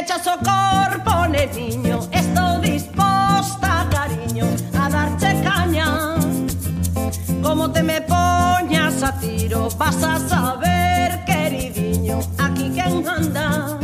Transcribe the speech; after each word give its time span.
Pidechas 0.00 0.26
o 0.28 0.38
corpo, 0.38 1.26
neniño 1.28 2.08
Estou 2.10 2.58
disposta, 2.60 3.86
cariño 3.90 4.46
A 4.72 4.88
darche 4.88 5.42
caña. 5.42 6.16
Como 7.42 7.70
te 7.70 7.82
me 7.82 8.00
poñas 8.00 9.02
a 9.02 9.12
tiro 9.18 9.68
Vas 9.76 10.02
a 10.02 10.18
saber, 10.18 11.22
queridinho 11.26 12.18
Aquí 12.38 12.70
quen 12.70 13.04
manda 13.04 13.78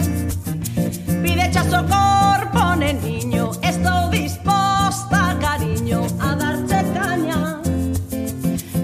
Pidechas 1.22 1.70
o 1.74 1.84
corpo, 1.84 2.76
neniño 2.76 3.50
Estou 3.60 4.08
disposta, 4.08 5.36
cariño 5.38 6.00
A 6.18 6.34
darche 6.34 6.80
caña. 6.94 7.60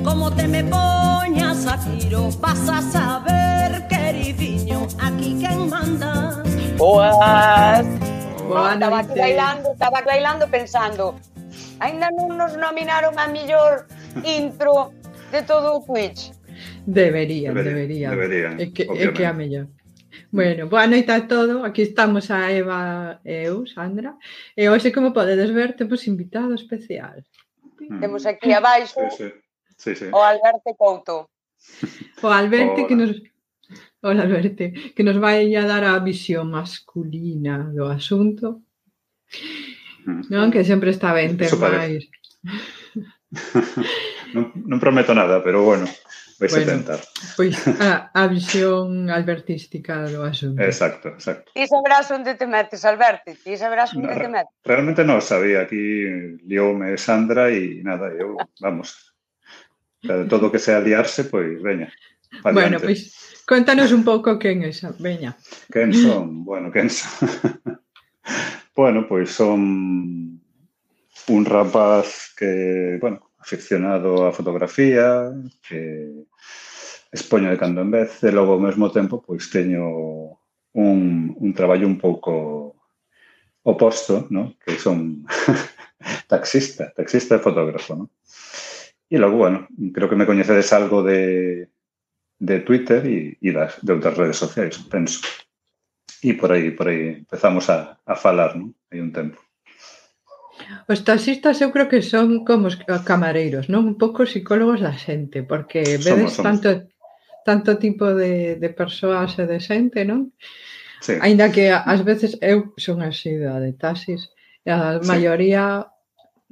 Como 0.04 0.30
te 0.32 0.46
me 0.46 0.64
poñas 0.64 1.66
a 1.66 1.78
tiro 1.78 2.28
Vas 2.42 2.68
a 2.68 2.82
saber, 2.82 3.11
boas. 6.92 7.86
Boa 8.48 8.74
no, 8.76 8.84
estaba 8.84 9.02
bailando, 9.02 9.72
estaba 9.72 10.00
bailando 10.02 10.44
pensando, 10.48 11.16
ainda 11.80 12.10
non 12.12 12.36
nos 12.36 12.52
nominaron 12.58 13.16
a 13.16 13.26
mellor 13.32 13.88
intro 14.26 14.92
de 15.32 15.40
todo 15.46 15.80
o 15.80 15.80
Twitch. 15.80 16.36
Deberían, 16.84 17.54
deberían. 17.56 18.12
deberían 18.12 18.54
é 18.60 18.68
que, 18.68 18.84
obviamente. 18.84 19.08
é 19.08 19.16
que 19.16 19.24
a 19.24 19.32
mellor. 19.32 19.66
Bueno, 20.28 20.68
boa 20.68 20.84
noite 20.84 21.08
a 21.08 21.24
todo. 21.24 21.64
Aquí 21.64 21.80
estamos 21.80 22.28
a 22.28 22.52
Eva 22.52 23.20
e 23.24 23.48
eu, 23.48 23.64
Sandra. 23.64 24.12
E 24.52 24.68
hoxe, 24.68 24.92
como 24.92 25.16
podedes 25.16 25.48
ver, 25.48 25.72
temos 25.72 26.04
invitado 26.04 26.52
especial. 26.52 27.24
Mm. 27.80 28.00
Temos 28.00 28.26
aquí 28.28 28.52
abaixo 28.52 29.00
sí, 29.16 29.16
sí. 29.16 29.28
Sí, 29.78 29.92
sí. 29.96 30.06
o 30.12 30.20
Alberto 30.20 30.76
Couto. 30.76 31.30
O 32.20 32.28
Alberto 32.28 32.84
Hola. 32.84 32.88
que 32.88 32.96
nos 32.96 33.10
Hola, 34.02 34.22
Alberto, 34.22 34.64
que 34.96 35.02
nos 35.04 35.18
vai 35.18 35.54
a 35.54 35.62
dar 35.62 35.84
a 35.84 36.02
visión 36.02 36.50
masculina 36.50 37.70
do 37.70 37.86
asunto. 37.86 38.66
Non, 40.26 40.50
que 40.50 40.66
sempre 40.66 40.90
está 40.90 41.14
ben 41.14 41.38
ter 41.38 41.54
máis. 41.54 42.10
non, 44.34 44.50
non 44.66 44.82
prometo 44.82 45.14
nada, 45.14 45.38
pero 45.38 45.62
bueno, 45.62 45.86
vais 46.42 46.50
bueno, 46.50 46.66
a 46.66 46.72
tentar. 46.74 47.00
Pois 47.38 47.54
a, 47.78 48.10
a 48.10 48.26
visión 48.26 49.06
albertística 49.06 50.02
do 50.10 50.26
asunto. 50.26 50.58
Exacto, 50.58 51.14
exacto. 51.14 51.54
Ti 51.54 51.62
sabrás 51.70 52.10
onde 52.10 52.34
te 52.34 52.50
metes, 52.50 52.82
Alberto, 52.82 53.30
ti 53.38 53.54
sabrás 53.54 53.94
onde 53.94 54.10
no, 54.10 54.18
te 54.18 54.26
metes. 54.26 54.54
Realmente 54.66 55.06
non 55.06 55.22
sabía, 55.22 55.62
aquí 55.62 56.10
lioume 56.42 56.98
Sandra 56.98 57.54
e 57.54 57.86
nada, 57.86 58.10
eu, 58.10 58.34
vamos, 58.58 59.14
todo 60.26 60.50
o 60.50 60.52
que 60.52 60.58
sea 60.58 60.82
liarse, 60.82 61.30
pois 61.30 61.62
veña. 61.62 61.86
Bueno, 62.40 62.80
pois 62.80 63.12
pues, 63.12 63.44
contanos 63.46 63.92
un 63.92 64.02
pouco 64.04 64.38
quen 64.40 64.64
é 64.64 64.72
xa, 64.72 64.96
veña. 64.96 65.36
Quen 65.68 65.92
son? 65.92 66.44
Bueno, 66.44 66.72
quen 66.72 66.88
son? 66.88 67.28
bueno, 68.76 69.04
pois 69.04 69.28
pues 69.28 69.36
son 69.36 70.40
un 71.28 71.44
rapaz 71.44 72.32
que, 72.36 72.98
bueno, 73.00 73.30
aficionado 73.38 74.26
á 74.26 74.32
fotografía, 74.32 75.30
que 75.60 76.08
expoño 77.12 77.50
de 77.50 77.60
cando 77.60 77.82
en 77.82 77.90
vez, 77.92 78.24
e 78.24 78.32
logo 78.32 78.56
ao 78.56 78.64
mesmo 78.64 78.88
tempo 78.88 79.20
pois 79.20 79.52
teño 79.52 79.84
un, 80.72 81.36
un 81.36 81.50
traballo 81.52 81.86
un 81.86 82.00
pouco 82.00 82.74
oposto, 83.62 84.26
no? 84.30 84.56
que 84.58 84.78
son 84.80 85.26
taxista, 86.32 86.90
taxista 86.96 87.36
e 87.36 87.44
fotógrafo. 87.44 87.94
No? 87.94 88.04
E 89.12 89.20
logo, 89.20 89.36
bueno, 89.36 89.68
creo 89.92 90.08
que 90.08 90.16
me 90.16 90.26
coñecedes 90.26 90.72
algo 90.72 91.04
de, 91.04 91.68
de 92.42 92.58
Twitter 92.60 93.06
e, 93.06 93.38
e 93.38 93.52
das, 93.54 93.78
de 93.78 93.92
outras 93.92 94.18
redes 94.18 94.36
sociais, 94.36 94.74
penso. 94.90 95.22
E 96.22 96.34
por 96.34 96.50
aí, 96.50 96.74
por 96.74 96.90
aí 96.90 97.22
empezamos 97.22 97.70
a, 97.70 97.98
a 98.02 98.14
falar, 98.18 98.58
non? 98.58 98.74
Hai 98.90 98.98
un 98.98 99.14
tempo. 99.14 99.38
Os 100.90 101.06
taxistas 101.06 101.62
eu 101.62 101.70
creo 101.70 101.86
que 101.86 102.02
son 102.02 102.42
como 102.42 102.66
os 102.66 102.76
camareiros, 103.06 103.70
non? 103.70 103.86
Un 103.86 103.96
pouco 103.98 104.26
psicólogos 104.26 104.82
da 104.82 104.90
xente, 104.90 105.46
porque 105.46 106.02
vedes 106.02 106.34
somos, 106.34 106.34
somos. 106.34 106.46
tanto 106.46 106.68
tanto 107.46 107.78
tipo 107.78 108.10
de, 108.14 108.58
de 108.58 108.70
persoas 108.70 109.38
e 109.38 109.46
de 109.46 109.58
xente, 109.62 110.02
non? 110.02 110.34
Sí. 110.98 111.18
Ainda 111.22 111.50
que 111.54 111.70
ás 111.70 112.02
veces 112.02 112.38
eu 112.42 112.74
son 112.78 113.02
así 113.06 113.38
da 113.38 113.62
de 113.62 113.74
taxis, 113.78 114.34
e 114.66 114.70
a 114.70 114.98
maioría 115.02 115.86
sí. 115.86 115.91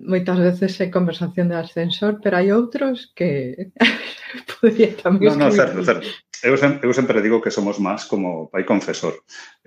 Moitas 0.00 0.38
veces 0.40 0.80
é 0.80 0.88
conversación 0.88 1.52
de 1.52 1.60
ascensor, 1.60 2.20
pero 2.24 2.40
hai 2.40 2.48
outros 2.50 3.12
que 3.12 3.70
podría 4.58 4.96
tamén 4.96 5.36
no, 5.36 5.48
no, 5.48 5.52
certo, 5.52 5.84
certo. 5.84 6.08
Eu, 6.40 6.56
sem, 6.56 6.80
eu 6.80 6.92
sempre 6.96 7.20
digo 7.20 7.40
que 7.44 7.52
somos 7.52 7.76
máis 7.76 8.08
como 8.08 8.48
pai 8.48 8.64
confesor, 8.64 9.12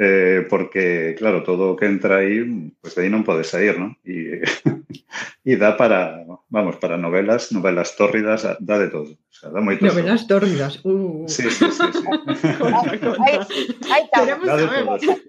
eh, 0.02 0.42
porque, 0.50 1.14
claro, 1.14 1.46
todo 1.46 1.74
o 1.74 1.78
que 1.78 1.86
entra 1.86 2.26
aí, 2.26 2.42
pues 2.82 2.98
de 2.98 3.06
aí 3.06 3.10
non 3.14 3.22
pode 3.22 3.46
sair, 3.46 3.78
non? 3.78 3.94
E, 4.02 4.42
e 5.46 5.54
dá 5.62 5.78
para, 5.78 6.26
vamos, 6.50 6.82
para 6.82 6.98
novelas, 6.98 7.54
novelas 7.54 7.94
tórridas, 7.94 8.42
dá 8.58 8.76
de 8.82 8.90
todo. 8.90 9.14
O 9.14 9.34
sea, 9.38 9.54
dá 9.54 9.62
moito 9.62 9.86
Novelas 9.86 10.26
tórridas. 10.26 10.82
Uh, 10.82 11.30
Sí, 11.30 11.46
sí, 11.54 11.70
sí, 11.70 11.86
sí. 11.94 12.08
aí 13.94 14.04
está. 14.10 14.18
Queremos 14.26 14.50
saber. 14.50 15.22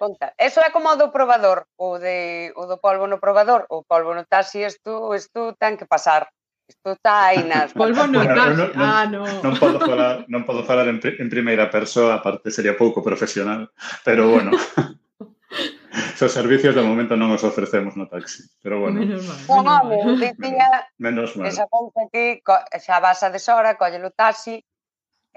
Conta. 0.00 0.32
Eso 0.40 0.64
é 0.64 0.72
como 0.72 0.96
do 0.96 1.12
probador, 1.12 1.68
o, 1.76 2.00
de, 2.00 2.56
o 2.56 2.64
do 2.64 2.80
polvo 2.80 3.04
no 3.04 3.20
probador, 3.20 3.68
o 3.68 3.84
polvo 3.84 4.16
no 4.16 4.24
taxi, 4.24 4.64
isto, 4.64 5.12
isto 5.12 5.52
ten 5.60 5.76
que 5.76 5.84
pasar. 5.84 6.32
Isto 6.64 6.96
está 6.96 7.28
aí 7.28 7.44
nas... 7.44 7.74
Polvo 7.76 8.08
no 8.08 8.24
bueno, 8.24 8.32
taxi, 8.32 8.56
non, 8.56 8.72
non, 8.72 8.80
ah, 8.80 9.04
no. 9.04 9.22
Non 9.44 9.54
podo 9.60 9.76
falar, 9.76 10.24
non 10.32 10.48
podo 10.48 10.64
falar 10.64 10.88
en, 10.88 11.04
en 11.04 11.28
primeira 11.28 11.68
persoa, 11.68 12.16
aparte 12.16 12.48
sería 12.48 12.80
pouco 12.80 13.04
profesional, 13.04 13.68
pero 14.00 14.32
bueno. 14.32 14.56
Esos 16.16 16.32
servicios 16.32 16.72
de 16.72 16.80
momento 16.80 17.12
non 17.12 17.28
os 17.36 17.44
ofrecemos 17.44 17.92
no 17.92 18.08
taxi, 18.08 18.48
pero 18.64 18.80
bueno. 18.80 19.04
Menos 19.04 19.20
mal. 19.28 19.84
Menos 19.84 20.16
mal. 20.16 20.16
Dicía, 20.16 20.70
menos 20.96 21.30
mal. 21.36 21.44
Esa 21.44 21.68
conta 21.68 22.08
que 22.08 22.40
xa 22.80 23.04
vas 23.04 23.20
a 23.20 23.28
deshora, 23.28 23.76
colle 23.76 24.00
o 24.00 24.08
taxi, 24.16 24.64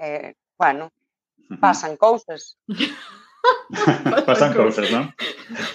eh, 0.00 0.32
bueno, 0.56 0.88
pasan 1.60 2.00
cousas. 2.00 2.56
Pasan 4.28 4.52
cousas, 4.54 4.88
non? 4.90 5.12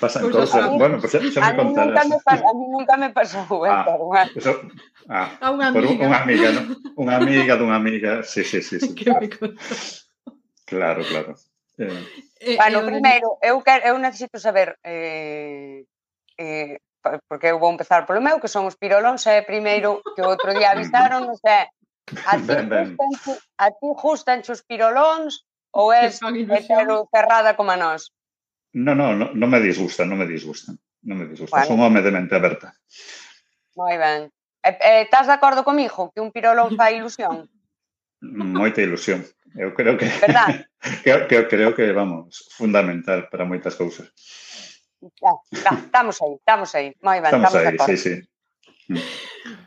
Pasan 0.02 0.30
cousas. 0.32 0.64
Bueno, 0.74 0.98
pues 0.98 1.14
xa, 1.14 1.20
xa 1.22 1.42
me 1.42 1.56
contarás. 1.58 2.08
Me 2.08 2.18
pa, 2.22 2.34
a 2.38 2.54
mí 2.54 2.66
nunca 2.70 2.98
me 2.98 3.10
pasou, 3.14 3.66
eh, 3.66 3.72
ah, 3.72 3.84
perdón. 3.86 4.28
Eso, 4.36 4.52
ah, 5.10 5.30
a 5.38 5.48
unha 5.54 5.70
amiga. 5.70 5.78
Por 5.78 5.86
un, 5.86 5.98
unha 6.02 6.20
amiga, 6.24 6.48
non? 6.54 6.66
Unha 6.98 7.14
amiga 7.22 7.54
dunha 7.60 7.78
amiga. 7.78 8.12
Sí, 8.26 8.42
sí, 8.42 8.62
sí. 8.62 8.82
sí 8.82 8.90
que 8.98 9.14
me 9.14 9.30
contas. 9.30 10.10
Claro, 10.66 11.02
claro. 11.06 11.34
Eh. 11.78 12.06
Eh, 12.40 12.56
bueno, 12.58 12.80
eh, 12.82 12.86
primeiro, 12.86 13.38
eu, 13.42 13.62
quero, 13.62 13.82
eu 13.88 13.96
necesito 13.98 14.40
saber 14.40 14.78
eh, 14.84 15.84
eh, 16.38 16.80
porque 17.28 17.48
eu 17.48 17.60
vou 17.60 17.72
empezar 17.72 18.06
polo 18.06 18.22
meu, 18.22 18.40
que 18.40 18.52
son 18.52 18.68
os 18.68 18.76
pirolóns, 18.76 19.26
é 19.28 19.42
primeiro 19.42 20.02
que 20.16 20.22
o 20.22 20.30
outro 20.30 20.54
día 20.54 20.72
avisaron, 20.76 21.28
non 21.28 21.38
sei, 21.40 21.68
a 22.26 22.36
ti, 22.38 22.44
ben, 22.48 22.68
ben. 22.70 22.88
Justa, 24.02 24.34
a 24.36 24.42
ti 24.42 24.52
os 24.52 24.64
pirolóns, 24.64 25.46
Ou 25.72 25.94
é 25.94 26.10
cerrada 26.10 27.54
como 27.56 27.72
a 27.72 27.78
nós? 27.78 28.12
Non, 28.74 28.98
non, 28.98 29.18
non 29.18 29.30
no 29.34 29.48
me 29.50 29.60
disgusta, 29.60 30.06
non 30.06 30.18
me 30.18 30.26
disgusta. 30.30 30.74
Non 31.06 31.18
me 31.18 31.26
disgusta, 31.26 31.66
bueno. 31.66 31.70
son 31.70 31.80
home 31.82 32.02
de 32.02 32.12
mente 32.12 32.36
aberta. 32.36 32.76
Moi 33.78 33.98
ben. 33.98 34.30
Estás 34.62 35.26
de 35.26 35.34
acordo 35.34 35.64
comigo 35.64 36.12
que 36.14 36.22
un 36.22 36.32
pirolón 36.32 36.76
fai 36.76 37.00
ilusión? 37.00 37.50
Moita 38.22 38.82
ilusión. 38.84 39.24
Eu 39.56 39.74
creo 39.74 39.98
que, 39.98 40.06
que, 41.04 41.14
que 41.26 41.48
creo 41.48 41.74
que 41.74 41.90
vamos, 41.92 42.46
fundamental 42.54 43.30
para 43.32 43.46
moitas 43.46 43.74
cousas. 43.74 44.12
Ya, 45.02 45.34
ya, 45.50 45.74
estamos 45.80 46.22
aí, 46.22 46.34
estamos 46.36 46.70
aí. 46.76 46.88
Moi 47.02 47.18
ben, 47.24 47.32
estamos, 47.32 47.56
estamos 47.56 47.90
aí, 47.90 47.98
sí, 47.98 47.98
sí. 47.98 48.14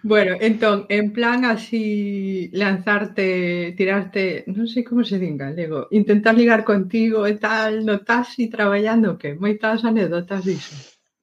Bueno, 0.03 0.37
entón, 0.41 0.87
en 0.89 1.13
plan 1.13 1.45
así 1.45 2.51
lanzarte, 2.53 3.75
tirarte, 3.77 4.45
non 4.51 4.67
sei 4.67 4.83
como 4.83 5.07
se 5.07 5.19
di 5.19 5.31
en 5.31 5.39
galego, 5.39 5.87
intentar 5.95 6.35
ligar 6.35 6.67
contigo 6.67 7.23
e 7.27 7.39
tal, 7.39 7.87
no 7.87 8.03
taxi 8.03 8.51
traballando 8.51 9.15
que 9.15 9.39
moitas 9.39 9.87
anécdotas 9.87 10.43
diso. 10.43 10.75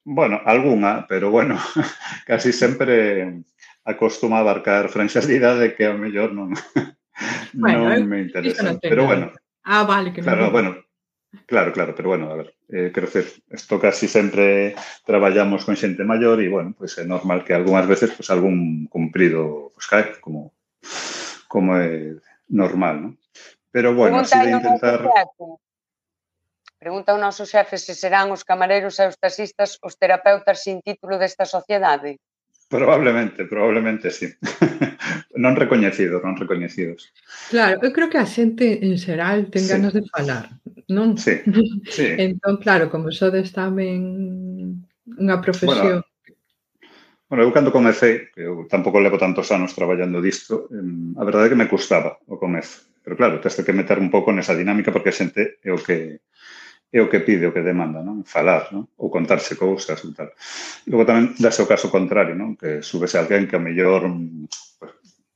Bueno, 0.07 0.39
algunha, 0.45 1.06
pero 1.07 1.29
bueno, 1.29 1.59
casi 2.29 2.56
sempre 2.56 3.44
acostuma 3.83 4.39
a 4.39 4.44
abarcar 4.47 4.88
franxas 4.89 5.27
de 5.27 5.38
idade 5.38 5.75
que 5.75 5.85
a 5.85 5.94
mellor 5.94 6.31
non, 6.31 6.56
bueno, 7.53 7.89
non 7.89 8.07
me 8.07 8.23
interesan. 8.23 8.75
No 8.75 8.81
pero 8.81 9.06
bueno. 9.06 9.31
Ah, 9.63 9.83
vale. 9.83 10.13
Que 10.13 10.21
claro, 10.23 10.47
me... 10.47 10.51
bueno, 10.51 10.69
Claro, 11.45 11.71
claro, 11.71 11.93
pero 11.95 12.09
bueno, 12.09 12.31
a 12.31 12.35
ver, 12.35 12.55
eh, 12.69 12.91
quero 12.93 13.05
dizer, 13.05 13.25
isto 13.51 13.79
casi 13.79 14.07
sempre 14.07 14.73
traballamos 15.05 15.65
con 15.65 15.77
xente 15.77 16.01
maior 16.03 16.41
e, 16.41 16.49
bueno, 16.49 16.73
pois 16.73 16.97
pues 16.97 17.01
é 17.01 17.09
normal 17.09 17.45
que 17.45 17.53
algunhas 17.53 17.85
veces 17.85 18.09
pois 18.09 18.25
pues, 18.25 18.33
algún 18.33 18.89
cumprido 18.89 19.69
pois, 19.69 19.85
pues, 19.85 19.85
cae, 19.87 20.05
como 20.21 20.53
como 21.49 21.77
é 21.77 22.17
normal, 22.49 22.95
non? 23.01 23.13
Pero, 23.73 23.93
bueno, 23.93 24.21
Pregunta 24.21 24.37
así 24.37 24.49
de 24.49 24.57
intentar... 24.57 24.99
Pregunta 26.79 27.11
ao 27.11 27.19
noso 27.19 27.43
xefe 27.43 27.75
se 27.75 27.91
serán 27.91 28.31
os 28.31 28.47
camareiros 28.47 28.95
e 29.03 29.05
os 29.11 29.19
taxistas 29.19 29.75
os 29.83 29.99
terapeutas 29.99 30.63
sin 30.63 30.79
título 30.79 31.19
desta 31.19 31.43
sociedade. 31.43 32.23
Probablemente, 32.71 33.43
probablemente 33.43 34.07
sí. 34.15 34.31
non 35.37 35.53
recoñecidos, 35.53 36.25
non 36.25 36.37
recoñecidos. 36.37 37.13
Claro, 37.53 37.77
eu 37.85 37.93
creo 37.93 38.09
que 38.09 38.17
a 38.17 38.25
xente 38.25 38.81
en 38.81 38.97
xeral 38.97 39.53
ten 39.53 39.65
sí. 39.65 39.69
ganas 39.69 39.93
de 39.93 40.01
falar, 40.09 40.49
non? 40.89 41.17
Sí, 41.17 41.41
sí. 41.95 42.07
entón, 42.17 42.57
claro, 42.57 42.89
como 42.89 43.13
sodes 43.13 43.53
tamén 43.53 44.81
unha 45.05 45.37
profesión... 45.41 46.01
Bueno, 46.01 46.09
bueno, 47.29 47.45
eu 47.45 47.53
cando 47.53 47.69
comecei, 47.69 48.33
eu 48.33 48.65
tampouco 48.65 48.97
levo 48.97 49.21
tantos 49.21 49.53
anos 49.53 49.77
traballando 49.77 50.17
disto, 50.17 50.65
a 51.17 51.21
verdade 51.21 51.45
é 51.45 51.51
que 51.53 51.61
me 51.61 51.69
custaba 51.69 52.17
o 52.25 52.41
comezo. 52.41 52.89
Pero 53.05 53.13
claro, 53.13 53.37
tens 53.37 53.61
que 53.61 53.73
meter 53.73 54.01
un 54.01 54.09
pouco 54.09 54.33
nesa 54.33 54.57
dinámica 54.57 54.89
porque 54.89 55.13
a 55.13 55.17
xente 55.17 55.61
é 55.61 55.69
o 55.69 55.77
que 55.77 56.25
é 56.89 56.99
o 57.01 57.09
que 57.09 57.21
pide, 57.21 57.45
o 57.45 57.53
que 57.53 57.61
demanda, 57.61 58.01
non? 58.01 58.25
Falar, 58.25 58.73
non? 58.73 58.89
Ou 58.97 59.13
contarse 59.13 59.53
cousas 59.53 60.01
e 60.01 60.09
tal. 60.09 60.33
Logo 60.89 61.05
tamén 61.05 61.37
dase 61.37 61.61
o 61.61 61.69
caso 61.69 61.93
contrario, 61.93 62.33
non? 62.33 62.57
Que 62.57 62.81
subese 62.81 63.21
alguén 63.21 63.45
que 63.45 63.57
a 63.57 63.61
mellor 63.61 64.09
mm, 64.09 64.49
pues, 64.81 64.91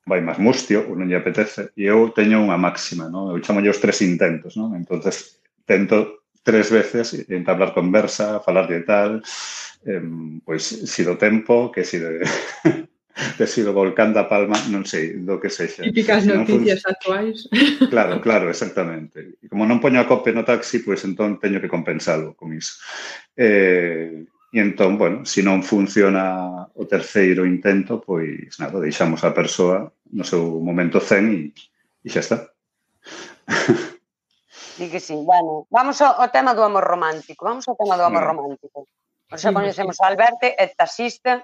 vai 0.05 0.19
máis 0.19 0.39
mustio 0.39 0.83
ou 0.87 0.95
non 0.99 1.07
lle 1.07 1.19
apetece. 1.19 1.71
E 1.79 1.87
eu 1.87 2.11
teño 2.11 2.43
unha 2.43 2.59
máxima, 2.59 3.07
non? 3.07 3.31
Eu 3.31 3.39
chamo 3.39 3.63
os 3.63 3.79
tres 3.79 4.03
intentos, 4.03 4.59
non? 4.59 4.75
Entonces, 4.75 5.39
tento 5.63 6.27
tres 6.43 6.67
veces 6.69 7.25
entablar 7.31 7.71
conversa, 7.71 8.43
falar 8.43 8.67
de 8.67 8.83
tal, 8.83 9.23
eh, 9.87 10.03
pois, 10.43 10.63
si 10.63 11.01
do 11.07 11.15
tempo, 11.15 11.71
que 11.71 11.87
si 11.87 11.97
de... 11.99 12.19
de 13.37 13.45
si 13.45 13.61
do 13.61 13.73
volcán 13.73 14.11
da 14.11 14.25
Palma, 14.25 14.57
non 14.73 14.83
sei, 14.89 15.21
do 15.21 15.37
que 15.37 15.47
sexa. 15.47 15.85
Típicas 15.85 16.25
non 16.25 16.43
noticias 16.43 16.81
fun... 16.81 16.91
actuais. 16.91 17.37
Claro, 17.93 18.17
claro, 18.19 18.49
exactamente. 18.49 19.37
E 19.37 19.45
como 19.47 19.69
non 19.69 19.77
poño 19.77 20.01
a 20.01 20.09
cope 20.09 20.33
no 20.33 20.41
taxi, 20.41 20.81
pois 20.81 20.99
entón 21.05 21.37
teño 21.37 21.61
que 21.61 21.71
compensalo 21.71 22.33
con 22.33 22.51
iso. 22.51 22.81
Eh, 23.37 24.25
E 24.53 24.61
entón, 24.61 25.01
bueno, 25.01 25.25
se 25.25 25.41
non 25.41 25.65
funciona 25.65 26.69
o 26.77 26.85
terceiro 26.85 27.41
intento, 27.41 27.97
pois 27.97 28.53
nada, 28.61 28.77
deixamos 28.77 29.25
a 29.25 29.33
persoa 29.33 29.89
no 30.13 30.21
seu 30.21 30.61
momento 30.61 31.01
zen 31.01 31.25
e, 31.33 31.41
e 32.05 32.07
xa 32.13 32.21
está. 32.21 32.37
Di 34.77 34.93
que 34.93 35.01
sí, 35.01 35.17
bueno, 35.17 35.65
vamos 35.73 35.97
ao, 36.05 36.21
ao 36.21 36.29
tema 36.29 36.53
do 36.53 36.61
amor 36.61 36.85
romántico, 36.85 37.49
vamos 37.49 37.65
ao 37.65 37.73
tema 37.73 37.97
do 37.97 38.05
amor 38.05 38.29
no. 38.29 38.29
romántico. 38.29 38.85
Por 39.25 39.41
xa 39.41 39.49
coñecemos 39.49 39.97
a 39.97 40.13
Alberto, 40.13 40.45
é 40.45 40.69
taxista, 40.69 41.41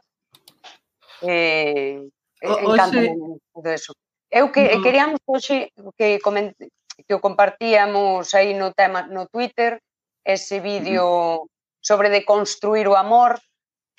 eh, 1.25 2.05
encanta 2.45 3.01
de 3.01 3.71
eso. 3.73 3.97
Eu 4.29 4.53
que 4.53 4.69
no. 4.69 4.85
queríamos 4.85 5.17
hoxe 5.25 5.73
que 5.97 6.21
coment, 6.21 6.53
que 7.09 7.13
o 7.17 7.23
compartíamos 7.25 8.37
aí 8.37 8.53
no 8.53 8.69
tema 8.77 9.09
no 9.09 9.25
Twitter 9.25 9.81
ese 10.21 10.61
vídeo 10.61 11.01
uh 11.09 11.41
-huh 11.41 11.57
sobre 11.81 12.09
de 12.09 12.25
construir 12.25 12.87
o 12.87 12.95
amor 12.95 13.39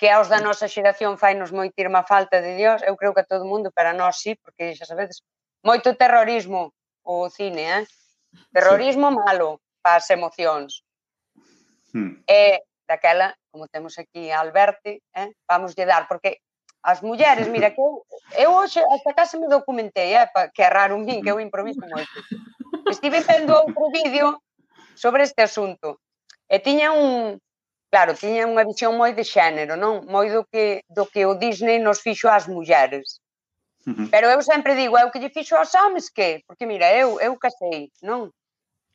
que 0.01 0.09
aos 0.09 0.29
da 0.33 0.41
nosa 0.41 0.65
xeración 0.65 1.21
fainos 1.21 1.53
moitirma 1.53 2.01
falta 2.01 2.41
de 2.41 2.57
Dios, 2.57 2.81
eu 2.81 2.97
creo 2.97 3.13
que 3.13 3.21
a 3.21 3.29
todo 3.29 3.45
mundo, 3.45 3.69
para 3.69 3.93
nós 3.93 4.17
sí, 4.17 4.33
porque 4.41 4.73
xa 4.73 4.89
sabedes, 4.89 5.21
moito 5.61 5.93
terrorismo 5.93 6.73
o 7.05 7.29
cine, 7.29 7.61
eh? 7.61 7.83
Terrorismo 8.49 9.13
sí. 9.13 9.17
malo 9.21 9.61
para 9.81 10.01
as 10.01 10.09
emocións. 10.09 10.81
Hmm. 11.93 12.17
E 12.25 12.65
daquela, 12.89 13.37
como 13.53 13.69
temos 13.69 13.93
aquí 14.01 14.33
a 14.33 14.41
Alberti, 14.41 14.97
eh? 15.13 15.29
vamos 15.45 15.77
lle 15.77 15.85
dar, 15.85 16.09
porque 16.09 16.41
as 16.81 17.05
mulleres, 17.05 17.45
mira, 17.47 17.69
que 17.69 17.81
eu, 17.81 18.01
eu 18.41 18.49
hoxe 18.57 18.81
hasta 18.81 19.13
case 19.13 19.37
me 19.37 19.45
documentei, 19.45 20.17
eh? 20.17 20.25
Pa, 20.33 20.49
que 20.49 20.65
é 20.65 20.69
raro 20.69 20.97
un 20.97 21.05
min, 21.05 21.21
que 21.21 21.29
eu 21.29 21.37
improviso 21.37 21.85
moito. 21.85 22.17
Estive 22.89 23.21
vendo 23.21 23.53
outro 23.53 23.93
vídeo 23.93 24.41
sobre 24.97 25.23
este 25.29 25.45
asunto. 25.45 26.01
E 26.49 26.57
tiña 26.57 26.89
un, 26.89 27.37
Claro, 27.91 28.15
tiña 28.15 28.47
unha 28.47 28.63
visión 28.63 28.95
moi 28.95 29.11
de 29.11 29.27
xénero, 29.27 29.75
non? 29.75 30.07
Moi 30.07 30.31
do 30.31 30.47
que, 30.47 30.79
do 30.87 31.03
que 31.11 31.27
o 31.27 31.35
Disney 31.35 31.77
nos 31.83 31.99
fixo 31.99 32.31
ás 32.31 32.47
mulleres. 32.47 33.19
Pero 34.13 34.29
eu 34.29 34.41
sempre 34.41 34.75
digo, 34.79 34.95
eu 34.95 35.11
que 35.11 35.19
lle 35.19 35.29
fixo 35.29 35.59
aos 35.59 35.75
homens 35.75 36.07
que? 36.07 36.39
Porque 36.47 36.65
mira, 36.65 36.87
eu, 36.95 37.19
eu 37.19 37.35
casei, 37.35 37.91
non? 37.99 38.31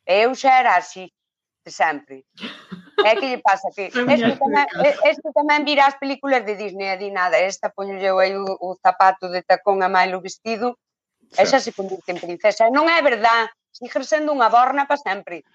Eu 0.01 0.33
xa 0.33 0.57
era 0.63 0.81
así, 0.81 1.13
de 1.61 1.71
sempre. 1.71 2.25
É 3.05 3.13
que 3.19 3.29
lle 3.29 3.37
pasa 3.37 3.69
que 3.75 3.91
este 3.93 4.33
tamén, 4.41 4.65
este 5.05 5.29
tamén 5.29 5.61
vira 5.67 5.85
as 5.85 5.99
películas 6.01 6.41
de 6.47 6.57
Disney 6.57 6.89
e 6.89 6.97
di 6.97 7.13
nada, 7.13 7.37
esta 7.37 7.69
poño 7.69 8.01
eu 8.01 8.17
aí 8.17 8.33
o, 8.33 8.47
o 8.47 8.69
zapato 8.81 9.29
de 9.29 9.45
tacón 9.45 9.83
a 9.85 9.89
máis 9.91 10.09
o 10.09 10.23
vestido, 10.23 10.79
e 11.37 11.43
esa 11.43 11.59
se 11.59 11.75
convirte 11.75 12.09
en 12.15 12.23
princesa. 12.23 12.71
Non 12.73 12.89
é 12.89 12.97
verdad, 13.03 13.45
sigue 13.69 14.01
sendo 14.01 14.33
unha 14.33 14.49
borna 14.49 14.89
para 14.89 14.97
sempre. 14.97 15.45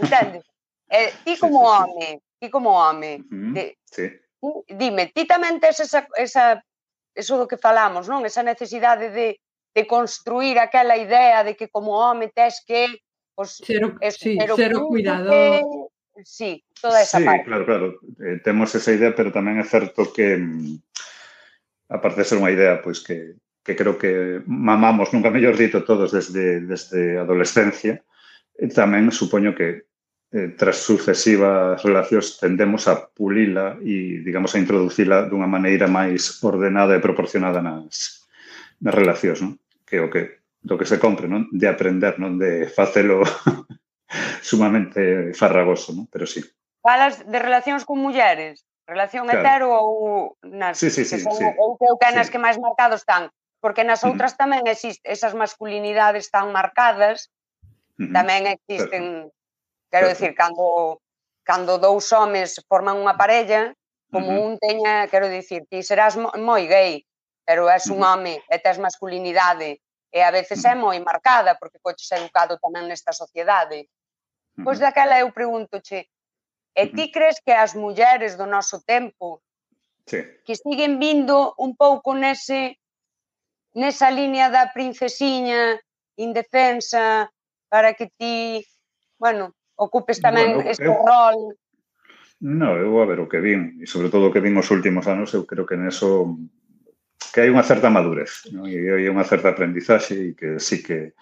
Entendes? 0.00 0.42
Eh, 0.90 1.14
ti 1.22 1.38
como 1.38 1.62
home, 1.68 2.18
ti 2.40 2.48
como 2.48 2.72
home, 2.72 3.20
uh 3.20 3.28
-huh. 3.28 3.52
de, 3.52 3.76
sí. 3.84 4.08
dime, 4.72 5.12
ti 5.12 5.28
tamén 5.28 5.60
tes 5.60 5.84
esa, 5.84 6.08
esa, 6.16 6.64
eso 7.12 7.36
do 7.36 7.44
que 7.44 7.60
falamos, 7.60 8.08
non? 8.08 8.24
Esa 8.24 8.40
necesidade 8.40 9.12
de, 9.12 9.36
de 9.76 9.82
construir 9.84 10.56
aquela 10.56 10.96
idea 10.96 11.44
de 11.44 11.52
que 11.52 11.68
como 11.68 12.00
home 12.00 12.32
tes 12.32 12.64
que 12.64 13.04
pues, 13.36 13.60
cero, 13.60 14.00
es, 14.00 14.16
sí, 14.16 14.36
cero, 14.40 14.54
cero 14.56 14.88
cuidado. 14.88 15.28
Que, 15.28 15.62
sí, 16.24 16.64
toda 16.80 17.04
esa 17.04 17.20
sí, 17.20 17.24
parte. 17.24 17.44
claro, 17.44 17.64
claro. 17.68 17.86
Eh, 18.24 18.40
temos 18.42 18.74
esa 18.74 18.92
idea, 18.92 19.12
pero 19.12 19.28
tamén 19.28 19.60
é 19.60 19.66
certo 19.68 20.08
que 20.08 20.40
mm, 20.40 20.80
aparte 21.92 22.24
de 22.24 22.28
ser 22.28 22.40
unha 22.40 22.52
idea 22.52 22.80
pois 22.80 23.04
que, 23.04 23.36
que 23.60 23.76
creo 23.76 24.00
que 24.00 24.40
mamamos, 24.48 25.12
nunca 25.12 25.28
mellor 25.28 25.60
dito 25.60 25.84
todos 25.84 26.08
desde 26.08 26.64
desde 26.64 27.20
adolescencia, 27.20 28.00
e 28.56 28.68
tamén 28.72 29.12
supoño 29.12 29.52
que 29.52 29.89
eh, 30.32 30.54
tras 30.54 30.78
sucesivas 30.78 31.82
relacións 31.82 32.38
tendemos 32.38 32.86
a 32.86 33.10
pulila 33.10 33.74
e, 33.82 34.22
digamos, 34.22 34.54
a 34.54 34.62
introducila 34.62 35.26
dunha 35.26 35.50
maneira 35.50 35.90
máis 35.90 36.38
ordenada 36.46 36.94
e 36.94 37.02
proporcionada 37.02 37.58
nas, 37.58 38.22
nas 38.78 38.94
relacións, 38.94 39.42
non? 39.42 39.52
Que 39.82 39.98
o 39.98 40.06
que 40.06 40.38
do 40.62 40.78
que 40.78 40.86
se 40.86 41.02
compre, 41.02 41.26
non? 41.26 41.50
De 41.50 41.66
aprender, 41.66 42.22
non? 42.22 42.38
De 42.38 42.70
facelo 42.70 43.26
sumamente 44.50 45.34
farragoso, 45.34 45.90
non? 45.90 46.06
Pero 46.06 46.30
sí. 46.30 46.46
Falas 46.78 47.26
de 47.26 47.38
relacións 47.42 47.82
con 47.82 47.98
mulleres? 47.98 48.62
Relación 48.86 49.26
claro. 49.26 49.42
hetero 49.42 49.68
ou 49.74 50.38
nas 50.46 50.78
sí, 50.78 50.94
sí, 50.94 51.02
sí, 51.02 51.18
que 51.18 51.26
son, 51.26 51.34
sí. 51.34 51.46
ou 51.58 51.74
que, 51.74 51.90
que 51.90 52.10
nas 52.14 52.30
sí. 52.30 52.38
que 52.38 52.42
máis 52.42 52.54
marcados 52.62 53.02
están? 53.02 53.34
Porque 53.58 53.82
nas 53.82 54.06
outras 54.06 54.32
uh 54.32 54.34
-huh. 54.38 54.42
tamén 54.46 54.62
existen 54.70 55.02
esas 55.10 55.34
masculinidades 55.34 56.30
tan 56.30 56.54
marcadas, 56.54 57.34
uh 57.98 58.06
-huh. 58.06 58.14
tamén 58.14 58.46
existen... 58.46 59.26
Claro 59.26 59.38
Quero 59.90 60.08
dicir, 60.08 60.34
cando, 60.34 61.02
cando 61.42 61.78
dous 61.78 62.12
homes 62.12 62.62
forman 62.70 62.96
unha 63.02 63.18
parella, 63.18 63.74
como 64.10 64.30
uh 64.30 64.38
-huh. 64.38 64.46
un 64.46 64.54
teña, 64.58 65.06
quero 65.10 65.26
dicir, 65.26 65.66
ti 65.66 65.82
serás 65.82 66.14
moi 66.16 66.66
gay, 66.66 67.02
pero 67.46 67.66
és 67.70 67.86
un 67.90 68.02
home 68.02 68.38
e 68.46 68.56
tes 68.58 68.78
masculinidade 68.78 69.82
e 70.10 70.18
a 70.22 70.30
veces 70.30 70.64
é 70.64 70.74
moi 70.74 70.98
marcada 71.02 71.54
porque 71.58 71.82
coches 71.82 72.10
educado 72.10 72.58
tamén 72.58 72.86
nesta 72.86 73.14
sociedade. 73.14 73.90
Pois 74.62 74.78
daquela 74.82 75.18
eu 75.18 75.30
pregúntoche, 75.30 76.10
e 76.74 76.82
ti 76.94 77.10
crees 77.10 77.38
que 77.42 77.54
as 77.54 77.74
mulleres 77.74 78.34
do 78.36 78.46
noso 78.46 78.82
tempo 78.82 79.42
sí. 80.06 80.22
que 80.46 80.54
siguen 80.54 80.98
vindo 80.98 81.54
un 81.58 81.74
pouco 81.74 82.14
nese 82.14 82.78
nesa 83.74 84.10
línea 84.10 84.50
da 84.50 84.70
princesiña 84.74 85.78
indefensa 86.18 87.30
para 87.70 87.94
que 87.94 88.10
ti, 88.18 88.66
bueno, 89.14 89.54
ocupes 89.80 90.20
tamén 90.20 90.60
bueno, 90.60 90.68
este 90.68 90.84
eu, 90.84 91.00
rol? 91.00 91.56
No, 92.40 92.76
eu 92.76 92.92
a 93.00 93.08
ver 93.08 93.20
o 93.20 93.28
que 93.28 93.40
vin, 93.40 93.80
e 93.80 93.88
sobre 93.88 94.12
todo 94.12 94.28
o 94.28 94.32
que 94.32 94.44
vin 94.44 94.56
os 94.60 94.68
últimos 94.68 95.08
anos, 95.08 95.32
eu 95.32 95.48
creo 95.48 95.64
que 95.64 95.80
neso 95.80 96.36
que 97.32 97.40
hai 97.44 97.48
unha 97.52 97.64
certa 97.64 97.92
madurez, 97.92 98.48
non? 98.52 98.68
e 98.68 98.76
hai 98.76 99.08
unha 99.08 99.24
certa 99.24 99.52
aprendizaxe 99.52 100.16
e 100.16 100.28
que 100.36 100.60
sí 100.60 100.84
que 100.84 101.16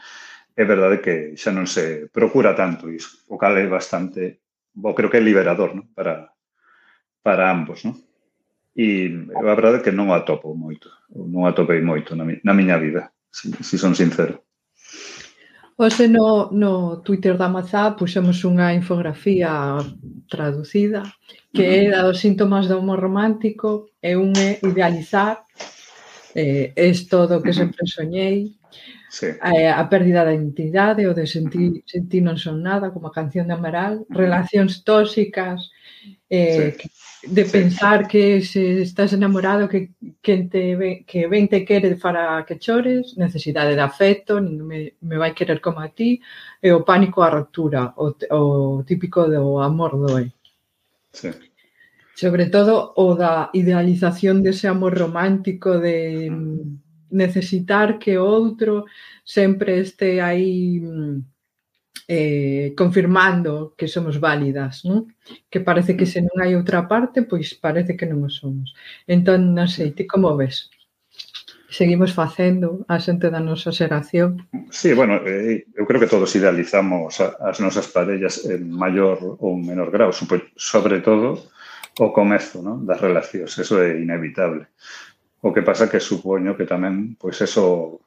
é 0.59 0.65
verdade 0.67 0.99
que 0.99 1.39
xa 1.39 1.55
non 1.55 1.71
se 1.71 2.11
procura 2.11 2.55
tanto 2.55 2.91
iso, 2.91 3.23
o 3.31 3.39
cal 3.39 3.55
é 3.59 3.67
bastante, 3.71 4.43
bo, 4.75 4.95
creo 4.95 5.11
que 5.11 5.19
é 5.19 5.23
liberador 5.23 5.75
non? 5.75 5.87
para, 5.95 6.35
para 7.23 7.51
ambos. 7.51 7.87
Non? 7.87 7.95
E 8.79 9.11
a 9.35 9.55
verdade 9.59 9.83
é 9.83 9.85
que 9.85 9.95
non 9.95 10.11
o 10.11 10.15
atopo 10.15 10.55
moito, 10.55 10.91
non 11.11 11.47
o 11.47 11.51
atopei 11.51 11.83
moito 11.83 12.15
na, 12.15 12.23
mi, 12.23 12.39
na 12.47 12.55
miña 12.55 12.79
vida, 12.79 13.11
se 13.27 13.51
si, 13.51 13.75
si 13.75 13.77
son 13.79 13.99
sincero. 13.99 14.48
Pois 15.79 15.95
Hoxe 15.95 16.09
no, 16.09 16.51
no 16.51 17.03
Twitter 17.07 17.37
da 17.39 17.49
Mazá 17.49 17.95
puxemos 17.95 18.43
unha 18.43 18.75
infografía 18.75 19.79
traducida 20.27 21.07
que 21.55 21.63
é 21.63 21.87
da 21.95 22.03
dos 22.03 22.19
síntomas 22.19 22.67
do 22.67 22.83
humor 22.83 22.99
romántico 22.99 23.87
e 24.03 24.19
un 24.19 24.35
é 24.35 24.59
idealizar 24.59 25.47
eh, 26.35 26.75
isto 26.75 27.15
todo 27.15 27.39
que 27.45 27.55
sempre 27.55 27.87
soñei 27.87 28.59
sí. 29.07 29.31
eh, 29.39 29.71
a 29.71 29.85
pérdida 29.87 30.27
da 30.27 30.35
identidade 30.35 31.07
o 31.07 31.15
de 31.15 31.31
sentir, 31.31 31.87
sentir 31.87 32.27
non 32.27 32.35
son 32.35 32.59
nada 32.59 32.91
como 32.91 33.07
a 33.07 33.15
canción 33.15 33.47
de 33.47 33.55
Amaral 33.55 34.03
relacións 34.11 34.83
tóxicas 34.83 35.71
eh, 36.31 36.77
sí. 36.79 36.91
de 37.23 37.45
pensar 37.45 38.03
sí. 38.03 38.09
que 38.09 38.43
se 38.43 38.83
estás 38.83 39.13
enamorado 39.13 39.69
que 39.69 39.91
quen 40.21 40.49
te 40.49 41.05
que 41.07 41.27
ben 41.27 41.49
te 41.49 41.65
quere 41.65 41.97
para 41.97 42.45
que 42.47 42.59
chores, 42.59 43.17
necesidade 43.17 43.75
de 43.75 43.81
afecto, 43.81 44.41
nin 44.41 44.67
me, 44.67 44.95
me 45.01 45.17
vai 45.17 45.35
querer 45.35 45.61
como 45.61 45.81
a 45.81 45.89
ti, 45.89 46.21
e 46.61 46.73
o 46.73 46.85
pánico 46.85 47.23
á 47.23 47.31
ruptura, 47.31 47.95
o, 47.97 48.15
o 48.31 48.85
típico 48.85 49.27
do 49.29 49.61
amor 49.61 49.97
doe. 49.97 50.33
Sí. 51.13 51.31
Sobre 52.15 52.47
todo 52.47 52.93
o 52.97 53.15
da 53.15 53.49
idealización 53.53 54.43
dese 54.43 54.67
amor 54.67 54.99
romántico 54.99 55.79
de 55.79 56.29
necesitar 57.11 57.99
que 57.99 58.19
o 58.19 58.25
outro 58.25 58.85
sempre 59.25 59.81
este 59.81 60.21
aí 60.21 60.81
mm, 60.81 61.38
eh, 62.07 62.73
confirmando 62.77 63.75
que 63.77 63.89
somos 63.89 64.21
válidas, 64.21 64.85
non? 64.85 65.11
Que 65.51 65.61
parece 65.61 65.97
que 65.99 66.07
mm. 66.07 66.13
se 66.13 66.21
non 66.23 66.37
hai 66.39 66.55
outra 66.55 66.87
parte, 66.87 67.27
pois 67.27 67.57
parece 67.59 67.99
que 67.99 68.07
non 68.07 68.23
o 68.23 68.31
somos. 68.31 68.77
Entón, 69.09 69.57
non 69.57 69.67
sei, 69.67 69.91
mm. 69.91 69.95
ti 69.97 70.05
como 70.07 70.37
ves? 70.39 70.71
Seguimos 71.69 72.17
facendo 72.17 72.89
a 72.89 72.97
xente 72.97 73.29
da 73.29 73.45
nosa 73.45 73.69
xeración? 73.73 74.49
Sí, 74.73 74.97
bueno, 74.97 75.21
eh, 75.29 75.69
eu 75.77 75.85
creo 75.85 76.01
que 76.01 76.09
todos 76.09 76.33
idealizamos 76.33 77.21
a, 77.21 77.37
as 77.45 77.61
nosas 77.61 77.93
parellas 77.93 78.41
en 78.49 78.73
maior 78.73 79.21
ou 79.21 79.53
menor 79.61 79.93
grau, 79.93 80.09
sobre 80.13 80.99
todo 81.05 81.45
o 82.01 82.09
comezo 82.15 82.65
non? 82.65 82.89
das 82.89 83.03
relacións, 83.03 83.53
eso 83.61 83.85
é 83.85 84.01
inevitable. 84.01 84.71
O 85.45 85.53
que 85.53 85.63
pasa 85.63 85.93
que 85.93 86.01
supoño 86.01 86.57
que 86.57 86.65
tamén, 86.65 87.21
pois 87.21 87.37
eso 87.45 88.01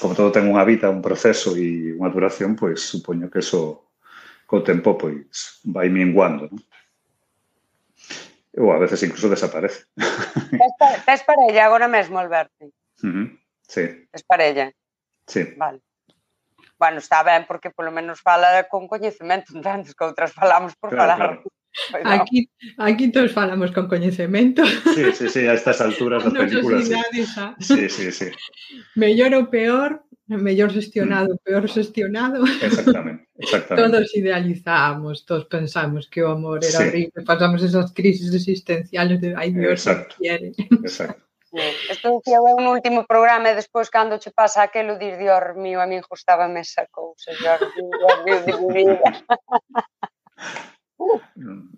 como 0.00 0.14
todo 0.14 0.32
ten 0.32 0.48
unha 0.48 0.64
vida, 0.64 0.92
un 0.92 1.00
proceso 1.00 1.56
e 1.56 1.96
unha 1.96 2.12
duración, 2.12 2.54
pois 2.56 2.84
supoño 2.84 3.30
que 3.32 3.40
eso 3.40 3.86
co 4.46 4.62
tempo 4.62 4.94
pois 4.94 5.60
vai 5.66 5.88
minguando, 5.88 6.46
non? 6.50 6.60
Ou 8.56 8.72
a 8.72 8.80
veces 8.80 9.02
incluso 9.04 9.28
desaparece. 9.28 9.84
Tes, 10.80 11.04
tes 11.04 11.20
parella 11.28 11.68
agora 11.68 11.88
mesmo, 11.88 12.16
Alberto? 12.16 12.72
Uh 13.04 13.12
-huh. 13.12 13.26
Sí. 13.68 14.08
Tes 14.08 14.24
parella? 14.24 14.72
Sí. 15.26 15.52
Vale. 15.56 15.80
Bueno, 16.78 16.98
está 16.98 17.22
ben, 17.22 17.44
porque 17.46 17.70
polo 17.70 17.90
menos 17.90 18.20
fala 18.20 18.64
con 18.68 18.88
coñecemento, 18.88 19.52
entendes, 19.52 19.92
que 19.96 20.04
outras 20.04 20.32
falamos 20.32 20.72
por 20.76 20.90
claro, 20.90 21.00
falar. 21.00 21.18
Claro. 21.18 21.42
Aquí, 22.04 22.48
aquí 22.78 23.12
todos 23.12 23.32
falamos 23.32 23.70
con 23.72 23.88
coñecemento. 23.88 24.64
Sí, 24.94 25.12
sí, 25.12 25.28
sí, 25.28 25.46
a 25.46 25.54
estas 25.54 25.80
alturas 25.80 26.24
das 26.24 26.32
películas. 26.40 26.88
Sí. 27.60 27.88
sí, 27.88 27.88
sí, 27.88 28.12
sí. 28.12 28.28
Mellor 28.94 29.34
ou 29.34 29.46
peor, 29.46 30.02
mellor 30.26 30.72
xestionado, 30.72 31.34
mm. 31.34 31.42
peor 31.44 31.68
xestionado. 31.68 32.44
Exactamente, 32.62 33.28
exactamente. 33.38 33.90
Todos 33.90 34.16
idealizamos, 34.16 35.24
todos 35.24 35.44
pensamos 35.46 36.08
que 36.08 36.22
o 36.22 36.32
amor 36.32 36.64
era 36.64 36.80
sí. 36.80 36.88
horrible, 36.88 37.22
pasamos 37.24 37.62
esas 37.62 37.92
crisis 37.92 38.32
existenciales 38.34 39.20
de, 39.20 39.36
ai, 39.36 39.52
Dios, 39.52 39.86
exacto, 39.86 40.16
quiere. 40.18 40.52
Exacto. 40.82 41.22
Isto 41.88 42.20
dicía 42.20 42.36
eu 42.36 42.58
último 42.68 43.06
programa 43.06 43.48
e 43.48 43.54
despois 43.56 43.88
cando 43.88 44.18
che 44.18 44.30
pasa 44.30 44.66
aquelo 44.66 44.98
dir 44.98 45.16
Dior 45.16 45.56
mío, 45.56 45.80
a 45.80 45.86
min 45.86 46.02
gustaba 46.04 46.44
esa 46.60 46.84
cousa, 46.90 47.32
Dior 47.32 47.60
mío, 47.72 47.88
Dior 47.96 48.18
mío, 48.26 48.38
de 48.44 48.52
mi 48.60 48.68
vida. 48.76 49.08
Uh. 50.98 51.20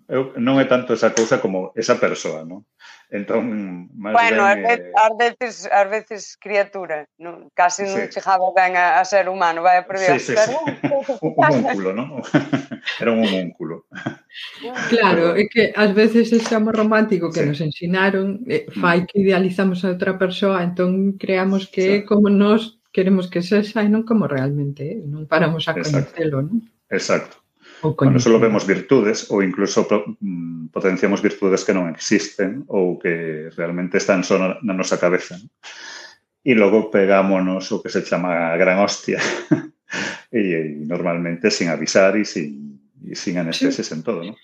Eu, 0.07 0.31
non 0.39 0.63
é 0.63 0.65
tanto 0.65 0.95
esa 0.95 1.11
cousa 1.11 1.43
como 1.43 1.75
esa 1.75 1.99
persoa, 1.99 2.47
non? 2.47 2.63
Entón, 3.11 3.89
máis 3.91 4.15
bueno, 4.15 4.47
ben, 4.47 4.63
ás 4.63 4.79
eh... 4.79 4.93
ás 4.95 5.13
veces, 5.19 5.53
ás 5.67 5.87
veces 5.91 6.21
criatura, 6.39 7.03
non? 7.19 7.51
Casi 7.51 7.83
sí. 7.83 7.91
non 7.91 8.07
chegaba 8.07 8.47
ben 8.55 8.79
a, 8.79 9.01
a 9.01 9.03
ser 9.03 9.27
humano, 9.27 9.59
vai 9.59 9.81
a 9.81 9.83
prever. 9.83 10.21
Sí, 10.21 10.31
sí, 10.31 10.39
sí. 10.39 10.55
un 11.19 11.33
homúnculo, 11.41 11.89
non? 11.91 12.23
Era 13.01 13.11
un 13.11 13.27
homúnculo. 13.27 13.89
Claro, 14.87 15.35
é 15.35 15.49
que 15.51 15.75
ás 15.75 15.91
veces 15.91 16.31
ese 16.31 16.55
amor 16.55 16.79
romántico 16.79 17.27
que 17.27 17.43
sí. 17.43 17.49
nos 17.49 17.59
ensinaron 17.59 18.45
eh, 18.47 18.71
mm. 18.71 18.79
fai 18.79 19.03
que 19.03 19.19
idealizamos 19.19 19.83
a 19.83 19.91
outra 19.91 20.15
persoa, 20.15 20.63
entón 20.63 21.19
creamos 21.19 21.67
que 21.67 22.01
sí. 22.01 22.05
como 22.07 22.31
nós 22.31 22.79
queremos 22.95 23.27
que 23.27 23.43
sexa 23.43 23.83
e 23.83 23.89
non 23.91 24.07
como 24.07 24.31
realmente, 24.31 24.85
eh? 24.85 25.03
non 25.03 25.27
paramos 25.27 25.67
a 25.67 25.75
coñecelo, 25.75 26.39
non? 26.45 26.63
Exacto. 26.87 27.41
Oh, 27.81 27.95
Cando 27.95 28.19
solo 28.19 28.39
vemos 28.39 28.67
virtudes 28.67 29.31
ou 29.31 29.39
incluso 29.39 29.87
mm, 29.87 30.67
potenciamos 30.75 31.23
virtudes 31.23 31.63
que 31.63 31.71
non 31.71 31.87
existen 31.87 32.67
ou 32.67 32.99
que 32.99 33.47
realmente 33.55 34.03
están 34.03 34.27
só 34.27 34.35
na 34.35 34.75
nosa 34.75 34.99
cabeza. 34.99 35.39
E 36.43 36.51
logo 36.55 36.91
pegámonos 36.91 37.71
o 37.71 37.79
que 37.79 37.87
se 37.87 38.03
chama 38.03 38.55
gran 38.59 38.83
hostia. 38.83 39.19
e, 40.31 40.39
e 40.39 40.59
normalmente 40.83 41.47
sin 41.47 41.71
avisar 41.71 42.19
e 42.19 42.27
sin, 42.27 42.83
e 42.99 43.15
sin 43.15 43.39
anestesias 43.39 43.87
sí. 43.87 43.95
en 43.95 44.03
todo, 44.03 44.27
non? 44.27 44.35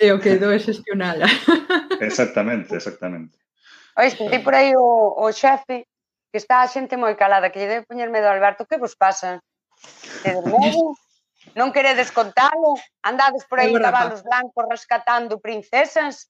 E 0.00 0.10
o 0.10 0.18
que 0.18 0.40
do 0.40 0.50
é 0.50 0.58
xestionala. 0.58 1.30
exactamente, 2.02 2.74
exactamente. 2.74 3.38
Ois, 3.94 4.16
ti 4.16 4.38
por 4.42 4.54
aí 4.56 4.72
o, 4.74 5.14
o 5.14 5.30
xefe 5.30 5.86
que 6.30 6.38
está 6.38 6.62
a 6.62 6.70
xente 6.70 6.96
moi 6.96 7.14
calada, 7.14 7.50
que 7.54 7.62
lle 7.62 7.70
debe 7.70 7.86
poñer 7.86 8.10
medo 8.10 8.26
a 8.26 8.34
Alberto, 8.34 8.66
que 8.66 8.80
vos 8.80 8.94
pasa? 8.96 9.38
Te 10.22 10.34
dormeu? 10.34 10.94
Non 11.56 11.72
queredes 11.72 12.12
contalo? 12.12 12.76
Andades 13.00 13.48
por 13.48 13.58
aí 13.58 13.72
cabalos 13.72 14.20
blancos 14.20 14.64
rescatando 14.68 15.40
princesas? 15.40 16.28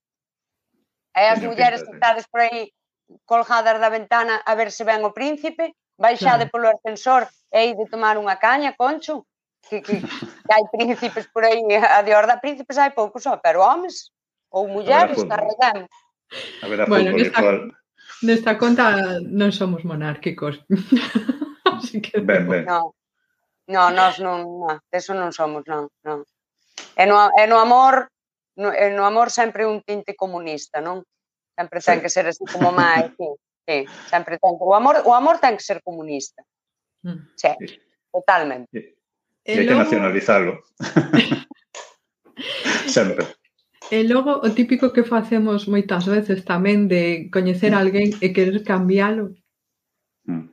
E 1.11 1.27
as 1.27 1.43
mulleres 1.43 1.83
que 1.83 1.93
estades 1.99 2.27
por 2.31 2.47
aí 2.47 2.71
colgadas 3.27 3.83
da 3.83 3.91
ventana 3.91 4.39
a 4.47 4.55
ver 4.55 4.71
se 4.71 4.87
ven 4.87 5.03
o 5.03 5.11
príncipe? 5.11 5.75
Baixade 5.99 6.49
claro. 6.49 6.53
polo 6.55 6.69
ascensor 6.71 7.29
e 7.51 7.75
de 7.75 7.85
tomar 7.91 8.17
unha 8.17 8.39
caña, 8.39 8.73
concho? 8.79 9.27
Que, 9.61 9.85
que, 9.85 10.01
que 10.01 10.53
hai 10.55 10.65
príncipes 10.73 11.29
por 11.29 11.45
aí, 11.45 11.61
a 11.77 12.01
de 12.01 12.15
horda 12.17 12.41
príncipes 12.41 12.81
hai 12.81 12.95
poucos 12.95 13.27
só, 13.27 13.37
pero 13.37 13.61
homes 13.61 14.15
ou 14.49 14.71
mulleres, 14.71 15.21
carregamos. 15.27 15.91
A 16.63 16.67
ver, 16.71 16.81
a 16.81 16.87
bueno, 16.87 17.13
nesta, 17.13 17.43
nesta 18.23 18.53
conta 18.57 19.21
non 19.21 19.53
somos 19.53 19.85
monárquicos. 19.85 20.63
Así 21.77 22.01
que 22.01 22.23
ben, 22.23 22.49
ben. 22.49 22.65
No. 22.65 22.95
No, 23.71 23.95
nós 23.95 24.19
non, 24.19 24.43
non, 24.43 24.83
eso 24.91 25.15
non 25.15 25.31
somos, 25.31 25.63
non, 25.71 25.87
non. 26.03 26.27
E 26.99 27.07
no, 27.07 27.31
e 27.39 27.47
no 27.47 27.63
amor, 27.63 28.11
no, 28.59 28.75
e 28.75 28.91
no 28.91 29.07
amor 29.07 29.31
sempre 29.31 29.63
un 29.63 29.79
tinte 29.87 30.19
comunista, 30.19 30.83
non? 30.83 31.07
Sempre 31.55 31.79
ten 31.79 32.03
que 32.03 32.11
ser 32.11 32.27
así 32.27 32.43
como 32.51 32.75
máis, 32.75 33.15
sí, 33.15 33.31
sí, 33.63 33.79
sempre 34.11 34.43
ten 34.43 34.59
que, 34.59 34.67
o 34.67 34.75
amor, 34.75 35.07
o 35.07 35.15
amor 35.15 35.39
ten 35.39 35.55
que 35.55 35.63
ser 35.63 35.79
comunista. 35.87 36.43
Mm. 37.07 37.31
Sí, 37.39 37.79
totalmente. 38.11 38.99
E, 39.47 39.47
e 39.47 39.55
hai 39.55 39.67
que 39.71 39.79
nacionalizarlo. 39.79 40.67
sempre. 42.91 43.23
E 43.87 44.03
logo 44.03 44.43
o 44.43 44.51
típico 44.51 44.91
que 44.91 45.07
facemos 45.07 45.71
moitas 45.71 46.11
veces 46.11 46.43
tamén 46.43 46.91
de 46.91 47.31
coñecer 47.31 47.71
mm. 47.71 47.79
alguén 47.79 48.09
e 48.19 48.35
querer 48.35 48.67
cambiálo. 48.67 49.31
Mm. 50.27 50.51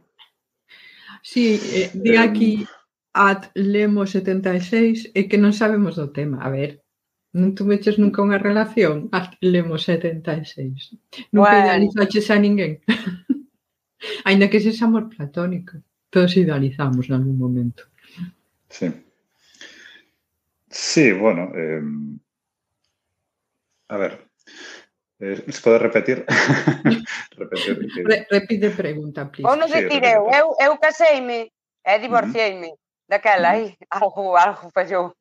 Sí, 1.25 1.57
eh, 1.57 1.89
di 1.97 2.13
aquí 2.13 2.61
eh, 2.61 2.76
at 3.17 3.49
Lemo 3.57 4.05
76 4.05 5.09
e 5.17 5.25
que 5.25 5.41
non 5.41 5.57
sabemos 5.57 5.97
do 5.97 6.13
tema. 6.13 6.37
A 6.45 6.53
ver, 6.53 6.85
non 7.33 7.57
tuveches 7.57 7.97
nunca 7.97 8.21
unha 8.21 8.37
relación 8.37 9.09
at 9.09 9.33
Lemo 9.41 9.81
76. 9.81 11.33
Nunca 11.33 11.57
bueno. 11.57 11.65
idealizaches 11.65 12.29
a 12.29 12.37
ninguén. 12.37 12.77
Ainda 14.29 14.45
que 14.45 14.61
sexa 14.61 14.85
amor 14.85 15.09
platónico. 15.09 15.81
Todos 16.13 16.37
idealizamos 16.37 17.09
en 17.09 17.13
algún 17.17 17.37
momento. 17.41 17.89
Sí. 18.69 18.93
Sí, 20.69 21.11
bueno, 21.11 21.49
eh, 21.57 21.81
a 23.89 23.97
ver, 23.97 24.27
Eh, 25.19 25.51
¿Se 25.51 25.61
pode 25.61 25.79
repetir? 25.79 26.25
repetir 27.37 27.87
que... 27.93 28.03
Re, 28.03 28.27
repite 28.29 28.69
pregunta, 28.69 29.25
please. 29.31 29.49
Ou 29.49 29.57
non 29.57 29.65
se 29.65 29.89
tireu, 29.89 30.29
eu, 30.29 30.53
eu 30.61 30.77
caseime 30.77 31.49
e 31.81 31.93
divorcieime. 31.97 32.69
Uh 32.69 32.77
-huh 32.77 32.86
daquela 33.07 33.51
aí, 33.51 33.77
algo, 33.89 34.35
algo 34.35 34.69
fallou. 34.71 35.15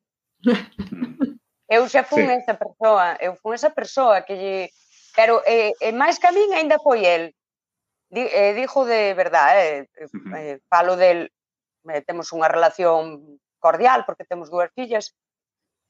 Eu 1.68 1.88
xa 1.88 2.04
fun 2.04 2.26
sí. 2.26 2.32
esa 2.38 2.54
persoa, 2.54 3.16
eu 3.18 3.34
fun 3.34 3.54
esa 3.54 3.70
persoa 3.70 4.22
que 4.22 4.34
lle... 4.34 4.70
Pero 5.16 5.42
e, 5.46 5.72
e 5.80 5.90
máis 5.92 6.18
que 6.18 6.28
a 6.28 6.32
min 6.32 6.54
ainda 6.54 6.78
foi 6.78 7.02
el. 7.02 7.34
Di, 8.06 8.22
e, 8.22 8.54
dixo 8.54 8.84
de 8.86 9.14
verdade, 9.14 9.62
eh, 9.66 9.88
eh, 9.98 10.08
eh, 10.38 10.58
falo 10.70 10.94
del... 10.94 11.32
Eh, 11.90 12.02
temos 12.06 12.30
unha 12.30 12.46
relación 12.46 13.38
cordial 13.58 14.06
porque 14.06 14.26
temos 14.26 14.50
dúas 14.50 14.70
fillas. 14.74 15.14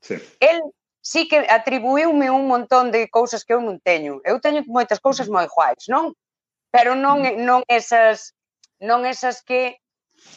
Sí. 0.01 0.17
El 0.41 0.65
sí 1.01 1.29
que 1.29 1.45
atribuíume 1.49 2.31
un 2.31 2.49
montón 2.49 2.91
de 2.91 3.09
cousas 3.09 3.45
que 3.45 3.53
eu 3.53 3.61
non 3.61 3.77
teño. 3.81 4.25
Eu 4.25 4.41
teño 4.41 4.65
moitas 4.67 5.01
cousas 5.01 5.29
moi 5.29 5.45
guais, 5.45 5.87
non? 5.93 6.17
Pero 6.73 6.97
non 6.97 7.21
non 7.45 7.61
esas 7.69 8.33
non 8.81 9.05
esas 9.05 9.45
que 9.45 9.81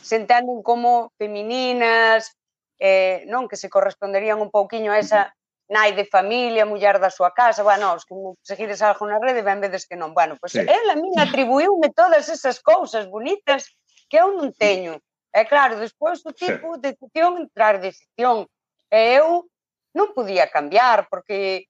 se 0.02 0.16
entenden 0.16 0.62
como 0.64 1.12
femininas, 1.18 2.36
eh, 2.80 3.26
non 3.28 3.52
que 3.52 3.60
se 3.60 3.68
corresponderían 3.68 4.40
un 4.40 4.50
pouquiño 4.50 4.94
a 4.96 5.00
esa 5.00 5.34
nai 5.70 5.94
de 5.94 6.06
familia, 6.10 6.66
muller 6.66 6.98
da 6.98 7.14
súa 7.14 7.30
casa, 7.30 7.62
bueno, 7.62 7.94
os 7.94 8.04
que 8.04 8.16
seguides 8.42 8.82
algo 8.82 9.06
na 9.06 9.22
rede, 9.22 9.46
ben 9.46 9.62
vedes 9.62 9.86
que 9.86 9.94
non. 9.94 10.18
Bueno, 10.18 10.34
pois 10.42 10.58
pues, 10.58 10.66
sí. 10.66 10.66
ela 10.66 10.98
a 10.98 11.02
min 11.02 11.14
atribuíume 11.22 11.94
todas 11.94 12.26
esas 12.28 12.58
cousas 12.60 13.06
bonitas 13.06 13.70
que 14.10 14.18
eu 14.18 14.34
non 14.34 14.50
teño. 14.56 14.98
E 15.30 15.46
claro, 15.46 15.78
despois 15.78 16.26
o 16.26 16.34
tipo 16.34 16.74
sí. 16.74 16.90
decisión 16.90 17.46
tras 17.54 17.78
decisión. 17.78 18.50
E 18.90 19.22
eu 19.22 19.46
non 19.94 20.10
podía 20.18 20.50
cambiar, 20.50 21.06
porque 21.06 21.70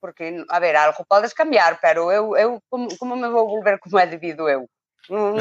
porque, 0.00 0.42
a 0.48 0.58
ver, 0.58 0.74
algo 0.76 1.04
podes 1.04 1.36
cambiar, 1.36 1.78
pero 1.78 2.10
eu, 2.10 2.34
eu 2.34 2.58
como, 2.72 2.88
como 2.96 3.14
me 3.14 3.28
vou 3.28 3.46
volver 3.46 3.78
como 3.78 4.00
é 4.00 4.06
debido 4.08 4.48
eu? 4.48 4.66
No, 5.08 5.34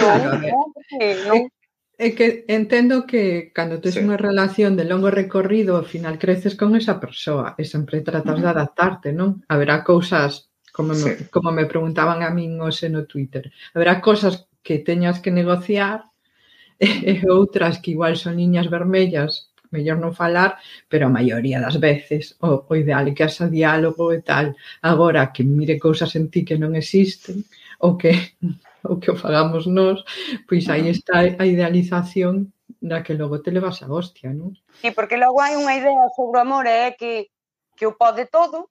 É 1.99 2.07
que 2.15 2.45
entendo 2.47 3.05
que 3.05 3.51
cando 3.51 3.81
tes 3.83 3.99
sí. 3.99 3.99
unha 3.99 4.15
relación 4.15 4.79
de 4.79 4.87
longo 4.87 5.11
recorrido, 5.11 5.75
ao 5.75 5.83
final 5.83 6.15
creces 6.15 6.55
con 6.55 6.71
esa 6.79 6.95
persoa 7.03 7.59
e 7.59 7.67
sempre 7.67 7.99
tratas 7.99 8.39
de 8.39 8.47
adaptarte, 8.47 9.11
non? 9.11 9.43
Haberá 9.51 9.83
cousas, 9.83 10.47
como 10.71 10.95
sí. 10.95 11.03
me, 11.03 11.11
como 11.27 11.51
me 11.51 11.67
preguntaban 11.67 12.23
a 12.23 12.31
min 12.31 12.55
hoxe 12.63 12.87
no 12.87 13.03
Twitter, 13.03 13.51
haberá 13.75 13.99
cousas 13.99 14.47
que 14.63 14.79
teñas 14.79 15.19
que 15.19 15.35
negociar 15.35 16.07
eh, 16.79 17.03
e, 17.03 17.13
e 17.19 17.27
outras 17.27 17.83
que 17.83 17.91
igual 17.91 18.15
son 18.15 18.39
liñas 18.39 18.71
vermellas, 18.71 19.51
mellor 19.75 19.99
non 19.99 20.15
falar, 20.15 20.57
pero 20.89 21.07
a 21.07 21.13
maioría 21.13 21.59
das 21.61 21.77
veces 21.77 22.39
o, 22.41 22.65
o 22.65 22.73
ideal 22.79 23.05
é 23.05 23.13
que 23.13 23.27
haxa 23.27 23.51
diálogo 23.51 24.15
e 24.15 24.23
tal. 24.23 24.55
Agora, 24.81 25.29
que 25.33 25.43
mire 25.43 25.75
cousas 25.77 26.15
en 26.15 26.31
ti 26.31 26.41
que 26.47 26.57
non 26.57 26.73
existen 26.79 27.43
ou 27.83 27.99
que 27.99 28.39
o 28.83 29.00
que 29.00 29.12
o 29.12 29.17
fagamos 29.17 29.67
nós, 29.67 30.03
pois 30.48 30.69
aí 30.69 30.89
está 30.89 31.19
a 31.19 31.45
idealización 31.45 32.53
da 32.81 33.03
que 33.03 33.13
logo 33.13 33.41
te 33.41 33.51
levas 33.51 33.81
a 33.83 33.88
hostia, 33.91 34.31
non? 34.31 34.55
Sí, 34.79 34.91
porque 34.91 35.19
logo 35.19 35.41
hai 35.41 35.57
unha 35.59 35.75
idea 35.75 36.05
sobre 36.15 36.39
o 36.39 36.43
amor 36.45 36.65
é 36.69 36.95
que, 36.95 37.27
que 37.75 37.86
o 37.89 37.98
pode 38.00 38.29
todo, 38.31 38.69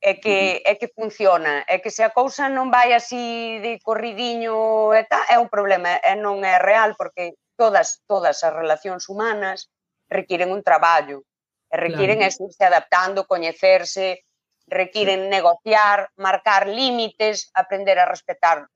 é 0.00 0.14
que, 0.14 0.62
é 0.64 0.74
que 0.78 0.88
funciona, 0.88 1.66
é 1.66 1.82
que 1.82 1.90
se 1.90 2.06
a 2.06 2.14
cousa 2.14 2.48
non 2.48 2.70
vai 2.70 2.94
así 2.94 3.58
de 3.60 3.82
corridiño 3.82 4.94
e 4.94 5.02
tal, 5.10 5.24
é 5.26 5.36
un 5.36 5.50
problema, 5.50 5.98
e 5.98 6.14
non 6.14 6.40
é 6.46 6.56
real, 6.56 6.94
porque 6.94 7.34
todas, 7.58 8.00
todas 8.06 8.40
as 8.46 8.54
relacións 8.54 9.10
humanas 9.10 9.68
requiren 10.08 10.54
un 10.54 10.62
traballo, 10.62 11.26
e 11.68 11.76
requiren 11.76 12.22
claro. 12.22 12.46
irse 12.48 12.64
adaptando, 12.64 13.26
coñecerse, 13.26 14.24
requiren 14.70 15.28
negociar, 15.28 16.08
marcar 16.16 16.68
límites, 16.68 17.50
aprender 17.52 17.98
a 17.98 18.06
respetar 18.06 18.68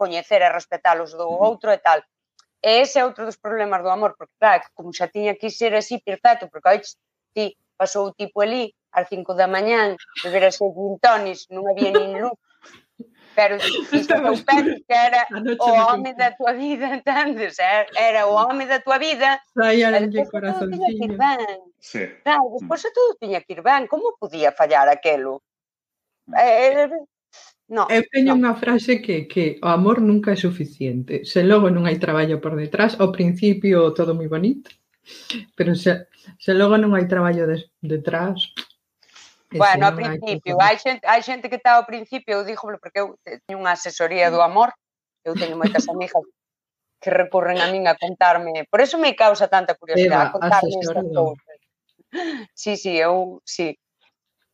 coñecer 0.00 0.40
e 0.40 0.48
respetalos 0.48 1.10
do 1.20 1.28
outro 1.28 1.68
e 1.76 1.80
tal. 1.86 2.00
E 2.64 2.70
ese 2.84 2.96
é 3.00 3.04
outro 3.08 3.22
dos 3.28 3.40
problemas 3.44 3.80
do 3.84 3.92
amor, 3.96 4.12
porque 4.16 4.36
claro, 4.40 4.64
como 4.76 4.96
xa 4.96 5.12
tiña 5.14 5.38
que 5.40 5.48
ser 5.58 5.72
así 5.76 5.96
perfecto, 6.00 6.48
porque 6.48 6.68
aí 6.68 6.80
ti 7.34 7.44
pasou 7.80 8.08
o 8.08 8.14
tipo 8.20 8.40
ali 8.40 8.72
ás 8.92 9.06
5 9.08 9.36
da 9.40 9.46
mañán, 9.46 9.96
bebera 10.24 10.50
ser 10.50 10.72
gintonis, 10.72 11.40
non 11.52 11.68
había 11.70 11.92
nin 11.92 12.20
luz, 12.20 12.36
pero 13.38 13.56
isto 14.00 14.14
eu 14.14 14.36
penso 14.44 14.76
que 14.88 14.96
era 15.08 15.22
o 15.60 15.70
home 15.84 16.12
da 16.14 16.32
tua 16.32 16.52
vida, 16.52 16.86
entendes? 16.92 17.58
Era, 17.58 17.86
era 17.96 18.20
o 18.26 18.34
home 18.34 18.66
da 18.66 18.80
tua 18.80 18.98
vida. 18.98 19.40
Saían 19.54 20.10
de 20.10 20.26
corazoncillo. 20.28 21.16
Sí. 21.78 22.04
Claro, 22.24 22.52
despois 22.58 22.82
todo 22.92 23.16
tiña 23.16 23.40
que 23.40 23.54
ir 23.54 23.62
ben. 23.62 23.86
Como 23.86 24.16
podía 24.18 24.52
fallar 24.52 24.88
aquelo? 24.88 25.42
Mm. 26.26 26.34
Eh, 26.36 26.66
eh, 26.68 26.84
eh 26.84 27.19
No, 27.70 27.86
Eu 27.86 28.02
teño 28.10 28.34
no. 28.34 28.42
unha 28.42 28.54
frase 28.58 28.98
que, 28.98 29.30
que 29.30 29.62
o 29.62 29.70
amor 29.70 30.02
nunca 30.02 30.34
é 30.34 30.38
suficiente. 30.38 31.22
Se 31.22 31.46
logo 31.46 31.70
non 31.70 31.86
hai 31.86 32.02
traballo 32.02 32.42
por 32.42 32.58
detrás, 32.58 32.98
ao 32.98 33.14
principio 33.14 33.94
todo 33.94 34.10
moi 34.10 34.26
bonito, 34.26 34.74
pero 35.54 35.78
se, 35.78 36.10
se 36.34 36.50
logo 36.50 36.74
non 36.74 36.98
hai 36.98 37.06
traballo 37.06 37.46
de, 37.46 37.70
detrás... 37.78 38.50
Bueno, 39.54 39.86
ao 39.86 39.94
principio, 39.94 40.58
hai, 40.58 40.74
hai 40.74 40.76
xente, 40.82 41.04
hai 41.06 41.22
xente 41.22 41.46
que 41.46 41.62
está 41.62 41.78
ao 41.78 41.86
principio, 41.86 42.42
eu 42.42 42.46
digo, 42.46 42.66
porque 42.82 42.98
eu 43.06 43.14
teño 43.22 43.62
unha 43.62 43.78
asesoría 43.78 44.34
do 44.34 44.42
amor, 44.42 44.74
eu 45.22 45.38
teño 45.38 45.54
moitas 45.54 45.86
amigas 45.86 46.26
que 46.98 47.10
recurren 47.14 47.62
a 47.62 47.70
min 47.70 47.86
a 47.86 47.94
contarme, 47.94 48.66
por 48.66 48.82
eso 48.82 48.98
me 48.98 49.14
causa 49.14 49.46
tanta 49.46 49.78
curiosidade, 49.78 50.26
Eva, 50.26 50.30
a 50.30 50.34
contarme 50.34 50.74
estas 50.74 51.06
cousas. 51.06 51.58
Sí, 52.50 52.74
sí, 52.74 52.98
eu, 52.98 53.38
sí. 53.46 53.78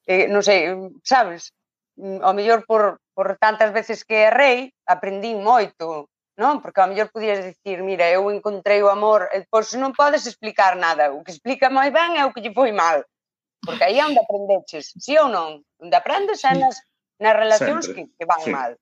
Eh, 0.04 0.28
non 0.28 0.44
sei, 0.44 0.68
sabes, 1.00 1.55
Mm, 1.96 2.20
ao 2.20 2.36
mellor 2.36 2.64
por, 2.68 3.00
por 3.16 3.36
tantas 3.40 3.72
veces 3.72 4.04
que 4.04 4.28
errei, 4.28 4.72
aprendín 4.84 5.40
moito, 5.40 6.12
non? 6.36 6.60
Porque 6.60 6.84
ao 6.84 6.88
mellor 6.92 7.08
podías 7.08 7.40
dicir, 7.40 7.80
mira, 7.80 8.04
eu 8.12 8.28
encontrei 8.28 8.84
o 8.84 8.92
amor, 8.92 9.32
e, 9.32 9.48
pois 9.48 9.72
non 9.80 9.96
podes 9.96 10.28
explicar 10.28 10.76
nada, 10.76 11.08
o 11.16 11.24
que 11.24 11.32
explica 11.32 11.72
moi 11.72 11.88
ben 11.88 12.20
é 12.20 12.22
o 12.28 12.32
que 12.36 12.44
lle 12.44 12.52
foi 12.52 12.68
mal. 12.76 13.00
Porque 13.64 13.88
aí 13.88 13.96
é 13.96 14.04
onde 14.04 14.20
aprendeches, 14.20 14.92
sí 15.00 15.16
ou 15.16 15.32
non? 15.32 15.64
Onde 15.80 15.96
aprendes 15.96 16.44
é 16.44 16.52
nas, 16.52 16.76
nas 17.16 17.34
relacións 17.34 17.88
que, 17.88 18.04
que 18.12 18.24
van 18.28 18.44
sí. 18.44 18.52
mal. 18.52 18.76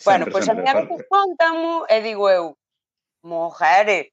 Bueno, 0.00 0.24
pois 0.32 0.48
sempre, 0.48 0.64
a 0.64 0.72
miña 0.72 0.88
vez 0.88 1.04
contamo 1.06 1.84
e 1.84 2.00
digo 2.00 2.32
eu, 2.32 2.56
mojere, 3.20 4.10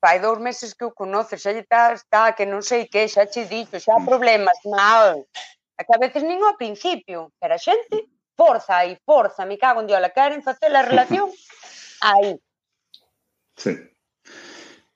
fai 0.00 0.18
dous 0.18 0.40
meses 0.40 0.72
que 0.72 0.88
o 0.88 0.96
conoces, 0.96 1.44
xa 1.44 1.52
está, 1.52 1.92
está, 1.92 2.32
que 2.32 2.48
non 2.48 2.64
sei 2.64 2.88
que, 2.88 3.04
xa 3.06 3.28
che 3.28 3.44
dixo, 3.44 3.76
xa 3.78 4.00
problemas, 4.00 4.56
mal. 4.64 5.28
É 5.82 5.84
que 5.84 5.98
a 5.98 6.04
veces 6.06 6.22
nin 6.22 6.38
ao 6.46 6.54
principio, 6.54 7.34
pero 7.42 7.58
a 7.58 7.58
xente 7.58 8.06
forza 8.38 8.78
aí, 8.78 8.94
forza, 9.02 9.42
me 9.42 9.58
cago 9.58 9.82
en 9.82 9.90
diola, 9.90 10.14
queren 10.14 10.38
facer 10.38 10.70
a 10.70 10.86
relación 10.86 11.26
aí. 12.06 12.38
Sí. 13.58 13.74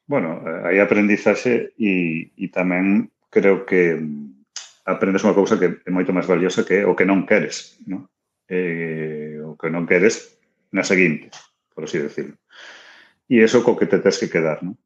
Bueno, 0.07 0.47
eh, 0.47 0.63
hai 0.71 0.79
aprendizaxe 0.79 1.75
e, 1.75 2.31
e 2.39 2.47
tamén 2.55 3.11
creo 3.35 3.67
que 3.67 3.99
mm, 3.99 4.47
aprendes 4.87 5.27
unha 5.27 5.35
cousa 5.35 5.59
que 5.59 5.83
é 5.83 5.91
moito 5.91 6.15
máis 6.15 6.31
valiosa 6.31 6.63
que 6.63 6.87
o 6.87 6.95
que 6.95 7.03
non 7.03 7.27
queres, 7.27 7.83
non? 7.91 8.07
Eh, 8.47 9.43
o 9.43 9.59
que 9.59 9.67
non 9.67 9.91
queres 9.91 10.39
na 10.71 10.87
seguinte, 10.87 11.35
por 11.75 11.91
así 11.91 11.99
decirlo. 11.99 12.39
E 13.27 13.43
iso 13.43 13.67
co 13.67 13.75
que 13.75 13.91
te 13.91 13.99
tens 13.99 14.23
que 14.23 14.31
quedar, 14.31 14.63
non? 14.63 14.79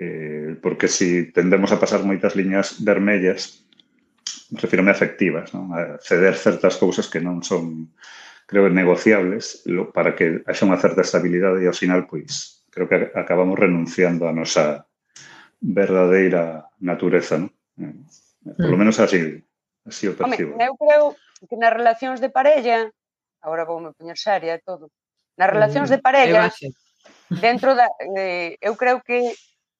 Eh, 0.00 0.56
porque 0.64 0.88
si 0.88 1.28
tendemos 1.28 1.68
a 1.76 1.76
pasar 1.76 2.00
moitas 2.08 2.32
liñas 2.32 2.80
vermellas 2.80 3.61
refírome 4.52 4.90
a 4.90 4.96
afectivas, 4.96 5.52
non? 5.56 5.72
a 5.72 5.96
ceder 6.00 6.36
certas 6.36 6.76
cousas 6.76 7.08
que 7.08 7.20
non 7.20 7.40
son, 7.40 7.92
creo, 8.44 8.68
negociables 8.68 9.64
para 9.96 10.12
que 10.12 10.44
haxa 10.44 10.68
unha 10.68 10.80
certa 10.80 11.00
estabilidade 11.00 11.64
e 11.64 11.68
ao 11.68 11.76
final, 11.76 12.04
pois, 12.04 12.64
creo 12.68 12.88
que 12.88 13.12
acabamos 13.16 13.56
renunciando 13.56 14.28
á 14.28 14.32
nosa 14.32 14.84
verdadeira 15.62 16.68
natureza, 16.80 17.40
non? 17.40 17.52
Eh, 17.80 18.56
por 18.58 18.68
lo 18.68 18.76
mm. 18.76 18.80
menos 18.82 18.96
así, 19.00 19.40
así 19.86 20.10
o 20.10 20.16
percibo. 20.16 20.58
Home, 20.58 20.66
eu 20.66 20.74
creo 20.76 21.04
que 21.48 21.56
nas 21.56 21.72
relacións 21.72 22.18
de 22.20 22.28
parella, 22.28 22.90
agora 23.40 23.64
vou 23.64 23.80
me 23.80 23.94
poñer 23.96 24.18
seria 24.18 24.58
e 24.58 24.62
todo, 24.62 24.92
nas 25.38 25.48
relacións 25.48 25.88
de 25.88 25.98
mm, 25.98 26.04
parella, 26.04 26.52
dentro 27.40 27.72
da, 27.72 27.88
eh, 28.18 28.60
eu 28.60 28.76
creo 28.76 29.00
que 29.00 29.32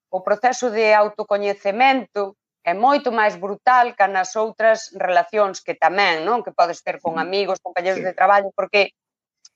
o 0.09 0.21
proceso 0.25 0.71
de 0.71 0.93
autocoñecemento 0.95 2.37
é 2.64 2.75
moito 2.75 3.11
máis 3.11 3.35
brutal 3.35 3.94
que 3.98 4.07
nas 4.07 4.38
outras 4.38 4.94
relacións 4.94 5.59
que 5.59 5.75
tamén, 5.75 6.22
non? 6.22 6.46
Que 6.46 6.55
podes 6.55 6.83
ter 6.87 7.03
con 7.03 7.18
amigos, 7.18 7.59
compañeros 7.59 8.03
de 8.03 8.14
traballo, 8.14 8.55
porque 8.55 8.94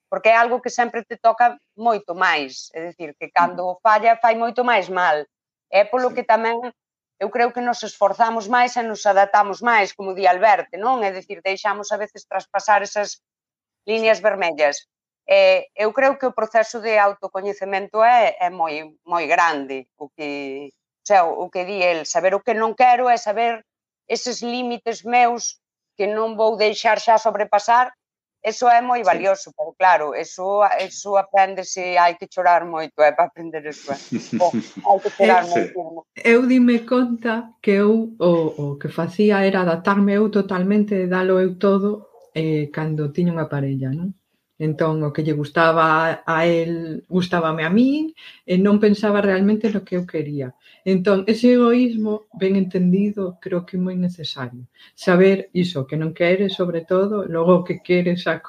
porque 0.08 0.30
é 0.30 0.36
algo 0.38 0.62
que 0.62 0.70
sempre 0.70 1.02
te 1.02 1.16
toca 1.18 1.58
moito 1.74 2.14
máis, 2.14 2.70
é 2.74 2.90
dicir, 2.90 3.14
que 3.18 3.30
cando 3.30 3.78
falla 3.82 4.18
fai 4.22 4.34
moito 4.38 4.62
máis 4.62 4.86
mal. 4.88 5.26
É 5.70 5.82
polo 5.84 6.14
que 6.14 6.22
tamén 6.22 6.58
eu 7.18 7.28
creo 7.30 7.50
que 7.52 7.64
nos 7.64 7.82
esforzamos 7.82 8.46
máis 8.46 8.76
e 8.76 8.82
nos 8.82 9.02
adaptamos 9.06 9.62
máis, 9.62 9.94
como 9.96 10.14
di 10.14 10.26
Alberto, 10.26 10.76
non? 10.78 11.02
É 11.02 11.10
dicir, 11.10 11.40
deixamos 11.42 11.90
a 11.90 11.96
veces 11.96 12.26
traspasar 12.26 12.82
esas 12.82 13.22
líneas 13.86 14.20
vermellas. 14.20 14.86
Eh, 15.26 15.66
eu 15.74 15.90
creo 15.92 16.18
que 16.18 16.26
o 16.26 16.36
proceso 16.36 16.78
de 16.78 16.98
autocoñecemento 16.98 17.98
é, 18.04 18.36
é 18.38 18.48
moi, 18.50 18.94
moi 19.02 19.26
grande 19.26 19.90
o 19.98 20.06
que, 20.14 20.70
xa, 21.06 21.22
o 21.22 21.46
que 21.52 21.62
di 21.62 21.78
el, 21.82 22.02
saber 22.04 22.34
o 22.34 22.42
que 22.42 22.54
non 22.58 22.74
quero 22.74 23.06
é 23.06 23.16
saber 23.16 23.62
eses 24.10 24.42
límites 24.42 25.06
meus 25.06 25.62
que 25.96 26.10
non 26.10 26.34
vou 26.34 26.58
deixar 26.58 26.98
xa 26.98 27.16
sobrepasar, 27.16 27.94
eso 28.42 28.68
é 28.68 28.80
moi 28.82 29.02
valioso, 29.02 29.50
sí. 29.50 29.56
pero 29.56 29.74
claro, 29.74 30.06
eso, 30.14 30.62
eso 30.78 31.16
aprendese, 31.16 31.98
hai 31.98 32.14
que 32.18 32.30
chorar 32.30 32.62
moito, 32.66 33.02
é 33.02 33.10
para 33.10 33.26
aprender 33.26 33.66
eso. 33.66 33.90
Eh. 33.90 33.98
É. 33.98 34.38
Oh, 34.38 34.52
hai 34.54 34.98
que 35.02 35.10
chorar 35.10 35.42
sí. 35.50 35.50
moito. 35.50 36.06
Eu 36.14 36.46
dime 36.46 36.86
conta 36.86 37.54
que 37.62 37.72
eu 37.82 38.14
o, 38.18 38.32
o 38.62 38.64
que 38.78 38.88
facía 38.90 39.42
era 39.42 39.62
adaptarme 39.62 40.14
eu 40.14 40.30
totalmente, 40.30 41.06
dalo 41.06 41.40
eu 41.40 41.58
todo, 41.58 41.90
eh, 42.34 42.70
cando 42.70 43.10
tiña 43.10 43.34
unha 43.34 43.50
parella, 43.50 43.90
non? 43.90 44.14
Entón, 44.58 45.04
o 45.04 45.12
que 45.12 45.20
lle 45.20 45.36
gustaba 45.36 46.24
a 46.24 46.46
él, 46.48 47.04
gustábame 47.12 47.60
a 47.60 47.68
min, 47.68 48.16
e 48.48 48.56
non 48.56 48.80
pensaba 48.80 49.20
realmente 49.20 49.68
no 49.68 49.84
que 49.84 50.00
eu 50.00 50.08
quería. 50.08 50.56
Entón, 50.80 51.28
ese 51.28 51.60
egoísmo, 51.60 52.24
ben 52.32 52.56
entendido, 52.56 53.36
creo 53.36 53.68
que 53.68 53.76
é 53.76 53.84
moi 53.84 53.92
necesario. 54.00 54.64
Saber 54.96 55.52
iso, 55.52 55.84
que 55.84 56.00
non 56.00 56.16
queres, 56.16 56.56
sobre 56.56 56.88
todo, 56.88 57.28
logo 57.28 57.52
o 57.60 57.64
que 57.68 57.84
queres 57.84 58.24
a 58.24 58.40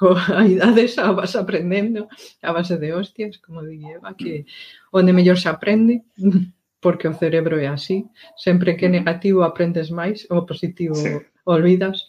idade 0.48 0.88
xa 0.88 1.12
vas 1.12 1.36
aprendendo 1.36 2.08
a 2.40 2.50
base 2.56 2.80
de 2.80 2.88
hostias, 2.96 3.36
como 3.44 3.60
di 3.60 3.84
Eva, 3.84 4.16
que 4.16 4.48
onde 4.96 5.12
mellor 5.12 5.36
se 5.36 5.52
aprende, 5.52 6.08
porque 6.80 7.04
o 7.04 7.18
cerebro 7.20 7.60
é 7.60 7.68
así. 7.68 8.08
Sempre 8.32 8.80
que 8.80 8.88
é 8.88 8.88
negativo 8.88 9.44
aprendes 9.44 9.92
máis, 9.92 10.24
o 10.32 10.48
positivo 10.48 10.96
sí. 10.96 11.20
olvidas. 11.44 12.08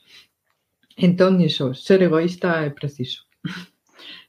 Entón, 0.96 1.44
iso, 1.44 1.76
ser 1.76 2.00
egoísta 2.00 2.64
é 2.64 2.72
preciso. 2.72 3.28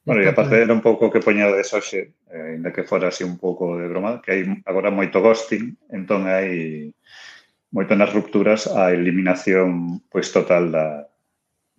Bueno, 0.05 0.25
e 0.25 0.29
aparte 0.29 0.57
era 0.57 0.73
un 0.73 0.81
pouco 0.81 1.13
que 1.13 1.21
poñades 1.21 1.77
hoxe, 1.77 2.17
eh, 2.33 2.57
ainda 2.57 2.73
que 2.73 2.89
fora 2.89 3.13
así 3.13 3.23
un 3.23 3.37
pouco 3.37 3.77
de 3.77 3.87
broma, 3.87 4.25
que 4.25 4.33
hai 4.33 4.41
agora 4.65 4.89
moito 4.89 5.21
ghosting, 5.21 5.77
entón 5.93 6.25
hai 6.25 6.89
moito 7.69 7.93
nas 7.95 8.11
rupturas 8.17 8.65
a 8.65 8.97
eliminación 8.97 10.01
pois 10.09 10.33
total 10.33 10.73
da, 10.73 11.05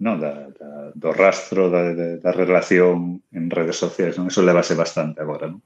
non, 0.05 0.21
da, 0.21 0.53
da, 0.53 0.93
do 0.93 1.09
rastro 1.13 1.73
da, 1.73 1.93
da, 1.97 2.21
da 2.21 2.31
relación 2.31 3.25
en 3.33 3.49
redes 3.49 3.81
sociais, 3.81 4.17
non? 4.17 4.29
Eso 4.29 4.45
levase 4.45 4.77
bastante 4.77 5.25
agora, 5.25 5.49
non? 5.49 5.65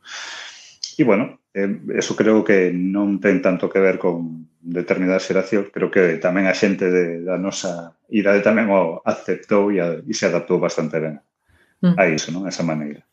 E, 0.96 1.04
bueno, 1.04 1.44
eh, 1.52 1.68
eso 2.00 2.16
creo 2.16 2.40
que 2.48 2.72
non 2.72 3.20
ten 3.20 3.44
tanto 3.44 3.68
que 3.68 3.84
ver 3.84 4.00
con 4.00 4.48
determinada 4.64 5.20
xeración, 5.20 5.68
creo 5.76 5.92
que 5.92 6.24
tamén 6.24 6.48
a 6.48 6.56
xente 6.56 6.88
de, 6.88 7.20
da 7.20 7.36
nosa 7.36 8.00
idade 8.08 8.40
tamén 8.40 8.72
o 8.72 9.04
aceptou 9.04 9.76
e, 9.76 9.84
a, 9.84 10.00
e 10.00 10.14
se 10.16 10.24
adaptou 10.32 10.56
bastante 10.56 11.04
ben 11.04 11.20
Mm. 11.86 11.96
a 12.02 12.04
iso, 12.10 12.34
non? 12.34 12.46
A 12.46 12.50
esa 12.50 12.66
maneira. 12.66 13.06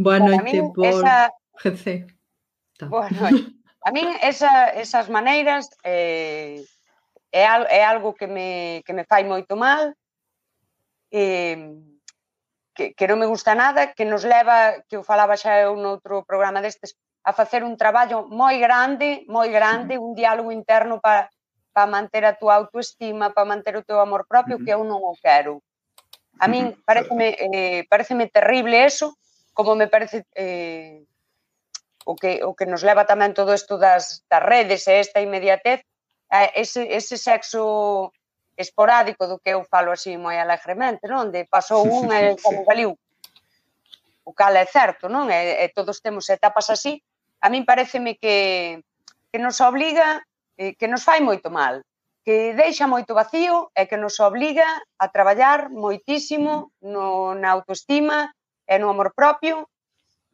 Boa 0.00 0.16
noite, 0.16 0.56
bueno, 0.56 0.72
por 0.72 0.88
esa... 0.88 1.28
GC. 1.60 1.84
Boa 2.88 3.12
noite. 3.12 3.52
A 3.84 3.92
min 3.92 4.08
esa, 4.24 4.72
esas 4.72 5.12
maneiras 5.12 5.68
eh, 5.84 6.64
é, 7.30 7.44
al, 7.44 7.68
é 7.68 7.84
algo 7.84 8.16
que 8.16 8.26
me, 8.26 8.82
que 8.88 8.96
me 8.96 9.04
fai 9.04 9.22
moito 9.22 9.54
mal, 9.54 9.92
eh, 11.12 11.76
que, 12.72 12.96
que 12.96 13.06
non 13.06 13.20
me 13.20 13.28
gusta 13.28 13.52
nada, 13.52 13.92
que 13.92 14.08
nos 14.08 14.24
leva, 14.24 14.80
que 14.88 14.96
eu 14.96 15.04
falaba 15.04 15.36
xa 15.36 15.60
eu 15.60 15.76
noutro 15.76 16.24
programa 16.24 16.64
destes, 16.64 16.96
a 17.26 17.36
facer 17.36 17.60
un 17.62 17.76
traballo 17.76 18.24
moi 18.26 18.56
grande, 18.56 19.28
moi 19.28 19.52
grande, 19.52 19.98
mm. 19.98 20.02
un 20.02 20.12
diálogo 20.16 20.50
interno 20.50 20.98
para, 20.98 21.28
para 21.74 21.90
manter 21.90 22.24
a 22.24 22.36
túa 22.36 22.56
autoestima, 22.56 23.36
para 23.36 23.44
manter 23.44 23.76
o 23.76 23.84
teu 23.84 24.00
amor 24.00 24.24
propio, 24.24 24.56
uh 24.56 24.60
-huh. 24.60 24.64
que 24.64 24.72
eu 24.72 24.82
non 24.86 25.04
o 25.04 25.14
quero. 25.20 25.60
A 26.38 26.46
min 26.48 26.76
pareceme, 26.84 27.36
eh, 27.38 27.86
pareceme 27.88 28.28
terrible 28.28 28.84
eso, 28.84 29.16
como 29.56 29.74
me 29.74 29.88
parece 29.88 30.26
eh, 30.36 31.04
o, 32.04 32.14
que, 32.14 32.44
o 32.44 32.54
que 32.54 32.66
nos 32.68 32.84
leva 32.84 33.08
tamén 33.08 33.32
todo 33.32 33.56
isto 33.56 33.80
das, 33.80 34.22
das 34.28 34.44
redes 34.44 34.84
e 34.84 35.00
esta 35.00 35.24
inmediatez, 35.24 35.80
a 36.28 36.44
ese, 36.52 36.92
ese 36.92 37.16
sexo 37.16 38.12
esporádico 38.56 39.26
do 39.26 39.38
que 39.38 39.56
eu 39.56 39.64
falo 39.64 39.92
así 39.92 40.16
moi 40.16 40.36
alegremente, 40.36 41.08
non? 41.08 41.32
De 41.32 41.44
pasou 41.48 41.84
un 41.84 42.12
e 42.12 42.36
como 42.40 42.64
valiu. 42.64 42.96
O 44.26 44.32
cal 44.32 44.56
é 44.56 44.66
certo, 44.66 45.08
non? 45.08 45.28
E, 45.32 45.64
e 45.64 45.66
todos 45.72 46.00
temos 46.04 46.28
etapas 46.28 46.68
así. 46.68 47.00
A 47.40 47.48
min 47.52 47.68
pareceme 47.68 48.16
que, 48.16 48.80
que 49.32 49.38
nos 49.38 49.60
obliga, 49.60 50.24
eh, 50.56 50.74
que 50.74 50.88
nos 50.88 51.04
fai 51.04 51.20
moito 51.20 51.52
mal 51.52 51.84
que 52.26 52.58
deixa 52.58 52.90
moito 52.90 53.14
vacío 53.14 53.70
e 53.70 53.86
que 53.86 53.94
nos 53.94 54.18
obliga 54.18 54.66
a 54.98 55.06
traballar 55.14 55.70
moitísimo 55.70 56.74
no, 56.82 57.38
na 57.38 57.54
autoestima 57.54 58.34
e 58.66 58.74
no 58.82 58.90
amor 58.90 59.14
propio 59.14 59.70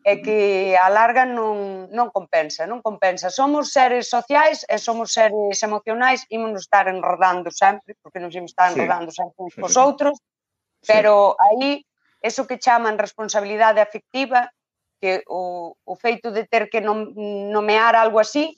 e 0.00 0.24
que 0.24 0.72
a 0.80 0.88
larga 0.88 1.28
non, 1.28 1.92
non 1.92 2.08
compensa, 2.08 2.64
non 2.64 2.80
compensa. 2.80 3.28
Somos 3.28 3.76
seres 3.76 4.08
sociais 4.08 4.64
e 4.64 4.80
somos 4.80 5.12
seres 5.12 5.60
emocionais, 5.60 6.24
imos 6.32 6.64
estar 6.64 6.88
enrodando 6.88 7.52
sempre, 7.52 7.92
porque 8.00 8.24
nos 8.24 8.32
imos 8.32 8.56
estar 8.56 8.72
enrodando 8.72 9.12
sí. 9.12 9.20
sempre 9.20 9.44
uns 9.44 9.54
cos 9.54 9.76
outros, 9.76 10.16
sí. 10.16 10.88
pero 10.96 11.36
aí, 11.38 11.84
eso 12.24 12.48
que 12.48 12.56
chaman 12.56 12.96
responsabilidade 12.96 13.84
afectiva, 13.84 14.48
que 14.96 15.22
o, 15.28 15.76
o 15.84 15.94
feito 15.94 16.32
de 16.32 16.48
ter 16.48 16.72
que 16.72 16.80
nom, 16.80 17.12
nomear 17.52 17.94
algo 17.94 18.16
así, 18.16 18.56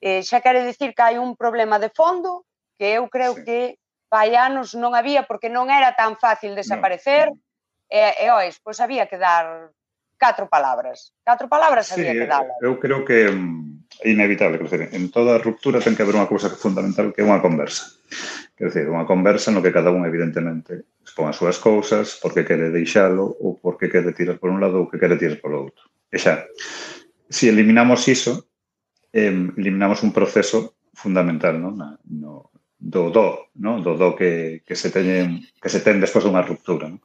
eh, 0.00 0.22
xa 0.22 0.40
quere 0.40 0.64
dicir 0.64 0.94
que 0.94 1.02
hai 1.02 1.16
un 1.18 1.34
problema 1.34 1.78
de 1.82 1.90
fondo 1.90 2.46
que 2.78 2.94
eu 2.94 3.10
creo 3.10 3.34
sí. 3.34 3.42
que 3.44 3.58
fai 4.08 4.38
anos 4.38 4.72
non 4.78 4.94
había 4.94 5.26
porque 5.28 5.52
non 5.52 5.68
era 5.68 5.92
tan 5.98 6.16
fácil 6.16 6.54
desaparecer 6.56 7.28
no, 7.28 7.38
e, 7.90 8.24
e 8.24 8.26
ois, 8.32 8.56
pois 8.62 8.78
había 8.80 9.08
que 9.10 9.18
dar 9.18 9.72
catro 10.18 10.48
palabras. 10.48 11.14
Catro 11.24 11.48
palabras 11.48 11.86
sí, 11.86 12.00
había 12.00 12.12
que 12.12 12.26
eh, 12.26 12.32
dar. 12.32 12.46
Eu 12.60 12.78
creo 12.80 13.04
que 13.04 13.30
é 14.02 14.10
inevitable, 14.10 14.58
quer 14.58 14.68
dizer, 14.68 14.82
en 14.92 15.10
toda 15.10 15.38
ruptura 15.38 15.80
ten 15.80 15.94
que 15.94 16.02
haber 16.02 16.18
unha 16.18 16.28
cousa 16.28 16.50
fundamental 16.50 17.14
que 17.14 17.22
é 17.22 17.26
unha 17.26 17.40
conversa. 17.40 17.88
Quer 18.58 18.68
dizer, 18.74 18.86
unha 18.90 19.06
conversa 19.06 19.54
no 19.54 19.62
que 19.62 19.72
cada 19.72 19.94
un 19.94 20.04
evidentemente 20.04 20.84
expón 21.04 21.30
as 21.30 21.38
súas 21.38 21.56
cousas, 21.62 22.18
porque 22.20 22.44
quere 22.44 22.74
deixalo 22.74 23.38
ou 23.40 23.56
porque 23.56 23.88
quere 23.88 24.12
tirar 24.12 24.36
por 24.36 24.50
un 24.50 24.60
lado 24.60 24.84
ou 24.84 24.88
que 24.90 25.00
quere 25.00 25.16
tirar 25.16 25.40
por 25.40 25.54
outro. 25.54 25.88
E 26.10 26.18
xa, 26.18 26.44
se 27.30 27.44
si 27.44 27.44
eliminamos 27.48 28.04
iso, 28.10 28.47
eh, 29.12 29.32
eliminamos 29.56 30.02
un 30.02 30.12
proceso 30.12 30.74
fundamental, 30.94 31.60
¿no? 31.60 31.70
Na, 31.72 31.98
no 32.04 32.50
do 32.78 33.10
do, 33.10 33.50
¿no? 33.56 33.82
do 33.82 33.96
do 33.98 34.14
que, 34.14 34.62
que 34.64 34.76
se 34.76 34.90
teñen 34.90 35.42
que 35.60 35.68
se 35.68 35.80
ten 35.82 35.98
despois 35.98 36.22
dunha 36.22 36.46
ruptura. 36.46 36.86
¿no? 36.86 37.02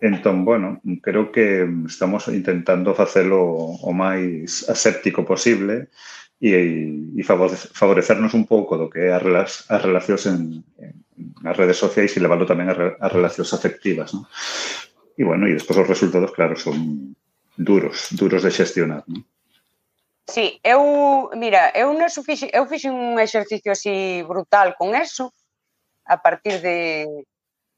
Entón, 0.00 0.44
bueno, 0.44 0.80
creo 1.00 1.32
que 1.32 1.64
estamos 1.88 2.28
intentando 2.28 2.92
facelo 2.92 3.40
o 3.80 3.90
máis 3.96 4.68
aséptico 4.68 5.24
posible 5.24 5.88
e, 6.44 6.92
e 7.16 7.22
favorecernos 7.24 8.36
un 8.36 8.44
pouco 8.44 8.76
do 8.76 8.92
que 8.92 9.08
é 9.08 9.16
as, 9.16 9.64
as 9.72 9.80
relacións 9.80 10.22
en, 10.28 10.60
en 10.76 10.92
as 11.48 11.56
redes 11.56 11.80
sociais 11.80 12.12
e 12.12 12.20
levarlo 12.20 12.44
tamén 12.44 12.68
as 12.68 13.12
relacións 13.12 13.56
afectivas. 13.56 14.12
¿no? 14.12 14.28
E, 15.16 15.24
bueno, 15.24 15.48
e 15.48 15.56
despois 15.56 15.80
os 15.80 15.88
resultados, 15.88 16.36
claro, 16.36 16.52
son 16.52 17.16
duros, 17.56 18.12
duros 18.12 18.44
de 18.44 18.52
xestionar. 18.52 19.08
¿no? 19.08 19.24
Sí, 20.26 20.58
eu, 20.64 21.30
mira, 21.36 21.70
eu 21.76 21.92
non 21.92 22.08
fixe, 22.08 22.48
eu 22.48 22.64
fixe 22.64 22.88
un 22.88 23.20
exercicio 23.20 23.72
así 23.76 24.24
brutal 24.24 24.72
con 24.74 24.96
eso, 24.96 25.28
a 26.08 26.16
partir 26.24 26.60
de 26.64 27.06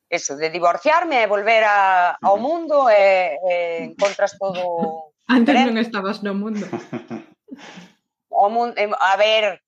eso, 0.08 0.36
de 0.38 0.50
divorciarme 0.50 1.22
e 1.22 1.26
volver 1.26 1.66
a, 1.66 2.14
ao 2.22 2.38
mundo 2.38 2.86
e, 2.86 3.34
e 3.34 3.54
encontras 3.90 4.38
todo 4.38 5.10
Antes 5.26 5.50
diferente. 5.50 5.74
non 5.74 5.82
estabas 5.82 6.22
no 6.22 6.34
mundo. 6.34 6.62
O 8.36 8.50
mundo, 8.52 8.76
a 9.00 9.16
ver, 9.16 9.62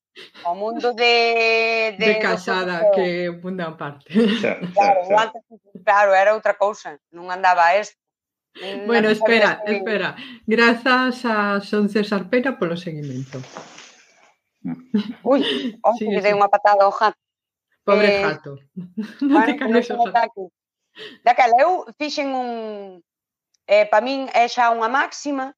o 0.44 0.54
mundo 0.54 0.92
de... 0.92 1.96
De, 1.96 2.04
de 2.04 2.18
casada, 2.20 2.84
no 2.84 2.90
que 2.92 3.24
é 3.24 3.30
un 3.32 3.40
mundo 3.40 3.64
aparte. 3.64 4.04
Claro, 4.76 5.00
claro, 5.08 5.32
claro, 5.82 6.10
era 6.12 6.36
outra 6.36 6.52
cousa, 6.52 7.00
non 7.08 7.32
andaba 7.32 7.72
isto. 7.80 7.96
Eh, 8.54 8.84
bueno, 8.86 9.08
espera, 9.08 9.62
espera. 9.66 10.16
Grazas 10.46 11.24
a 11.24 11.60
Son 11.60 11.88
César 11.88 12.28
Pera 12.28 12.58
polo 12.58 12.76
seguimento. 12.76 13.40
Ui, 15.22 15.78
oh, 15.82 15.94
sí, 15.98 16.06
que 16.06 16.18
sí. 16.18 16.22
dei 16.22 16.34
unha 16.34 16.50
patada 16.50 16.84
ao 16.84 16.92
jato. 16.92 17.20
Pobre 17.84 18.08
eh, 18.08 18.22
jato. 18.24 18.58
Non 19.22 19.46
te 19.46 19.54
canes 19.56 19.88
o. 19.94 20.50
Daquela, 21.22 21.62
eu 21.62 21.86
fixen 21.94 22.34
un... 22.34 22.48
Eh, 23.68 23.86
pa 23.86 24.00
min 24.00 24.26
é 24.32 24.48
xa 24.48 24.72
unha 24.72 24.88
máxima, 24.88 25.52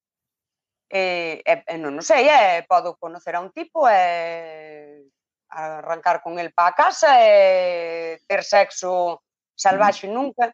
eh, 0.91 1.39
eh, 1.47 1.63
eh 1.63 1.79
non, 1.79 1.95
non 1.95 2.03
sei, 2.03 2.27
eh, 2.27 2.67
podo 2.67 2.99
conocer 2.99 3.39
a 3.39 3.41
un 3.41 3.55
tipo 3.55 3.87
e 3.87 3.95
eh, 3.95 5.07
arrancar 5.51 6.21
con 6.21 6.39
el 6.39 6.51
pa 6.53 6.75
a 6.75 6.75
casa 6.75 7.23
e 7.23 7.31
eh, 7.31 8.23
ter 8.27 8.43
sexo 8.43 9.23
salvaxe 9.55 10.11
nunca. 10.11 10.51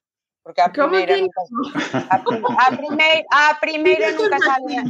Porque 0.47 0.61
a 0.61 0.71
Como 0.71 0.91
primeira, 0.91 1.17
nunca, 1.19 1.43
a, 2.09 2.23
a, 2.69 2.77
primeira, 2.77 3.27
a 3.33 3.59
primeira 3.59 4.13
nunca 4.13 4.39
salía. 4.39 4.85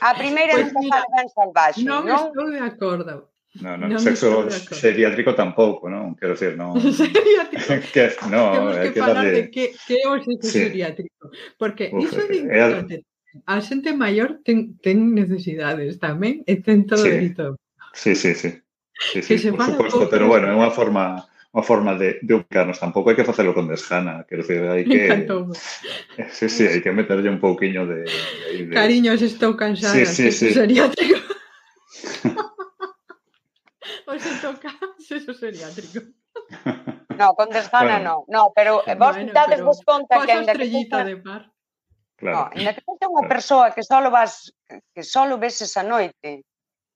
A 0.00 0.14
primeira 0.16 0.52
pues 0.54 0.72
nunca 0.74 0.80
mira, 0.82 0.98
salgan 0.98 1.28
salvaxe, 1.30 1.84
non? 1.86 2.02
Non 2.02 2.26
estou 2.26 2.50
de 2.50 2.58
acordo. 2.58 3.30
No, 3.62 3.78
no, 3.78 3.86
no 3.86 4.02
sexo 4.02 4.50
seriátrico 4.50 5.38
tampouco, 5.38 5.86
non? 5.86 6.18
Quero 6.18 6.34
decir, 6.34 6.58
non... 6.58 6.74
que, 7.94 8.02
no, 8.26 8.42
Temos 8.50 8.74
eh, 8.74 8.82
que, 8.82 8.90
que 8.90 8.98
falar 8.98 9.26
de 9.30 9.42
que, 9.54 9.64
que 9.86 9.94
é 10.02 10.10
o 10.10 10.18
sexo 10.18 10.50
sí. 10.50 10.58
seriátrico. 10.66 11.30
Porque 11.54 11.94
Uf, 11.94 12.02
iso 12.02 12.18
de 12.26 12.34
eh, 12.34 12.50
eh, 12.50 12.66
importante. 12.66 12.94
A 13.46 13.62
xente 13.62 13.94
maior 13.94 14.42
ten, 14.42 14.74
ten 14.82 15.14
necesidades 15.14 16.02
tamén 16.02 16.42
e 16.50 16.58
ten 16.58 16.82
todo 16.82 16.98
sí. 16.98 17.30
dito. 17.30 17.54
Sí, 17.94 18.18
sí, 18.18 18.34
sí. 18.34 18.58
sí, 18.98 19.22
sí 19.22 19.30
que 19.30 19.38
se 19.38 19.54
por 19.54 19.70
suposto, 19.70 20.10
pero 20.10 20.26
bueno, 20.26 20.50
é 20.50 20.54
unha 20.58 20.74
forma 20.74 21.22
unha 21.54 21.62
forma 21.62 21.94
de, 21.94 22.18
de 22.18 22.34
ubicarnos. 22.34 22.82
Tampouco 22.82 23.14
hai 23.14 23.16
que 23.16 23.22
facelo 23.22 23.54
con 23.54 23.70
desgana, 23.70 24.26
quero 24.26 24.42
dicir, 24.42 24.66
hai 24.66 24.82
que... 24.82 25.22
Sí, 26.34 26.50
sí, 26.50 26.66
hai 26.66 26.82
que 26.82 26.90
meterlle 26.90 27.30
un 27.30 27.38
pouquiño 27.38 27.86
de, 27.86 28.02
de, 28.02 28.66
de... 28.66 28.74
Cariños, 28.74 29.22
estou 29.22 29.54
cansada. 29.54 29.94
Sí, 29.94 30.02
sí, 30.04 30.34
sí. 30.34 30.50
Sería 30.50 30.90
trigo. 30.90 31.22
se 34.14 34.30
toca 34.42 34.70
eso 34.98 35.34
sería 35.34 35.70
trigo. 35.70 36.02
No, 37.14 37.34
con 37.38 37.50
desgana 37.54 38.02
bueno. 38.02 38.26
non. 38.26 38.50
No, 38.50 38.52
pero 38.54 38.82
vos 38.98 39.14
bueno, 39.14 39.30
dades 39.30 39.62
vos 39.62 39.78
conta 39.86 40.26
que 40.26 40.34
ainda 40.34 40.58
que 40.58 40.66
sexa... 40.66 41.06
de 41.06 41.16
par. 41.22 41.54
Claro. 42.18 42.34
No, 42.34 42.42
ainda 42.50 42.74
que 42.74 42.82
sexa 42.82 43.06
unha 43.06 43.22
claro. 43.22 43.30
persoa 43.30 43.66
que 43.70 43.82
só 43.86 44.02
vas 44.10 44.50
que 44.66 45.02
só 45.06 45.22
ves 45.38 45.62
esa 45.62 45.86
noite, 45.86 46.42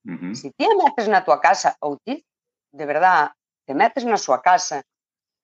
Uh 0.08 0.16
-huh. 0.16 0.34
Si 0.34 0.50
ti 0.56 0.64
a 0.64 0.72
metes 0.72 1.08
na 1.08 1.20
tua 1.20 1.36
casa 1.36 1.76
ou 1.84 1.98
ti, 2.00 2.24
de 2.72 2.84
verdad, 2.86 3.28
te 3.68 3.74
metes 3.76 4.04
na 4.08 4.16
súa 4.16 4.40
casa. 4.40 4.80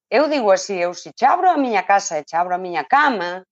Eu 0.09 0.33
digo 0.33 0.49
así, 0.49 0.81
eu 0.81 0.97
se 0.97 1.13
chabro 1.13 1.51
a 1.51 1.61
miña 1.61 1.85
casa 1.85 2.17
e 2.17 2.25
chabro 2.25 2.55
a 2.55 2.59
miña 2.59 2.89
cama, 2.89 3.45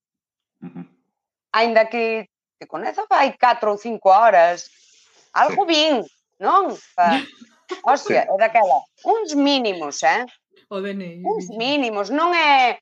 aínda 1.53 1.85
que 1.93 2.25
te 2.57 2.65
conezo 2.65 3.05
fai 3.05 3.37
4 3.37 3.69
ou 3.69 3.77
5 3.77 4.09
horas, 4.09 4.73
algo 5.37 5.69
vin, 5.69 6.01
non? 6.41 6.73
Pa... 6.97 7.21
Hostia, 7.85 8.25
é 8.25 8.37
daquela, 8.37 8.81
uns 9.05 9.37
mínimos, 9.37 10.03
eh? 10.03 10.25
O 10.69 10.81
DNI. 10.81 11.21
Uns 11.25 11.53
mínimos, 11.53 12.09
non 12.09 12.33
é 12.33 12.81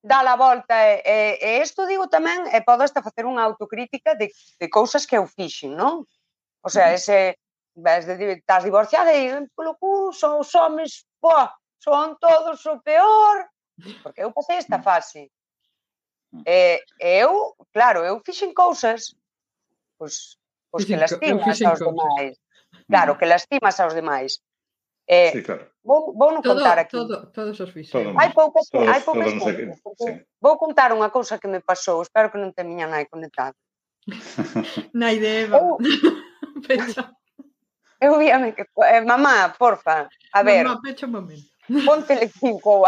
da 0.00 0.24
a 0.24 0.36
volta 0.36 0.72
e, 0.72 1.02
e, 1.04 1.18
e 1.40 1.50
isto 1.60 1.84
digo 1.84 2.08
tamén 2.08 2.48
e 2.48 2.64
podo 2.64 2.80
hasta 2.80 3.04
facer 3.04 3.28
unha 3.28 3.44
autocrítica 3.44 4.16
de, 4.16 4.32
de 4.32 4.66
cousas 4.72 5.04
que 5.04 5.20
eu 5.20 5.28
fixen, 5.28 5.76
non? 5.76 6.08
O 6.64 6.68
sea, 6.72 6.96
ese 6.96 7.36
ves, 7.76 8.08
estás 8.08 8.64
divorciada 8.64 9.12
e 9.12 9.28
dicen, 9.28 9.52
polo 9.54 9.76
cu, 9.76 10.12
son 10.12 10.40
os 10.40 10.50
homens, 10.56 11.04
boa, 11.20 11.52
son 11.78 12.16
todos 12.18 12.64
o 12.66 12.80
peor, 12.80 13.48
porque 14.02 14.24
eu 14.24 14.32
pasei 14.32 14.56
esta 14.56 14.80
fase. 14.80 15.30
E, 16.44 16.82
eu, 16.98 17.54
claro, 17.72 18.04
eu 18.04 18.20
fixen 18.24 18.52
cousas, 18.52 19.14
pois, 19.98 20.40
pois 20.72 20.84
que 20.84 20.96
lastimas 20.96 21.62
aos 21.62 21.78
demais. 21.78 22.34
Claro, 22.88 23.16
que 23.18 23.26
lastimas 23.26 23.78
aos 23.80 23.94
demais. 23.94 24.40
Eh, 25.06 25.30
sí, 25.32 25.42
claro. 25.42 25.70
Vou, 25.84 26.12
vou 26.18 26.34
non 26.34 26.42
todo, 26.42 26.58
contar 26.58 26.82
aquí. 26.82 26.98
Todo, 26.98 27.30
todos 27.30 27.54
os 27.62 27.70
fixemos. 27.70 28.18
Hai 28.18 28.34
poucas, 28.34 28.66
todos, 28.66 28.90
hai 28.90 29.00
poucas 29.06 29.30
todos 29.38 29.78
cousas. 29.78 30.02
Sí. 30.02 30.26
Vou 30.42 30.58
contar 30.58 30.90
unha 30.90 31.14
cousa 31.14 31.38
que 31.38 31.46
me 31.46 31.62
pasou, 31.62 32.02
espero 32.02 32.32
que 32.32 32.40
non 32.42 32.50
te 32.50 32.66
miña 32.66 32.90
nai 32.90 33.06
conectado. 33.06 33.54
nai 34.98 35.22
de 35.22 35.46
Eva. 35.46 35.62
Eu, 35.62 35.78
Que... 38.56 38.62
Eh, 38.62 39.00
mamá, 39.02 39.54
porfa, 39.58 40.08
a 40.32 40.42
ver, 40.42 40.64
Mamá, 40.66 40.80
pecha 40.82 41.06
un 41.06 41.12
momento. 41.12 41.48
ponte 41.84 42.28
cinco. 42.28 42.84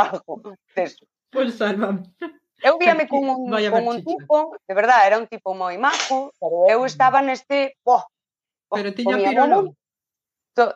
Deso. 0.75 1.05
Pois 1.31 1.55
sálvame. 1.59 2.03
Eu 2.63 2.79
víame 2.79 3.07
con 3.07 3.23
un, 3.23 3.51
con 3.71 3.87
un 3.87 4.03
tipo, 4.05 4.57
de 4.67 4.75
verdade, 4.75 5.07
era 5.07 5.19
un 5.19 5.27
tipo 5.31 5.55
moi 5.55 5.79
majo, 5.79 6.33
pero 6.41 6.67
eu 6.67 6.83
estaba 6.85 7.23
neste... 7.23 7.77
Oh, 7.87 8.03
oh, 8.03 8.75
Pero 8.75 8.91
tiña 8.95 9.15
momo, 9.47 9.75
to- 10.55 10.75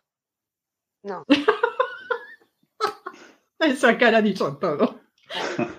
No, 1.03 1.25
Esa 3.59 3.99
cara 3.99 4.23
dixo 4.23 4.57
todo. 4.59 5.01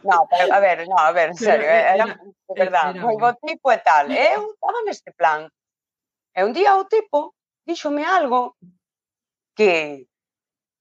no, 0.03 0.27
pero, 0.31 0.53
a 0.53 0.59
ver, 0.59 0.87
no, 0.87 0.97
a 0.97 1.11
ver, 1.11 1.29
en 1.29 1.35
serio, 1.37 1.65
era- 1.67 1.93
era, 1.95 2.05
de 2.15 2.53
verdade, 2.55 2.97
era 2.97 3.03
moi 3.05 3.15
bo 3.19 3.31
tipo 3.39 3.71
e 3.71 3.77
tal. 3.79 4.07
Eu 4.11 4.51
estaba 4.55 4.79
neste 4.87 5.11
plan. 5.15 5.47
E 6.35 6.43
un 6.43 6.51
día 6.55 6.75
o 6.79 6.83
tipo 6.87 7.32
díxome 7.65 8.03
algo 8.05 8.55
que, 9.55 10.07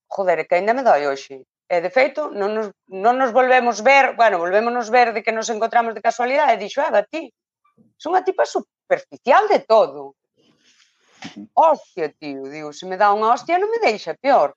joder, 0.09 0.47
que 0.47 0.57
ainda 0.57 0.75
me 0.75 0.83
doi 0.83 1.07
hoxe. 1.07 1.47
E, 1.73 1.81
de 1.81 1.89
feito, 1.89 2.29
non 2.29 2.53
nos, 2.53 2.69
non 2.91 3.17
nos 3.17 3.33
volvemos 3.33 3.81
ver, 3.81 4.13
bueno, 4.13 4.37
volvémonos 4.37 4.93
ver 4.93 5.17
de 5.17 5.25
que 5.25 5.33
nos 5.33 5.49
encontramos 5.49 5.97
de 5.97 6.05
casualidade, 6.05 6.59
e 6.59 6.61
dixo, 6.61 6.85
ah, 6.85 6.93
Eva, 6.93 7.03
ti, 7.09 7.33
son 7.97 8.13
unha 8.13 8.27
tipa 8.27 8.45
superficial 8.45 9.49
de 9.49 9.65
todo. 9.65 10.13
Hostia, 11.55 12.13
tío, 12.13 12.45
digo, 12.51 12.75
se 12.77 12.85
me 12.85 13.01
dá 13.01 13.15
unha 13.15 13.33
hostia 13.33 13.57
non 13.57 13.73
me 13.73 13.81
deixa 13.81 14.13
peor. 14.19 14.53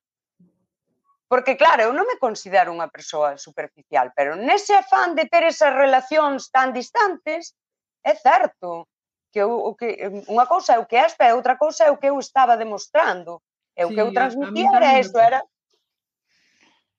Porque, 1.31 1.55
claro, 1.55 1.87
eu 1.87 1.93
non 1.95 2.03
me 2.03 2.19
considero 2.19 2.75
unha 2.75 2.91
persoa 2.91 3.39
superficial, 3.39 4.11
pero 4.11 4.35
nese 4.35 4.75
afán 4.75 5.15
de 5.15 5.25
ter 5.31 5.47
esas 5.47 5.71
relacións 5.71 6.51
tan 6.51 6.75
distantes, 6.75 7.55
é 8.03 8.13
certo 8.13 8.91
que 9.35 9.43
eu, 9.43 9.51
o 9.51 9.75
que 9.75 9.99
unha 10.31 10.47
cousa 10.47 10.71
é 10.75 10.79
o 10.79 10.87
que 10.87 10.95
esta 10.95 11.27
e 11.27 11.35
outra 11.35 11.59
cousa 11.59 11.83
é 11.83 11.91
o 11.91 11.99
que 11.99 12.07
eu 12.07 12.15
estaba 12.15 12.55
demostrando. 12.55 13.43
E 13.75 13.83
o 13.83 13.91
sí, 13.91 13.95
que 13.95 13.99
eu 13.99 14.15
transmitía 14.15 14.71
era 14.71 14.95
eso, 14.95 15.19
era 15.19 15.43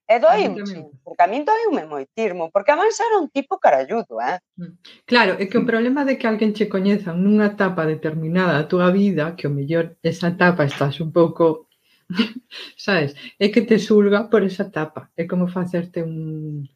E 0.06 0.20
doíme, 0.20 0.62
porque 1.02 1.22
a 1.24 1.26
min 1.26 1.42
doíme 1.42 1.82
moitirmo, 1.82 2.52
porque 2.54 2.70
a 2.70 2.78
máis 2.78 2.94
era 3.00 3.18
un 3.18 3.26
tipo 3.26 3.58
caralludo, 3.58 4.22
eh? 4.22 4.38
Mm. 4.54 4.78
Claro, 5.02 5.32
é 5.34 5.50
que 5.50 5.58
o 5.58 5.66
problema 5.66 6.06
de 6.06 6.14
que 6.14 6.28
alguén 6.28 6.54
che 6.54 6.70
coñeza 6.70 7.10
nunha 7.10 7.50
etapa 7.50 7.82
determinada 7.88 8.54
da 8.54 8.68
túa 8.70 8.94
vida, 8.94 9.34
que 9.34 9.48
o 9.48 9.54
mellor 9.56 9.98
esa 10.06 10.30
etapa 10.30 10.62
estás 10.62 11.02
un 11.02 11.10
pouco, 11.10 11.66
sabes, 12.78 13.18
é 13.40 13.50
que 13.50 13.66
te 13.66 13.82
sulga 13.82 14.30
por 14.30 14.46
esa 14.46 14.68
etapa. 14.70 15.10
É 15.18 15.26
como 15.26 15.50
facerte 15.50 16.06
un, 16.06 16.68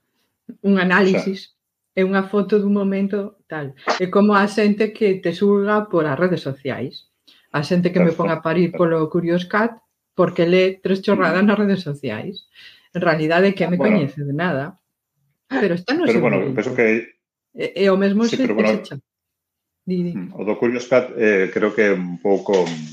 un 0.66 0.74
análisis 0.82 1.54
é 1.94 2.02
unha 2.06 2.22
foto 2.30 2.62
dun 2.62 2.74
momento 2.74 3.42
tal. 3.50 3.74
É 3.98 4.06
como 4.06 4.34
a 4.34 4.46
xente 4.46 4.94
que 4.94 5.18
te 5.18 5.34
surga 5.34 5.90
por 5.90 6.06
as 6.06 6.18
redes 6.18 6.42
sociais. 6.42 7.10
A 7.50 7.66
xente 7.66 7.90
que 7.90 7.98
me 7.98 8.14
pon 8.14 8.30
a 8.30 8.38
parir 8.38 8.70
polo 8.70 9.10
Curious 9.10 9.44
Cat 9.50 9.74
porque 10.14 10.46
lee 10.46 10.78
tres 10.78 11.02
chorradas 11.02 11.42
nas 11.42 11.58
redes 11.58 11.82
sociais. 11.82 12.46
En 12.94 13.02
realidade 13.02 13.54
que 13.54 13.66
me 13.66 13.76
bueno, 13.76 13.98
coñece 13.98 14.22
de 14.22 14.34
nada. 14.34 14.78
Pero 15.50 15.74
está 15.74 15.94
no 15.94 16.06
Pero 16.06 16.20
bueno, 16.22 16.38
penso 16.54 16.74
que... 16.78 17.18
É, 17.54 17.84
é 17.84 17.86
o 17.90 17.98
mesmo 17.98 18.22
sí, 18.22 18.38
xe, 18.38 18.46
pero, 18.46 18.54
bueno, 18.54 18.78
xa. 18.86 18.94
Di, 19.82 19.98
di. 20.06 20.12
Mm, 20.14 20.30
o 20.38 20.46
do 20.46 20.54
Curious 20.54 20.86
Cat 20.86 21.10
eh, 21.18 21.50
creo 21.50 21.74
que 21.74 21.90
é 21.90 21.92
un 21.92 22.22
pouco 22.22 22.62
mm, 22.62 22.86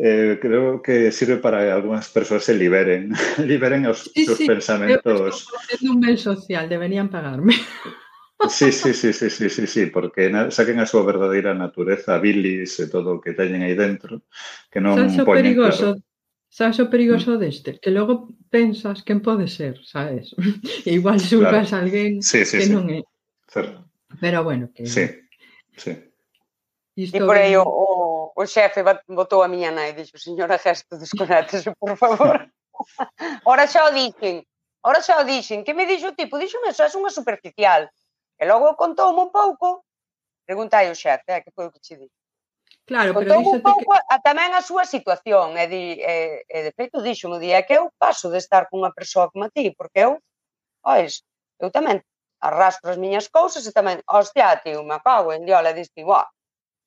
eh, 0.00 0.38
creo 0.40 0.80
que 0.80 1.10
sirve 1.10 1.38
para 1.38 1.64
que 1.64 1.70
algunas 1.70 2.08
personas 2.08 2.44
se 2.44 2.54
liberen, 2.54 3.12
liberen 3.44 3.82
los, 3.82 4.10
sí, 4.14 4.24
sus 4.24 4.38
sí, 4.38 4.46
pensamientos. 4.46 5.48
Es 5.68 5.82
un 5.82 6.00
bien 6.00 6.16
social, 6.16 6.68
deberían 6.68 7.08
pagarme. 7.08 7.54
Sí, 8.48 8.70
sí, 8.70 8.94
sí, 8.94 9.12
sí, 9.12 9.30
sí, 9.30 9.50
sí, 9.50 9.66
sí, 9.66 9.86
porque 9.86 10.30
saquen 10.54 10.78
a 10.78 10.86
súa 10.86 11.02
verdadeira 11.02 11.58
natureza, 11.58 12.22
bilis 12.22 12.78
e 12.78 12.86
todo 12.86 13.18
o 13.18 13.20
que 13.20 13.34
teñen 13.34 13.66
aí 13.66 13.74
dentro, 13.74 14.22
que 14.70 14.78
non 14.78 14.94
Saxo 14.94 15.26
poñen 15.26 15.42
perigoso, 15.42 15.98
claro. 15.98 16.06
Sabes 16.46 16.78
o 16.78 16.86
perigoso 16.86 17.34
deste? 17.34 17.82
Que 17.82 17.90
logo 17.90 18.30
pensas 18.46 19.02
quen 19.02 19.26
pode 19.26 19.50
ser, 19.50 19.82
sabes? 19.82 20.38
E 20.86 20.94
igual 20.98 21.18
xulgas 21.18 21.74
claro. 21.74 21.82
alguén 21.82 22.22
sí, 22.22 22.46
sí, 22.46 22.62
que 22.62 22.70
sí. 22.70 22.72
non 22.72 22.86
é. 22.94 23.02
Certo. 23.50 23.90
Pero 24.22 24.46
bueno, 24.46 24.70
que... 24.70 24.86
Sí, 24.86 25.04
sí. 25.74 25.98
Isto 26.94 27.18
e 27.18 27.20
por 27.26 27.36
aí 27.42 27.58
o, 27.58 27.66
o 27.66 27.97
o 28.38 28.46
xefe 28.46 28.80
botou 29.18 29.42
a 29.42 29.48
miña 29.50 29.74
nai 29.74 29.90
e 29.90 29.96
dixo, 29.98 30.14
señora 30.14 30.62
Gesto, 30.62 30.94
desconectese, 30.94 31.74
por 31.74 31.98
favor. 31.98 32.46
Ora 33.52 33.66
xa 33.66 33.82
o 33.88 33.90
dixen, 33.90 34.46
ora 34.86 35.02
xa 35.02 35.18
o 35.18 35.24
dixen. 35.26 35.66
Que 35.66 35.74
me 35.74 35.90
dixo 35.90 36.14
o 36.14 36.14
tipo? 36.14 36.38
Dixo 36.38 36.62
me, 36.62 36.70
és 36.70 36.94
unha 36.94 37.10
superficial. 37.10 37.90
E 38.38 38.42
logo 38.46 38.78
contoume 38.78 39.26
un 39.26 39.32
pouco, 39.34 39.82
preguntai 40.46 40.86
o 40.86 40.94
xefe, 40.94 41.26
eh, 41.34 41.42
que 41.42 41.50
foi 41.50 41.66
o 41.66 41.72
que 41.74 41.82
che 41.82 41.98
dixo. 41.98 42.14
Claro, 42.86 43.10
Contou 43.10 43.42
pero 43.42 43.50
un 43.58 43.60
pouco 43.60 43.90
que... 43.90 44.06
a, 44.14 44.22
tamén 44.22 44.54
a 44.54 44.62
súa 44.62 44.86
situación 44.86 45.58
e, 45.58 45.66
di, 45.66 45.98
e, 45.98 46.46
e 46.46 46.58
de 46.62 46.72
feito 46.78 47.02
dixo 47.02 47.26
un 47.26 47.42
día 47.42 47.66
que 47.66 47.74
eu 47.74 47.90
paso 47.98 48.30
de 48.30 48.38
estar 48.38 48.70
cunha 48.70 48.94
persoa 48.94 49.26
como 49.34 49.50
a 49.50 49.50
ti, 49.50 49.74
porque 49.74 50.06
eu, 50.06 50.22
ois, 50.86 51.26
eu 51.58 51.74
tamén 51.74 52.06
arrastro 52.38 52.94
as 52.94 53.02
miñas 53.02 53.26
cousas 53.26 53.66
e 53.66 53.74
tamén, 53.74 53.98
hostia, 54.06 54.62
ti, 54.62 54.70
me 54.78 55.02
cago 55.02 55.34
en 55.34 55.42
diola, 55.42 55.74
diste, 55.74 56.06
buah, 56.06 56.30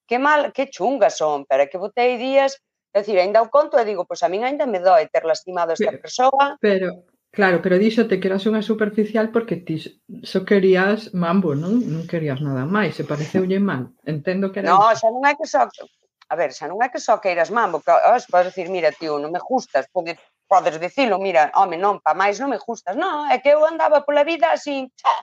que 0.08 0.18
mal, 0.20 0.52
que 0.52 0.70
chungas 0.70 1.18
son, 1.18 1.46
pero 1.50 1.68
que 1.70 1.78
botei 1.78 2.18
días, 2.18 2.60
é 2.94 3.00
dicir, 3.00 3.20
ainda 3.20 3.42
o 3.42 3.50
conto 3.50 3.80
e 3.80 3.88
digo, 3.88 4.04
pois 4.04 4.20
a 4.24 4.28
min 4.28 4.44
ainda 4.44 4.68
me 4.68 4.84
doe 4.84 5.08
ter 5.08 5.24
lastimado 5.24 5.72
esta 5.74 5.96
pero, 5.96 6.02
persoa. 6.04 6.46
Pero, 6.60 7.08
claro, 7.32 7.64
pero 7.64 7.80
díxote 7.80 8.20
que 8.20 8.28
eras 8.28 8.44
unha 8.44 8.60
superficial 8.60 9.32
porque 9.32 9.64
ti 9.64 9.80
só 10.28 10.44
querías 10.44 11.16
mambo, 11.16 11.56
non? 11.56 11.80
Non 11.88 12.04
querías 12.04 12.44
nada 12.44 12.68
máis, 12.68 13.00
se 13.00 13.08
pareceulle 13.08 13.64
mal. 13.64 13.96
Entendo 14.04 14.52
que 14.52 14.60
era... 14.60 14.76
No, 14.76 14.92
xa 14.92 15.08
non 15.08 15.24
é 15.24 15.40
que 15.40 15.48
só... 15.48 15.64
A 16.32 16.36
ver, 16.36 16.52
xa 16.52 16.68
non 16.68 16.84
é 16.84 16.92
que 16.92 17.00
só 17.00 17.24
queiras 17.24 17.48
mambo, 17.48 17.80
que 17.80 17.92
os 17.92 18.28
podes 18.28 18.52
dicir, 18.52 18.68
mira, 18.68 18.92
tío, 18.92 19.16
non 19.20 19.32
me 19.32 19.40
gustas, 19.40 19.88
podes, 19.88 20.20
podes 20.52 20.76
dicilo, 20.76 21.16
mira, 21.16 21.48
home, 21.56 21.80
non, 21.80 22.04
pa 22.04 22.12
máis 22.12 22.40
non 22.44 22.52
me 22.52 22.60
gustas. 22.60 23.00
Non, 23.00 23.32
é 23.32 23.40
que 23.40 23.56
eu 23.56 23.64
andaba 23.64 24.04
pola 24.04 24.28
vida 24.28 24.52
así, 24.52 24.92
xa, 25.00 25.16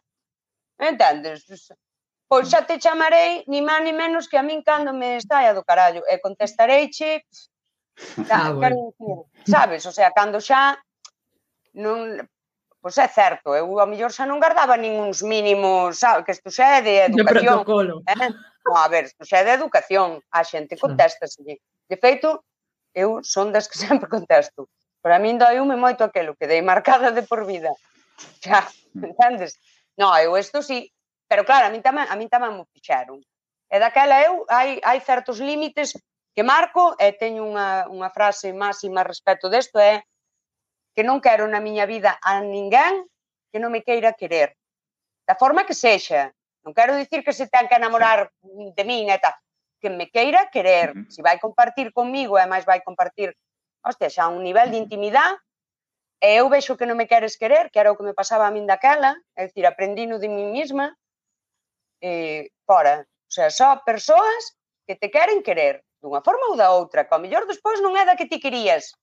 entendes? 0.80 1.44
pois 2.28 2.46
xa 2.52 2.62
te 2.62 2.76
chamarei 2.78 3.42
ni 3.48 3.60
máis 3.64 3.82
ni 3.82 3.92
menos 3.92 4.28
que 4.28 4.36
a 4.36 4.44
min 4.44 4.62
cando 4.62 4.92
me 4.92 5.16
estaia 5.16 5.56
do 5.56 5.64
carallo 5.64 6.04
e 6.04 6.20
contestareiche 6.20 7.24
da, 8.28 8.38
ah, 8.46 8.52
bueno. 8.52 8.92
sabes, 9.48 9.82
o 9.86 9.92
sea, 9.92 10.12
cando 10.12 10.38
xa 10.38 10.76
non 11.74 12.20
pois 12.80 12.96
é 12.98 13.08
certo, 13.08 13.56
eu 13.56 13.80
a 13.80 13.86
mellor 13.86 14.12
xa 14.14 14.24
non 14.24 14.38
guardaba 14.38 14.78
ningúns 14.78 15.24
mínimos, 15.24 15.98
sabe, 15.98 16.22
que 16.22 16.32
isto 16.36 16.50
xa 16.50 16.78
é 16.78 16.80
de 16.82 16.94
educación. 17.10 17.26
De 17.26 17.66
protocolo. 17.66 17.94
Eh? 18.06 18.30
No, 18.64 18.72
a 18.78 18.86
ver, 18.86 19.10
isto 19.10 19.26
xa 19.26 19.42
é 19.42 19.44
de 19.44 19.56
educación, 19.58 20.22
a 20.30 20.44
xente 20.46 20.78
contesta. 20.78 21.26
De 21.26 21.96
feito, 21.96 22.44
eu 22.94 23.20
son 23.24 23.50
das 23.50 23.66
que 23.66 23.78
sempre 23.82 24.06
contesto. 24.08 24.70
Para 25.02 25.18
min 25.18 25.38
doiume 25.38 25.74
moito 25.74 26.06
aquilo, 26.06 26.38
que 26.38 26.46
dei 26.46 26.62
marcada 26.62 27.10
de 27.10 27.22
por 27.26 27.42
vida. 27.46 27.70
Xa, 28.42 28.66
mm. 28.94 29.04
entendes? 29.10 29.58
No, 29.98 30.14
eu 30.18 30.38
isto 30.38 30.62
sí, 30.62 30.90
Pero 31.28 31.44
claro, 31.44 31.68
a 31.68 31.70
min 31.70 31.84
tamén, 31.84 32.08
a 32.08 32.16
min 32.16 32.32
tamén 32.32 32.56
mo 32.56 32.64
fixeron. 32.72 33.20
E 33.68 33.76
daquela 33.76 34.24
eu 34.24 34.48
hai, 34.48 34.80
hai 34.80 34.98
certos 35.04 35.38
límites 35.44 35.92
que 36.32 36.42
marco 36.42 36.96
e 36.96 37.12
teño 37.12 37.44
unha, 37.44 37.84
unha 37.92 38.08
frase 38.08 38.56
máxima 38.56 39.04
respecto 39.04 39.52
desto 39.52 39.76
é 39.76 40.00
que 40.96 41.04
non 41.04 41.20
quero 41.20 41.44
na 41.44 41.60
miña 41.60 41.84
vida 41.84 42.16
a 42.24 42.40
ninguén 42.40 43.04
que 43.52 43.60
non 43.60 43.68
me 43.68 43.84
queira 43.84 44.16
querer. 44.16 44.56
Da 45.28 45.36
forma 45.36 45.68
que 45.68 45.76
sexa. 45.76 46.32
Non 46.64 46.72
quero 46.72 46.96
dicir 46.96 47.20
que 47.20 47.36
se 47.36 47.46
ten 47.52 47.68
que 47.68 47.76
enamorar 47.76 48.32
de 48.40 48.84
min 48.88 49.12
e 49.12 49.18
tal. 49.20 49.36
Que 49.78 49.92
me 49.92 50.08
queira 50.08 50.48
querer. 50.48 50.96
Se 51.12 51.20
vai 51.20 51.36
compartir 51.36 51.92
comigo 51.92 52.40
e 52.40 52.48
máis 52.48 52.64
vai 52.64 52.80
compartir 52.80 53.36
hostia, 53.84 54.08
xa 54.08 54.32
un 54.32 54.40
nivel 54.42 54.72
de 54.72 54.80
intimidade 54.80 55.36
e 56.18 56.40
eu 56.40 56.48
vexo 56.50 56.74
que 56.74 56.88
non 56.88 56.98
me 56.98 57.06
queres 57.06 57.38
querer, 57.38 57.70
que 57.70 57.78
era 57.78 57.92
o 57.92 57.96
que 57.96 58.02
me 58.02 58.16
pasaba 58.16 58.48
a 58.48 58.54
min 58.54 58.66
daquela, 58.66 59.14
é 59.38 59.46
dicir, 59.46 59.62
aprendino 59.68 60.18
de 60.18 60.26
mí 60.26 60.50
misma, 60.50 60.96
eh, 62.00 62.50
fora. 62.66 63.06
O 63.28 63.32
sea, 63.32 63.50
só 63.50 63.82
persoas 63.84 64.56
que 64.86 64.96
te 64.96 65.10
queren 65.10 65.42
querer, 65.42 65.84
dunha 66.00 66.24
forma 66.24 66.48
ou 66.48 66.56
da 66.56 66.72
outra, 66.72 67.04
que 67.04 67.12
ao 67.12 67.20
mellor 67.20 67.44
despois 67.44 67.82
non 67.84 67.92
é 67.98 68.08
da 68.08 68.16
que 68.16 68.30
ti 68.30 68.40
querías, 68.40 68.96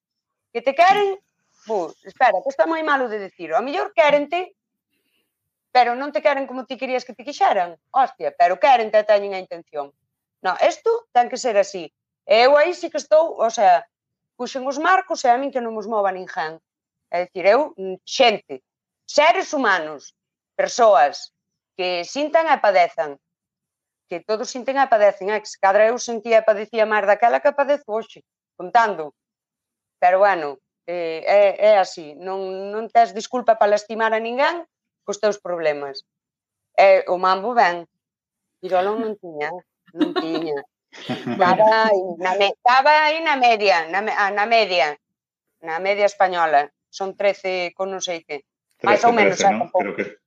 que 0.50 0.64
te 0.66 0.74
queren, 0.74 1.20
bu, 1.68 1.94
espera, 2.02 2.42
que 2.42 2.50
está 2.50 2.66
moi 2.66 2.82
malo 2.82 3.06
de 3.06 3.20
decir, 3.20 3.54
ao 3.54 3.62
mellor 3.62 3.94
querente, 3.94 4.56
pero 5.76 5.94
non 5.94 6.16
te 6.16 6.24
queren 6.24 6.48
como 6.48 6.64
ti 6.64 6.80
querías 6.80 7.04
que 7.04 7.14
te 7.14 7.28
quixeran, 7.28 7.76
hostia, 7.92 8.32
pero 8.32 8.58
querente 8.58 8.98
e 8.98 9.06
teñen 9.06 9.36
a 9.36 9.44
intención. 9.44 9.92
No, 10.40 10.56
isto 10.64 11.12
ten 11.12 11.28
que 11.28 11.38
ser 11.38 11.60
así. 11.60 11.92
Eu 12.26 12.56
aí 12.56 12.74
sí 12.74 12.90
que 12.90 12.98
estou, 12.98 13.38
o 13.38 13.50
sea, 13.52 13.84
puxen 14.40 14.64
os 14.66 14.80
marcos 14.80 15.22
e 15.22 15.30
a 15.30 15.36
min 15.36 15.52
que 15.52 15.60
non 15.60 15.76
os 15.76 15.86
mova 15.86 16.16
ninguén. 16.16 16.58
É 17.12 17.28
dicir, 17.28 17.46
eu, 17.46 17.76
mm, 17.78 18.00
xente, 18.08 18.64
seres 19.06 19.54
humanos, 19.54 20.16
persoas, 20.56 21.35
que 21.78 22.04
sintan 22.08 22.48
e 22.48 22.58
padezan. 22.58 23.20
Que 24.10 24.24
todos 24.24 24.50
sinten 24.50 24.80
e 24.80 24.88
padecen, 24.88 25.30
Ex 25.30 25.40
que 25.44 25.52
se 25.54 25.62
cadra 25.62 25.88
eu 25.92 25.98
sentía 26.00 26.40
e 26.42 26.48
padecía 26.48 26.86
máis 26.88 27.06
daquela 27.06 27.44
que 27.44 27.52
padezo 27.52 27.88
hoxe, 27.92 28.24
contando. 28.56 29.14
Pero 30.00 30.20
bueno, 30.24 30.58
eh, 30.88 31.22
é, 31.26 31.42
é 31.70 31.78
así, 31.78 32.16
non, 32.16 32.72
non 32.72 32.88
tes 32.94 33.12
disculpa 33.12 33.58
para 33.60 33.74
lastimar 33.76 34.14
a 34.14 34.22
ninguén 34.22 34.64
cos 35.06 35.20
teus 35.20 35.38
problemas. 35.42 36.06
E 36.78 37.04
o 37.08 37.18
mambo 37.18 37.56
ben, 37.56 37.88
Pirolón 38.62 38.98
non 39.04 39.14
tiña, 39.20 39.50
non 39.94 40.12
tiña. 40.16 40.58
Estaba, 41.36 41.92
na 42.24 42.40
me, 42.40 42.56
estaba 42.56 43.04
aí 43.04 43.20
na 43.20 43.36
media, 43.36 43.84
na, 43.92 44.00
ah, 44.16 44.32
na 44.32 44.48
media, 44.48 44.96
na 45.60 45.76
media 45.84 46.08
española. 46.08 46.72
Son 46.88 47.20
13 47.20 47.76
con 47.76 47.92
non 47.92 48.00
sei 48.00 48.24
que. 48.24 48.48
13, 48.80 48.88
máis 48.88 49.02
ou 49.04 49.12
menos, 49.12 49.36
13, 49.36 49.60
¿no? 49.60 49.68
Creo 49.76 49.92
que 49.92 50.24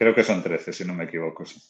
Creo 0.00 0.14
que 0.14 0.24
son 0.24 0.40
13, 0.40 0.72
se 0.72 0.88
non 0.88 0.96
me 0.96 1.04
equivoco. 1.04 1.44
Sí. 1.44 1.60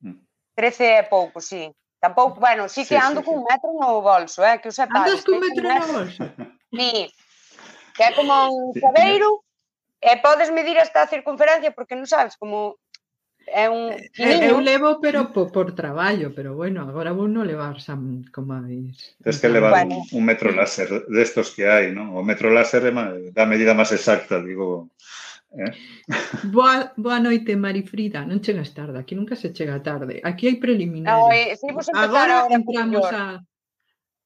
Mm. 0.00 0.24
13 0.56 1.04
é 1.04 1.04
pouco, 1.04 1.44
sí. 1.44 1.68
Tampouco, 2.00 2.40
bueno, 2.40 2.64
sí 2.64 2.88
que 2.88 2.96
sí, 2.96 2.96
ando 2.96 3.20
sí, 3.20 3.28
cun 3.28 3.44
sí. 3.44 3.52
metro 3.52 3.70
no 3.76 4.00
bolso, 4.00 4.40
eh, 4.40 4.56
que 4.56 4.72
o 4.72 4.72
sepáis. 4.72 5.20
Andas 5.20 5.20
cun 5.20 5.44
metro 5.44 5.68
no 5.68 5.86
bolso? 5.92 6.24
Sí. 6.72 7.12
Que 7.92 8.02
é 8.08 8.10
como 8.16 8.32
un 8.48 8.72
cabeiro, 8.72 9.44
sí, 10.00 10.10
e 10.10 10.16
podes 10.24 10.48
medir 10.48 10.80
hasta 10.80 11.04
a 11.04 11.12
circunferencia, 11.12 11.76
porque 11.76 11.92
non 11.92 12.08
sabes 12.08 12.40
como 12.40 12.80
é 13.44 13.68
un 13.68 13.92
eh, 13.92 14.00
eh, 14.00 14.16
finiño. 14.16 14.56
Eu 14.56 14.64
levo 14.64 14.96
pero 15.04 15.28
por, 15.32 15.52
por 15.52 15.76
traballo, 15.76 16.32
pero 16.32 16.56
bueno, 16.56 16.88
agora 16.88 17.12
vou 17.12 17.28
non 17.28 17.44
levar 17.44 17.76
xa 17.76 18.00
como 18.32 18.56
máis. 18.56 19.12
Tens 19.20 19.44
que 19.44 19.52
levar 19.52 19.84
bueno. 19.84 20.00
un, 20.00 20.04
un 20.16 20.24
metro 20.24 20.48
láser 20.56 20.88
destos 21.12 21.52
que 21.52 21.68
hai, 21.68 21.92
non? 21.92 22.16
O 22.16 22.24
metro 22.24 22.48
láser 22.48 22.88
é 22.88 22.92
má, 22.96 23.12
da 23.12 23.44
medida 23.44 23.76
máis 23.76 23.92
exacta, 23.92 24.40
digo. 24.40 24.88
Eh? 25.54 25.70
Boa, 26.50 26.92
boa 26.98 27.18
noite, 27.22 27.54
Marifrida. 27.54 28.26
Non 28.26 28.42
chegas 28.42 28.74
tarde, 28.74 28.98
aquí 28.98 29.14
nunca 29.14 29.38
se 29.38 29.54
chega 29.54 29.78
tarde. 29.78 30.18
Aquí 30.26 30.50
hai 30.50 30.58
preliminares. 30.58 31.14
No, 31.14 31.30
eh, 31.30 31.54
se 31.54 31.70
imos 31.70 31.86
agora 31.94 32.50
entramos 32.50 33.06
a... 33.14 33.38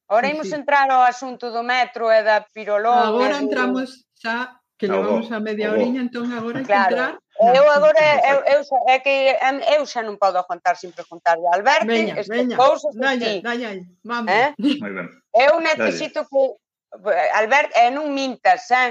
Ahora 0.08 0.26
sí, 0.28 0.34
imos 0.34 0.48
sí. 0.48 0.56
entrar 0.56 0.88
ao 0.88 1.04
asunto 1.04 1.52
do 1.52 1.60
metro 1.60 2.08
e 2.08 2.24
da 2.24 2.40
pirologa. 2.48 3.12
Agora 3.12 3.36
eh, 3.36 3.44
entramos 3.44 4.08
xa, 4.16 4.56
que 4.80 4.88
no, 4.88 5.04
levamos 5.04 5.28
a 5.28 5.38
media 5.38 5.68
no, 5.68 5.76
oriña, 5.76 6.00
entón 6.00 6.32
agora 6.32 6.60
hai 6.60 6.66
claro. 6.66 6.88
que 6.88 6.96
entrar 6.96 7.14
Eu 7.38 7.70
agora 7.70 8.00
eu, 8.30 8.38
eu, 8.56 8.64
xa, 8.64 8.76
é 8.88 8.98
que 8.98 9.36
eu 9.76 9.86
xa 9.86 10.02
non 10.02 10.18
podo 10.18 10.42
aguantar 10.42 10.74
sin 10.74 10.90
preguntarlle 10.90 11.46
a 11.46 11.54
Alberto 11.54 11.86
veña, 11.86 12.18
estas 12.18 12.34
veña. 12.34 12.58
cousas 12.58 12.90
dalle, 12.98 13.38
dalle, 13.38 13.86
vamos. 14.02 14.26
Eh? 14.26 14.50
Ben. 14.58 15.06
Eu 15.30 15.62
necesito 15.62 16.26
dalle. 16.26 16.58
que 16.98 17.10
eh, 17.14 17.30
Albert, 17.38 17.70
e 17.78 17.94
non 17.94 18.10
mintas, 18.10 18.66
eh? 18.74 18.90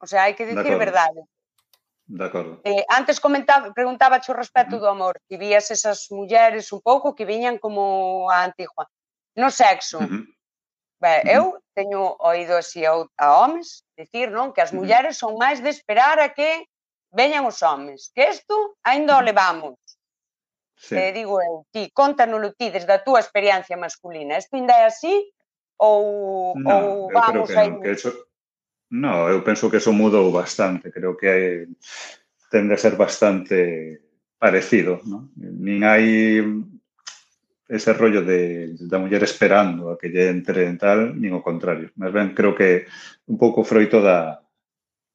O 0.00 0.08
sea, 0.08 0.24
hai 0.24 0.32
que 0.32 0.48
dicir 0.48 0.72
verdade. 0.80 1.20
De 2.12 2.24
acordo. 2.26 2.60
Eh, 2.64 2.84
antes 2.90 3.18
comentaba, 3.18 3.72
preguntaba 3.72 4.20
o 4.20 4.32
respecto 4.36 4.76
do 4.78 4.86
amor, 4.86 5.16
que 5.26 5.38
vías 5.40 5.70
esas 5.70 6.10
mulleres 6.10 6.68
un 6.70 6.84
pouco 6.84 7.14
que 7.16 7.24
viñan 7.24 7.56
como 7.56 8.28
a 8.28 8.44
antigua. 8.44 8.84
No 9.34 9.48
sexo, 9.48 9.96
uh 9.96 10.04
-huh. 10.04 10.24
ben, 11.00 11.24
eu 11.24 11.56
teño 11.72 12.12
oído 12.20 12.60
así 12.60 12.84
a, 12.84 12.92
a 13.16 13.26
homes 13.40 13.88
dicir 13.96 14.28
non 14.28 14.52
que 14.52 14.60
as 14.60 14.76
mulleres 14.76 15.16
son 15.16 15.40
máis 15.40 15.64
de 15.64 15.72
esperar 15.72 16.20
a 16.20 16.36
que 16.36 16.68
veñan 17.16 17.48
os 17.48 17.64
homes, 17.64 18.12
que 18.12 18.28
isto 18.28 18.76
aínda 18.84 19.16
o 19.16 19.24
levamos. 19.24 19.80
Sí. 20.76 20.92
Te 20.92 21.16
digo 21.16 21.40
eu, 21.40 21.64
ti, 21.72 21.88
contanolo 21.96 22.52
ti 22.52 22.68
desde 22.68 22.92
a 22.92 23.00
túa 23.00 23.24
experiencia 23.24 23.80
masculina, 23.80 24.36
isto 24.36 24.52
ainda 24.52 24.76
é 24.76 24.84
así 24.84 25.32
ou, 25.80 26.52
no, 26.60 26.76
ou 26.76 27.08
vamos 27.08 27.48
eu 27.48 27.56
creo 27.56 27.64
que, 27.64 27.70
non, 27.72 27.80
que 27.80 27.90
eso, 27.96 28.10
No, 28.92 29.26
eu 29.32 29.40
penso 29.42 29.70
que 29.70 29.80
eso 29.80 29.92
mudou 29.92 30.28
bastante. 30.30 30.92
Creo 30.92 31.16
que 31.16 31.26
hai, 31.32 31.46
tende 32.52 32.76
a 32.76 32.82
ser 32.84 32.94
bastante 32.96 33.56
parecido. 34.36 35.00
¿no? 35.08 35.32
Nin 35.36 35.80
hai 35.88 36.44
ese 37.72 37.96
rollo 37.96 38.20
de, 38.20 38.76
da 38.84 39.00
muller 39.00 39.24
esperando 39.24 39.88
a 39.88 39.96
que 39.96 40.12
lle 40.12 40.28
entre 40.28 40.68
en 40.68 40.76
tal, 40.76 41.16
nin 41.16 41.32
o 41.32 41.40
contrario. 41.40 41.88
Mas 41.96 42.12
ben, 42.12 42.36
creo 42.36 42.52
que 42.52 42.84
un 43.32 43.40
pouco 43.40 43.64
froito 43.64 44.04
da, 44.04 44.44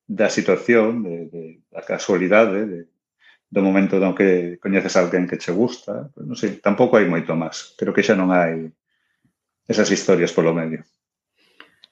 da 0.09 0.27
situación, 0.33 1.05
de, 1.05 1.15
de, 1.29 1.43
da 1.69 1.85
casualidade, 1.85 2.65
de, 2.65 2.79
do 3.53 3.61
momento 3.61 4.01
no 4.01 4.17
que 4.17 4.57
coñeces 4.57 4.97
alguén 4.97 5.29
que 5.29 5.37
che 5.37 5.53
gusta. 5.53 6.09
Non 6.17 6.33
sei, 6.33 6.57
tampouco 6.57 6.97
hai 6.97 7.05
moito 7.05 7.37
máis. 7.37 7.77
Creo 7.77 7.93
que 7.93 8.01
xa 8.01 8.17
non 8.17 8.33
hai 8.33 8.73
esas 9.69 9.93
historias 9.93 10.33
polo 10.33 10.49
medio. 10.49 10.81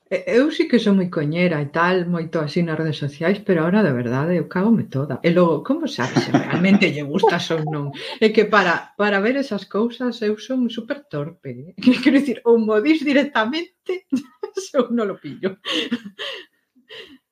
Eu 0.08 0.52
sí 0.54 0.68
que 0.70 0.78
son 0.78 1.02
moi 1.02 1.10
coñera 1.10 1.58
e 1.66 1.70
tal, 1.74 2.06
moito 2.06 2.38
así 2.38 2.62
nas 2.62 2.78
redes 2.78 3.02
sociais, 3.02 3.42
pero 3.42 3.66
ahora 3.66 3.82
de 3.82 3.90
verdade 3.90 4.38
eu 4.38 4.46
cagome 4.46 4.86
toda. 4.86 5.18
E 5.26 5.34
logo, 5.34 5.66
como 5.66 5.90
sabes 5.90 6.22
se 6.22 6.30
realmente 6.30 6.94
lle 6.94 7.02
gustas 7.02 7.50
ou 7.50 7.66
non? 7.66 7.90
É 8.22 8.30
que 8.30 8.46
para, 8.46 8.94
para 9.02 9.18
ver 9.18 9.34
esas 9.34 9.66
cousas 9.66 10.22
eu 10.22 10.38
son 10.38 10.70
super 10.70 11.10
torpe. 11.10 11.74
Eh? 11.74 11.74
Quero 12.06 12.22
dicir, 12.22 12.38
ou 12.46 12.62
mo 12.62 12.78
dis 12.86 13.02
directamente, 13.02 14.06
eu 14.78 14.94
non 14.94 15.10
lo 15.10 15.18
pillo. 15.18 15.58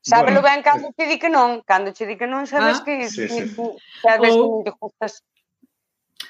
Sábelo 0.01 0.41
bueno, 0.41 0.49
ben 0.49 0.61
cando 0.65 0.89
te 0.97 1.05
di 1.05 1.21
que 1.21 1.29
non, 1.29 1.61
cando 1.61 1.93
che 1.93 2.09
di 2.09 2.17
que 2.17 2.25
non 2.25 2.49
sabes 2.49 2.81
ah, 2.81 2.83
que, 2.83 3.05
sí, 3.05 3.29
sí. 3.29 3.53
que 3.53 3.69
sabes 4.01 4.33
ou, 4.33 4.65
que 4.65 4.73
te 4.73 4.73
gustas. 4.81 5.21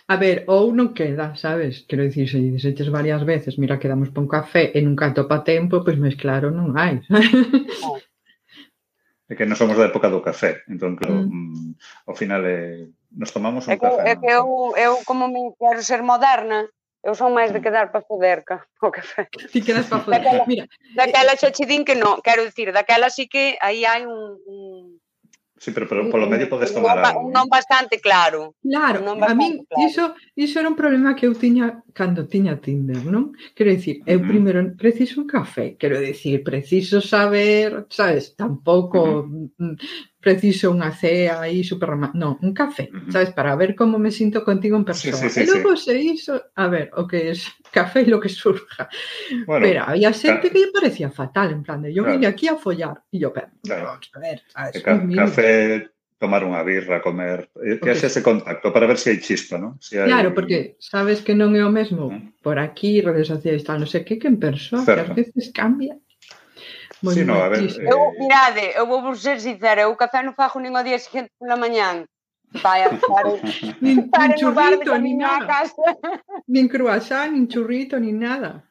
A 0.07 0.15
ver, 0.17 0.43
ou 0.51 0.75
non 0.75 0.91
queda, 0.91 1.31
sabes? 1.39 1.87
Quero 1.87 2.03
dicir, 2.03 2.27
se 2.27 2.39
dices 2.75 2.91
varias 2.91 3.23
veces, 3.23 3.55
mira, 3.55 3.79
quedamos 3.79 4.11
pon 4.11 4.27
café 4.27 4.75
e 4.75 4.83
nunca 4.83 5.15
topa 5.15 5.47
tempo, 5.47 5.79
pois 5.79 5.95
máis 5.95 6.19
claro 6.19 6.51
non 6.51 6.75
hai. 6.75 6.99
É 9.31 9.39
que 9.39 9.47
non 9.47 9.55
somos 9.55 9.79
da 9.79 9.87
época 9.87 10.11
do 10.11 10.19
café, 10.19 10.61
entón, 10.67 10.99
claro, 10.99 11.23
mm. 11.23 11.31
mm 11.31 11.69
ao 12.05 12.13
final 12.13 12.43
eh, 12.43 12.91
nos 13.15 13.31
tomamos 13.31 13.65
un 13.65 13.71
é 13.73 13.79
que, 13.79 13.87
café. 13.87 14.03
É 14.03 14.13
que 14.19 14.27
eu, 14.27 14.75
eu, 14.75 14.99
como 15.07 15.31
me 15.31 15.55
quero 15.55 15.79
ser 15.81 16.03
moderna, 16.03 16.67
Eu 17.03 17.15
son 17.19 17.35
máis 17.35 17.51
de 17.51 17.59
mm. 17.59 17.63
quedar 17.67 17.91
para 17.91 17.99
foder 17.99 18.47
ca, 18.47 18.63
o 18.81 18.87
café. 18.87 19.27
Ti 19.27 19.59
quedas 19.59 19.91
para 19.91 19.99
foder. 19.99 20.23
Daquela, 20.23 20.47
Mira, 20.47 20.65
daquela 20.95 21.35
xa 21.35 21.51
che 21.51 21.67
din 21.67 21.83
que 21.83 21.99
non, 21.99 22.23
quero 22.23 22.47
dicir, 22.47 22.71
daquela 22.71 23.11
sí 23.11 23.27
que 23.27 23.59
aí 23.59 23.83
hai 23.83 24.07
un, 24.07 24.39
un 24.47 24.92
Sí, 25.63 25.71
pero, 25.71 25.87
pero 25.87 26.09
polo 26.11 26.27
medio 26.27 26.49
podes 26.49 26.73
tomar 26.73 26.99
algo. 26.99 27.23
Un 27.23 27.31
non 27.31 27.47
bastante 27.47 28.03
claro. 28.03 28.51
Claro, 28.59 28.99
non 28.99 29.15
bastante 29.15 29.31
a 29.31 29.47
min 29.47 29.63
claro. 29.63 29.87
iso, 29.87 30.03
iso 30.35 30.59
era 30.59 30.67
un 30.67 30.75
problema 30.75 31.15
que 31.15 31.23
eu 31.23 31.31
tiña 31.31 31.79
cando 31.95 32.27
tiña 32.27 32.59
Tinder, 32.59 32.99
non? 33.07 33.31
Quero 33.55 33.71
dicir, 33.71 34.03
eu 34.03 34.19
uh 34.19 34.27
primeiro 34.27 34.59
preciso 34.75 35.23
un 35.23 35.27
café, 35.31 35.79
quero 35.79 36.03
dicir, 36.03 36.43
preciso 36.43 36.99
saber, 36.99 37.87
sabes, 37.87 38.35
tampouco 38.35 39.23
mm. 39.23 39.55
mm 39.55 39.75
preciso 40.23 40.71
unha 40.71 40.95
cea 40.95 41.43
aí 41.43 41.67
super 41.67 41.99
non, 42.15 42.39
un 42.39 42.55
café, 42.55 42.87
sabes, 43.11 43.35
para 43.35 43.51
ver 43.59 43.75
como 43.75 43.99
me 43.99 44.07
sinto 44.07 44.39
contigo 44.47 44.79
en 44.79 44.87
persona. 44.87 45.19
Sí, 45.19 45.27
sí, 45.27 45.35
sí, 45.35 45.39
e 45.43 45.51
logo 45.51 45.75
sí. 45.75 45.91
se 45.91 45.95
iso, 45.99 46.33
a 46.55 46.71
ver, 46.71 46.95
o 46.95 47.03
que 47.03 47.35
es 47.35 47.43
café 47.75 48.07
lo 48.07 48.23
que 48.23 48.31
surja. 48.31 48.87
Bueno, 49.43 49.67
pero 49.67 49.83
había 49.83 50.15
xente 50.15 50.47
claro. 50.47 50.55
que 50.55 50.59
lle 50.63 50.71
parecía 50.71 51.11
fatal, 51.11 51.51
en 51.51 51.61
plan 51.67 51.83
de, 51.83 51.91
yo 51.91 52.07
claro. 52.07 52.15
vine 52.15 52.31
aquí 52.31 52.47
a 52.47 52.55
follar, 52.55 53.03
e 53.11 53.19
yo, 53.19 53.35
pero, 53.35 53.51
claro. 53.59 53.99
vamos 53.99 54.07
a 54.15 54.19
ver, 54.23 54.39
sabes, 54.47 54.79
eh, 54.79 54.81
ca 54.81 54.95
un 54.95 55.11
café 55.11 55.91
tomar 56.23 56.47
unha 56.47 56.63
birra, 56.63 57.03
comer, 57.03 57.51
eh, 57.59 57.83
que 57.83 57.91
okay. 57.91 57.99
haxe 57.99 58.07
ese 58.07 58.23
contacto 58.23 58.71
para 58.71 58.87
ver 58.87 58.95
se 58.95 59.03
si 59.03 59.09
hai 59.11 59.19
chispa, 59.19 59.59
non? 59.59 59.75
Si 59.83 59.99
hai... 59.99 60.07
Claro, 60.07 60.31
porque 60.31 60.79
sabes 60.79 61.19
que 61.19 61.35
non 61.35 61.51
é 61.51 61.67
o 61.67 61.73
mesmo 61.73 62.15
por 62.39 62.63
aquí, 62.63 63.03
redes 63.03 63.27
sociais, 63.27 63.67
tal, 63.67 63.83
non 63.83 63.91
sei 63.91 64.07
que, 64.07 64.15
que 64.15 64.31
en 64.31 64.39
persoa, 64.39 64.87
que 64.87 65.03
ás 65.03 65.11
veces 65.11 65.51
cambia 65.51 65.99
Bueno, 67.03 67.19
sí, 67.19 67.25
no, 67.25 67.33
a 67.35 67.49
ver, 67.49 67.63
eh... 67.63 67.85
eu, 67.85 68.13
mirade, 68.17 68.71
eu 68.77 68.87
vou 68.87 69.01
vos 69.01 69.21
ser 69.21 69.37
sincera, 69.41 69.81
eu 69.81 69.95
café 69.99 70.23
non 70.23 70.31
fago 70.39 70.63
nin 70.63 70.71
o 70.71 70.79
día 70.87 70.95
seguinte 70.95 71.35
pola 71.35 71.59
mañán. 71.59 72.07
Vai 72.63 72.79
a 72.79 72.95
estar, 72.95 73.27
nin, 73.83 74.07
estar 74.07 74.31
nin 74.31 74.39
churrito, 74.39 74.95
nin 74.95 75.19
nada. 75.19 75.43
Casa. 75.43 75.83
Nin 76.47 76.71
croissant, 76.71 77.35
nin 77.35 77.51
churrito, 77.51 77.99
nin 77.99 78.23
nada. 78.23 78.63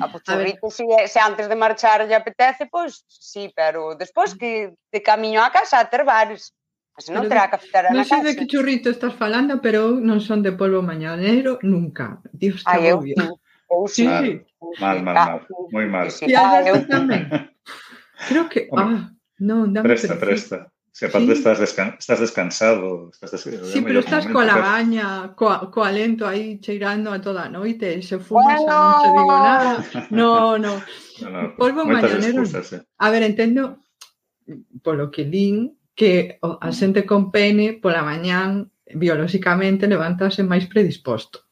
Ah, 0.00 0.08
pois 0.08 0.24
a 0.24 0.40
pues, 0.40 0.56
churrito, 0.56 0.72
se, 0.72 0.84
se 1.04 1.20
antes 1.20 1.44
de 1.44 1.56
marchar 1.60 2.08
lle 2.08 2.16
apetece, 2.16 2.64
pois 2.64 3.04
pues, 3.04 3.20
sí, 3.20 3.52
pero 3.52 3.92
despois 3.92 4.32
que 4.32 4.72
de 4.88 5.00
camiño 5.04 5.44
a 5.44 5.52
casa 5.52 5.84
a 5.84 5.90
ter 5.92 6.00
bares. 6.00 6.56
Mas 6.96 7.12
non 7.12 7.28
terá 7.28 7.52
cafetera 7.52 7.92
na 7.92 8.08
casa. 8.08 8.08
Non 8.08 8.08
sei 8.08 8.20
de 8.24 8.32
que 8.40 8.48
churrito 8.48 8.88
estás 8.88 9.12
falando, 9.12 9.60
pero 9.60 10.00
non 10.00 10.24
son 10.24 10.40
de 10.40 10.56
polvo 10.56 10.80
mañanero 10.80 11.60
nunca. 11.60 12.24
Dios, 12.32 12.64
que 12.64 12.72
Ai, 12.72 12.88
obvio. 12.88 13.20
Eu, 13.20 13.36
sí. 13.88 14.06
Mal, 14.80 15.02
mal, 15.02 15.14
mal. 15.14 15.40
Moi 15.70 15.86
mal. 15.86 16.08
Alberto. 16.08 16.96
Creo 18.28 18.48
que... 18.48 18.68
Ah, 18.72 19.10
non, 19.38 19.72
dame 19.74 19.84
Presta, 19.88 20.16
presta. 20.16 20.58
Se 20.94 21.06
aparte 21.06 21.34
Sí. 21.34 21.42
estás, 21.42 21.58
descan 21.58 21.96
estás 21.98 22.20
descansado, 22.20 23.10
estás 23.10 23.34
des... 23.34 23.42
Sí, 23.42 23.82
pero 23.82 23.98
estás 23.98 24.30
coa 24.30 24.46
labaña, 24.46 25.34
coa, 25.34 25.66
coa 25.66 25.90
lento 25.90 26.22
aí 26.22 26.62
cheirando 26.62 27.10
a 27.10 27.18
toda 27.18 27.50
noite, 27.50 27.98
se 27.98 28.22
fumas 28.22 28.62
Bueno. 28.62 28.78
non 28.78 29.02
te 29.02 29.08
digo 29.10 29.34
nada. 29.34 29.72
No, 30.14 30.54
no. 30.54 30.78
No, 31.18 31.28
no, 31.30 31.56
Polvo 31.58 31.82
mañanero. 31.82 32.46
excusas, 32.46 32.78
eh. 32.78 32.86
A 33.02 33.10
ver, 33.10 33.26
entendo 33.26 33.82
polo 34.86 35.10
que 35.10 35.26
lin 35.26 35.74
que 35.98 36.38
a 36.42 36.70
xente 36.70 37.02
con 37.02 37.34
pene 37.34 37.74
pola 37.82 38.06
mañán 38.06 38.70
biolóxicamente 38.86 39.90
levántase 39.90 40.46
máis 40.46 40.70
predisposto. 40.70 41.43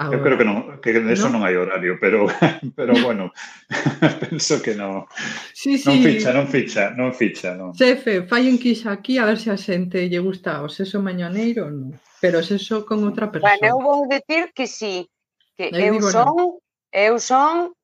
Ah, 0.00 0.08
eu 0.10 0.22
creo 0.24 0.38
que 0.40 0.48
non, 0.48 0.80
que 0.80 0.96
de 0.96 1.12
eso 1.12 1.28
non, 1.28 1.36
non 1.36 1.40
hai 1.44 1.60
horario, 1.60 2.00
pero 2.00 2.24
pero 2.78 2.96
bueno, 3.04 3.36
penso 4.24 4.56
que 4.64 4.72
non. 4.72 5.04
Sí, 5.52 5.76
sí. 5.76 5.92
Non 5.92 6.00
ficha, 6.00 6.30
non 6.32 6.46
ficha, 6.48 6.84
non 6.96 7.10
ficha, 7.12 7.52
non. 7.52 7.76
Chefe, 7.76 8.24
fai 8.24 8.48
un 8.48 8.56
quixa 8.56 8.96
aquí 8.96 9.20
a 9.20 9.28
ver 9.28 9.36
se 9.36 9.52
a 9.52 9.60
xente 9.60 10.08
lle 10.08 10.24
gusta 10.24 10.64
o 10.64 10.72
sexo 10.72 11.04
mañaneiro 11.04 11.68
ou 11.68 11.72
non. 11.76 11.92
Pero 12.16 12.40
sexo 12.40 12.88
con 12.88 13.04
outra 13.04 13.28
persoa. 13.28 13.52
Bueno, 13.52 13.68
eu 13.68 13.76
vou 13.76 14.08
dicir 14.08 14.56
que 14.56 14.64
sí, 14.64 15.04
que 15.52 15.68
eu, 15.68 15.92
eu 15.92 16.00
son, 16.00 16.32
no. 16.32 16.64
eu 16.88 17.20
son 17.20 17.76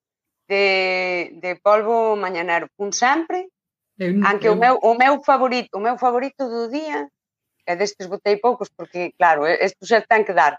de, 0.49 1.37
de 1.37 1.61
polvo 1.61 2.17
mañanero, 2.17 2.73
un 2.81 2.97
sempre. 2.97 3.53
Eu, 4.01 4.17
anque 4.25 4.49
eu... 4.49 4.57
o 4.57 4.57
meu 4.57 4.81
o 4.81 4.97
meu 4.97 5.21
favorito, 5.21 5.69
o 5.77 5.85
meu 5.85 6.01
favorito 6.01 6.49
do 6.49 6.73
día, 6.73 7.13
e 7.69 7.73
destes 7.77 8.09
botei 8.09 8.41
poucos 8.41 8.73
porque 8.73 9.13
claro, 9.21 9.45
estes 9.45 9.85
xa 9.85 10.01
ten 10.01 10.25
que 10.25 10.33
dar 10.33 10.57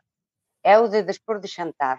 é 0.68 0.76
o 0.78 0.91
de 0.91 0.99
despois 1.03 1.39
de 1.39 1.47
xantar. 1.47 1.97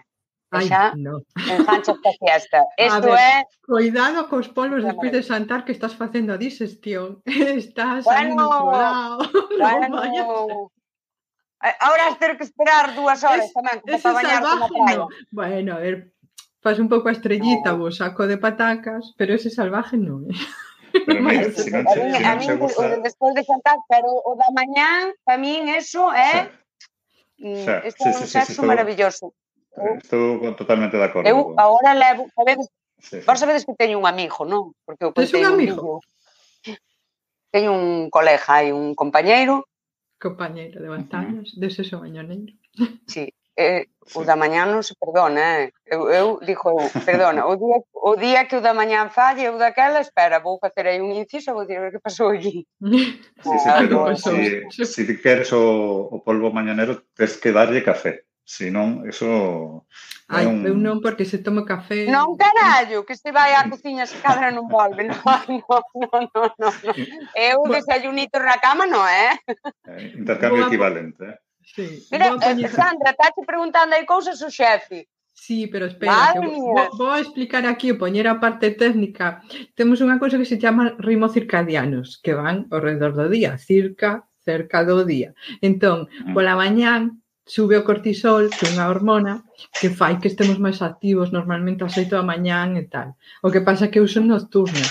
Ai, 0.51 0.65
xa 0.65 0.93
no. 0.97 1.21
ensancha 1.37 1.93
esta 1.93 2.11
fiesta. 2.21 2.59
Isto 2.89 3.09
ver, 3.09 3.17
é... 3.17 3.45
Cuidado 3.65 4.27
cos 4.29 4.47
polvos 4.49 4.83
despois 4.83 5.11
de 5.11 5.21
xantar 5.21 5.65
que 5.65 5.73
estás 5.73 5.93
facendo 5.93 6.33
a 6.33 6.37
digestión. 6.37 7.21
Estás 7.25 8.05
bueno, 8.05 8.35
manipulado. 8.35 9.17
Bueno, 9.59 9.87
no 9.89 10.71
eh, 11.67 11.75
Ahora 11.81 12.15
ter 12.17 12.37
que 12.37 12.45
esperar 12.49 12.95
dúas 12.95 13.19
horas 13.27 13.45
es, 13.45 13.53
tamén 13.53 13.77
como 13.83 13.99
para 13.99 14.15
bañar 14.15 14.41
como 14.41 14.67
praia. 14.71 14.97
No. 14.97 15.05
Bueno, 15.29 15.69
a 15.75 15.81
ver, 15.83 15.95
faz 16.63 16.79
un 16.79 16.87
pouco 16.87 17.09
a 17.09 17.15
estrellita, 17.17 17.75
no. 17.75 17.83
vos 17.83 17.99
saco 17.99 18.25
de 18.31 18.39
patacas, 18.39 19.13
pero 19.19 19.35
ese 19.35 19.51
salvaje 19.51 19.99
non 19.99 20.23
é. 20.29 20.33
Eh. 20.33 21.03
Pero 21.05 21.19
mira, 21.21 21.51
si 21.51 21.69
non 21.69 21.85
se, 21.85 21.99
se, 21.99 22.15
se, 22.15 22.25
se, 22.41 22.53
o 22.57 22.65
se, 22.65 22.81
se, 22.81 22.89
se, 22.89 23.05
se, 23.05 23.09
se, 23.09 23.09
se, 23.09 23.09
se, 23.09 23.09
se, 23.09 23.09
se, 23.09 23.33
se, 25.89 26.15
se, 26.15 26.17
se, 26.23 26.47
se, 26.47 26.58
Mm, 27.39 27.63
Xa, 27.65 27.79
este 27.87 28.03
sí, 28.03 28.09
é 28.09 28.17
un 28.19 28.27
sí, 28.27 28.33
sexo 28.35 28.45
sí, 28.45 28.51
estou, 28.59 28.67
maravilloso. 28.67 29.25
Eh, 29.79 29.95
estou 30.03 30.53
totalmente 30.59 30.99
de 30.99 31.05
acordo. 31.07 31.27
Eu 31.27 31.55
agora 31.55 31.95
levo, 31.95 32.27
sabedes, 32.35 32.67
sí, 32.99 33.19
sí. 33.19 33.25
vos 33.25 33.39
sabedes 33.39 33.63
que 33.63 33.75
teño 33.79 33.95
un 33.97 34.05
amigo, 34.05 34.43
non? 34.43 34.75
Porque 34.83 35.07
eu 35.07 35.15
teño 35.15 35.39
un 35.39 35.55
amigo. 35.55 36.03
Teño 37.49 37.71
un 37.73 38.11
colega 38.11 38.61
e 38.61 38.75
un 38.75 38.93
compañeiro. 38.93 39.65
Compañeiro 40.19 40.83
de 40.83 40.89
batallas, 40.91 41.55
mm 41.55 41.63
-hmm. 41.63 41.63
dese. 41.63 41.87
Sí, 43.07 43.23
eh, 43.59 43.91
o 44.15 44.23
da 44.23 44.39
mañá 44.39 44.63
non 44.65 44.81
se 44.81 44.95
perdona, 44.95 45.67
eh? 45.67 45.75
Eu, 45.83 46.07
eu 46.09 46.27
dixo, 46.39 46.71
eu, 46.71 46.79
perdona, 47.03 47.45
o 47.45 47.53
día, 47.59 47.77
o 47.93 48.13
día 48.15 48.47
que 48.47 48.55
o 48.55 48.63
da 48.63 48.73
mañá 48.73 49.11
falle, 49.11 49.51
eu 49.51 49.59
daquela, 49.59 49.99
espera, 49.99 50.39
vou 50.39 50.57
facer 50.57 50.87
aí 50.87 51.03
un 51.03 51.11
inciso, 51.11 51.53
vou 51.53 51.67
dicir 51.67 51.91
que 51.91 51.99
pasou 51.99 52.31
allí. 52.31 52.65
Sí, 53.43 53.55
sí, 53.59 53.69
ah, 53.69 53.77
pero, 53.79 54.15
si, 54.15 54.63
si 54.71 54.85
sí, 54.85 55.21
queres 55.21 55.51
o, 55.53 56.09
o 56.11 56.23
polvo 56.23 56.51
mañanero, 56.51 57.03
tens 57.15 57.37
que 57.37 57.51
darlle 57.51 57.83
café. 57.83 58.25
Si 58.49 58.71
non, 58.73 59.05
eso... 59.05 59.85
Ai, 60.25 60.49
un... 60.49 60.65
eu 60.65 60.73
non, 60.73 60.97
porque 61.05 61.21
se 61.21 61.37
tomo 61.37 61.61
café... 61.69 62.09
Non, 62.09 62.33
carallo, 62.33 63.05
que 63.05 63.13
se 63.13 63.29
vai 63.29 63.53
á 63.53 63.61
cociña 63.69 64.09
se 64.09 64.17
cadra 64.25 64.49
non 64.49 64.65
volve. 64.65 65.05
Non, 65.05 65.21
non, 65.69 65.81
non, 65.93 66.23
non. 66.33 66.49
No. 66.57 66.69
Eu 67.37 67.61
desayunito 67.69 68.41
na 68.41 68.57
cama, 68.57 68.89
non, 68.89 69.05
eh? 69.05 69.37
eh 69.85 70.17
intercambio 70.17 70.65
equivalente, 70.65 71.23
eh? 71.29 71.37
Sí. 71.75 72.07
Mira, 72.11 72.35
eh, 72.41 72.67
Sandra, 72.67 73.11
estáche 73.11 73.41
preguntando 73.45 73.93
aí 73.93 74.05
cousas 74.05 74.41
o 74.41 74.49
xefe. 74.49 75.07
Sí, 75.33 75.67
pero 75.67 75.85
espera, 75.85 76.11
Madre 76.11 76.49
que 76.49 76.55
vou, 76.59 76.97
vou 76.97 77.15
explicar 77.15 77.65
aquí, 77.65 77.93
poñer 77.93 78.27
a 78.27 78.39
parte 78.43 78.71
técnica. 78.75 79.39
Temos 79.73 80.03
unha 80.03 80.19
cousa 80.19 80.35
que 80.35 80.49
se 80.49 80.59
chama 80.59 80.99
ritmos 80.99 81.31
circadianos, 81.31 82.19
que 82.19 82.35
van 82.35 82.67
ao 82.67 82.83
redor 82.83 83.15
do 83.15 83.31
día, 83.31 83.55
circa, 83.55 84.27
cerca 84.43 84.83
do 84.83 85.07
día. 85.07 85.31
Entón, 85.63 86.11
mm. 86.11 86.35
pola 86.35 86.59
mañán 86.59 87.23
sube 87.47 87.79
o 87.79 87.87
cortisol, 87.87 88.51
que 88.51 88.67
é 88.67 88.71
unha 88.75 88.91
hormona, 88.91 89.47
que 89.79 89.89
fai 89.89 90.19
que 90.19 90.29
estemos 90.29 90.59
máis 90.59 90.83
activos 90.83 91.31
normalmente 91.31 91.87
ás 91.87 91.95
8 91.95 92.19
da 92.19 92.21
mañán 92.21 92.75
e 92.75 92.85
tal. 92.91 93.15
O 93.41 93.49
que 93.49 93.63
pasa 93.63 93.87
é 93.87 93.91
que 93.91 94.03
eu 94.03 94.11
son 94.11 94.27
nocturno, 94.27 94.85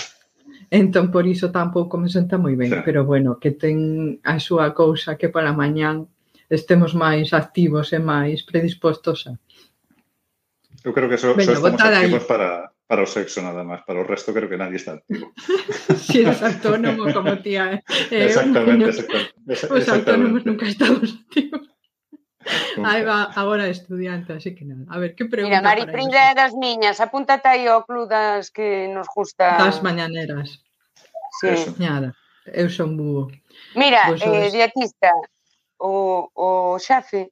entón 0.73 1.13
por 1.13 1.29
iso 1.29 1.53
tampouco 1.53 1.95
me 2.01 2.09
senta 2.09 2.41
moi 2.41 2.57
ben, 2.59 2.81
pero 2.81 3.05
bueno, 3.05 3.37
que 3.37 3.53
ten 3.53 4.17
a 4.25 4.41
súa 4.41 4.73
cousa 4.73 5.15
que 5.15 5.29
pola 5.29 5.53
mañán 5.53 6.09
estemos 6.49 6.93
máis 6.93 7.31
activos 7.33 7.93
e 7.93 7.99
máis 7.99 8.43
predispostos 8.43 9.27
a. 9.29 9.33
Eu 10.83 10.93
creo 10.93 11.09
que 11.09 11.17
so, 11.17 11.35
Veño, 11.35 11.55
só 11.55 11.61
so 11.61 11.67
estamos 11.67 11.81
activos 11.81 12.23
aí. 12.23 12.27
para, 12.27 12.49
para 12.87 13.03
o 13.03 13.07
sexo 13.07 13.41
nada 13.41 13.63
máis, 13.63 13.85
para 13.85 14.01
o 14.01 14.07
resto 14.07 14.33
creo 14.33 14.49
que 14.49 14.57
nadie 14.57 14.77
está 14.77 14.97
activo. 14.97 15.31
si 16.05 16.23
eres 16.23 16.41
autónomo 16.41 17.11
como 17.13 17.37
tía. 17.43 17.83
Eh, 18.09 18.25
exactamente, 18.25 18.83
un, 18.83 18.89
exactamente, 18.89 19.51
exactamente. 19.53 19.83
Os 19.83 19.89
autónomos 19.89 20.41
nunca 20.45 20.65
estamos 20.65 21.07
activos. 21.21 21.69
Aí 22.83 23.03
va, 23.03 23.29
agora 23.35 23.67
estudiante, 23.67 24.33
así 24.33 24.55
que 24.55 24.65
nada. 24.65 24.85
A 24.89 24.97
ver, 24.97 25.13
que 25.13 25.25
pregunta 25.25 25.59
Mira, 25.59 25.67
Mari 25.69 25.85
Trinda 25.91 26.33
das 26.33 26.53
miñas, 26.55 26.97
apúntate 27.03 27.47
aí 27.47 27.67
ao 27.67 27.85
club 27.85 28.09
das 28.09 28.49
que 28.49 28.87
nos 28.89 29.07
gusta. 29.13 29.59
Das 29.59 29.83
mañaneras. 29.83 30.63
Sí. 31.41 31.47
Eso. 31.47 31.75
Nada, 31.77 32.15
eu 32.47 32.69
son 32.69 32.97
búho. 32.97 33.29
Mira, 33.75 34.09
sos... 34.17 34.23
eh, 34.23 34.49
dietista, 34.49 35.11
o, 35.79 36.29
o 36.35 36.79
xefe 36.79 37.31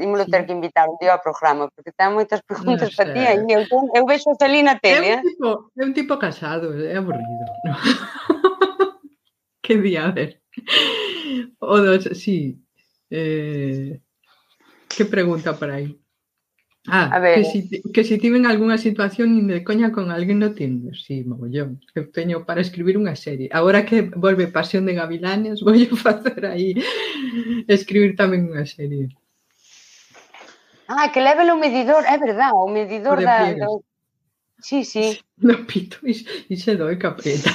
Imolo 0.00 0.24
ter 0.26 0.46
que 0.46 0.52
invitar 0.52 0.88
un 0.88 0.96
día 0.98 1.12
ao 1.12 1.22
programa, 1.22 1.68
porque 1.70 1.92
ten 1.92 2.10
moitas 2.16 2.40
preguntas 2.42 2.88
para 2.96 3.12
ti, 3.12 3.20
e 3.20 3.52
eu, 3.52 3.62
eu 3.68 4.04
vexo 4.08 4.32
a 4.32 4.44
ali 4.44 4.64
na 4.64 4.80
tele. 4.80 5.06
É 5.06 5.16
un 5.16 5.20
eh. 5.20 5.28
tipo, 5.28 5.48
é 5.76 5.82
un 5.84 5.94
tipo 5.94 6.14
casado, 6.16 6.72
é 6.72 6.96
aburrido. 6.96 7.44
No? 7.64 7.74
que 9.62 9.76
día, 9.76 10.08
a 10.08 10.10
ver. 10.10 10.40
O 11.60 11.76
dos, 11.78 12.08
sí. 12.18 12.58
Eh, 13.12 14.00
que 14.88 15.04
pregunta 15.04 15.52
para 15.54 15.78
aí? 15.78 16.00
Ah, 16.90 17.10
a 17.12 17.18
ver. 17.20 17.36
que 17.36 17.44
si, 17.44 17.82
que 17.92 18.02
si 18.04 18.16
tiven 18.18 18.46
algunha 18.46 18.78
situación 18.78 19.46
de 19.46 19.62
coña 19.62 19.92
con 19.92 20.10
alguén 20.10 20.40
no 20.40 20.56
Tinder, 20.56 20.96
si, 20.96 21.20
sí, 21.20 21.24
mogollón. 21.28 21.84
Eu 21.94 22.08
teño 22.08 22.48
para 22.48 22.64
escribir 22.64 22.96
unha 22.96 23.12
serie. 23.12 23.52
Agora 23.52 23.84
que 23.84 24.08
volve 24.08 24.48
Pasión 24.48 24.88
de 24.88 24.96
Gavilanes, 24.96 25.60
vou 25.64 25.76
facer 26.00 26.40
aí 26.48 26.72
escribir 27.68 28.16
tamén 28.16 28.48
unha 28.48 28.64
serie. 28.64 29.12
Ah, 30.88 31.12
que 31.12 31.20
leve 31.20 31.44
o 31.44 31.60
medidor, 31.60 32.08
é 32.08 32.16
verdad, 32.16 32.56
o 32.56 32.64
medidor 32.72 33.20
o 33.20 33.22
da, 33.22 33.52
Do... 33.52 33.84
Sí, 34.64 34.84
sí. 34.84 35.20
No 35.36 35.68
pito, 35.68 36.00
e, 36.08 36.16
e 36.48 36.56
se 36.56 36.72
doi 36.74 36.96
capreta. 36.96 37.52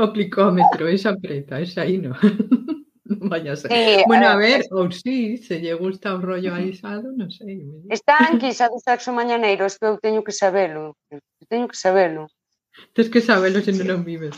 o 0.00 0.08
plicómetro, 0.08 0.88
esa 0.88 1.12
preta, 1.12 1.60
esa 1.60 1.82
aí 1.82 2.00
no. 2.00 2.16
non 3.06 3.28
vaya 3.32 3.54
a 3.54 3.56
ser. 3.56 3.70
sí 3.70 4.02
Bueno, 4.06 4.26
a 4.28 4.34
eh, 4.34 4.42
ver, 4.42 4.60
ou 4.74 4.90
sí, 4.90 5.38
se 5.38 5.62
lle 5.62 5.74
gusta 5.74 6.14
o 6.14 6.20
rollo 6.20 6.52
alisado, 6.54 7.14
non 7.14 7.30
sei. 7.30 7.62
Está 7.88 8.18
anquisa 8.26 8.66
do 8.72 8.78
sexo 8.82 9.14
mañaneiro, 9.14 9.66
isto 9.66 9.86
eu 9.86 9.96
teño 10.02 10.26
que 10.26 10.34
sabelo. 10.34 10.98
Eu 11.10 11.20
teño 11.48 11.70
que 11.70 11.78
sabelo. 11.78 12.26
Tens 12.92 13.08
que 13.08 13.22
sabelo 13.22 13.62
se 13.62 13.72
non 13.72 14.02
o 14.02 14.06
vives. 14.06 14.36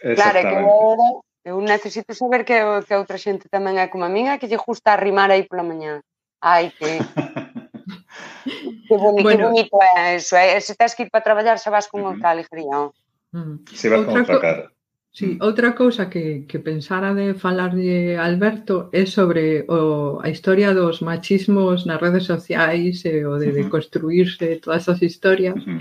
Claro, 0.00 0.38
que 0.44 0.52
Exactamente. 0.52 1.24
eu, 1.44 1.56
eu 1.56 1.56
necesito 1.64 2.12
saber 2.12 2.44
que, 2.44 2.56
que 2.86 2.92
a 2.94 3.00
outra 3.00 3.16
xente 3.16 3.48
tamén 3.48 3.80
é 3.80 3.88
como 3.88 4.04
a 4.04 4.12
minha, 4.12 4.38
que 4.38 4.48
lle 4.48 4.60
gusta 4.60 4.92
arrimar 4.92 5.32
aí 5.32 5.48
pola 5.48 5.64
mañá. 5.64 6.04
Ai, 6.44 6.70
que... 6.76 7.00
que, 8.88 8.96
boni, 8.96 9.22
Bueno. 9.22 9.38
que 9.38 9.44
bonito 9.48 9.76
é 9.80 10.16
eso. 10.16 10.36
É, 10.36 10.60
se 10.60 10.76
tens 10.76 10.94
que 10.94 11.04
ir 11.04 11.10
para 11.10 11.24
traballar, 11.24 11.56
xa 11.58 11.72
vas 11.72 11.88
con 11.88 12.04
outra 12.04 12.30
alegría. 12.36 12.76
ó. 12.76 12.92
Mm. 13.32 13.64
Si 13.72 13.88
vas 13.88 14.04
con 14.04 14.18
Outra 14.18 14.38
cara. 14.38 14.73
Sí, 15.14 15.38
outra 15.40 15.76
cousa 15.76 16.10
que, 16.10 16.42
que 16.48 16.58
pensara 16.58 17.14
de 17.14 17.34
falarlle 17.34 18.18
Alberto 18.18 18.90
é 18.90 19.06
sobre 19.06 19.62
o, 19.70 20.18
a 20.18 20.28
historia 20.28 20.74
dos 20.74 20.98
machismos 21.06 21.86
nas 21.86 22.02
redes 22.02 22.26
sociais 22.26 23.04
e 23.06 23.22
o 23.22 23.38
de, 23.38 23.46
uh 23.46 23.54
-huh. 23.54 23.54
de 23.54 23.70
construirse 23.70 24.58
todas 24.58 24.82
esas 24.82 25.00
historias. 25.06 25.54
Uh 25.54 25.78
-huh. 25.78 25.80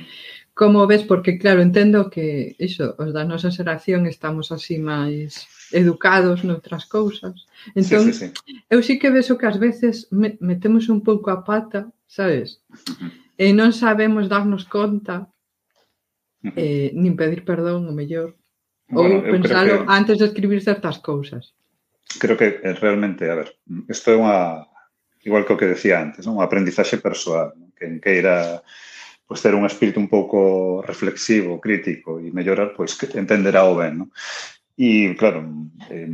Como 0.53 0.85
ves? 0.85 1.01
Porque, 1.01 1.39
claro, 1.41 1.65
entendo 1.65 2.13
que 2.13 2.53
iso, 2.61 2.93
os 3.01 3.09
da 3.09 3.25
nosa 3.25 3.49
xeración 3.49 4.05
estamos 4.05 4.53
así 4.53 4.77
máis 4.77 5.49
educados 5.73 6.45
noutras 6.45 6.85
cousas. 6.85 7.49
Entón, 7.73 8.05
sí, 8.05 8.13
sí, 8.13 8.27
sí. 8.29 8.53
eu 8.69 8.85
sí 8.85 9.01
que 9.01 9.09
vexo 9.09 9.33
que 9.39 9.49
ás 9.49 9.57
veces 9.57 10.13
me, 10.13 10.37
metemos 10.45 10.93
un 10.93 11.01
pouco 11.01 11.33
a 11.33 11.41
pata, 11.41 11.89
sabes? 12.05 12.61
Uh 12.69 12.85
-huh. 13.01 13.11
E 13.41 13.47
non 13.49 13.73
sabemos 13.73 14.29
darnos 14.29 14.69
conta, 14.69 15.25
uh 15.25 15.25
-huh. 16.45 16.61
eh, 16.61 16.89
nin 16.93 17.17
pedir 17.17 17.41
perdón, 17.49 17.89
o 17.89 17.93
mellor, 17.97 18.37
Bueno, 18.93 19.19
Ou 19.19 19.25
pensalo 19.25 19.83
que, 19.83 19.89
antes 19.89 20.15
de 20.21 20.25
escribir 20.29 20.61
certas 20.61 21.01
cousas. 21.01 21.51
Creo 22.21 22.37
que 22.37 22.61
realmente, 22.77 23.25
a 23.25 23.35
ver, 23.35 23.57
isto 23.89 24.13
é 24.13 24.15
unha, 24.15 24.69
igual 25.25 25.43
que 25.43 25.53
o 25.53 25.59
que 25.59 25.73
decía 25.73 25.97
antes, 25.97 26.23
non? 26.23 26.37
unha 26.37 26.45
aprendizaxe 26.45 27.01
persoal, 27.01 27.57
non? 27.57 27.73
que 27.73 27.89
en 27.89 27.97
que 27.97 28.21
pois, 29.25 29.41
ter 29.41 29.57
un 29.57 29.65
espírito 29.65 29.97
un 29.97 30.11
pouco 30.11 30.83
reflexivo, 30.85 31.57
crítico 31.57 32.21
e 32.21 32.29
mellorar, 32.29 32.77
pois 32.77 32.93
que 32.93 33.09
entenderá 33.17 33.65
o 33.65 33.73
ben. 33.73 34.05
Non? 34.05 34.09
E, 34.77 35.17
claro, 35.17 35.41
eh, 35.89 36.09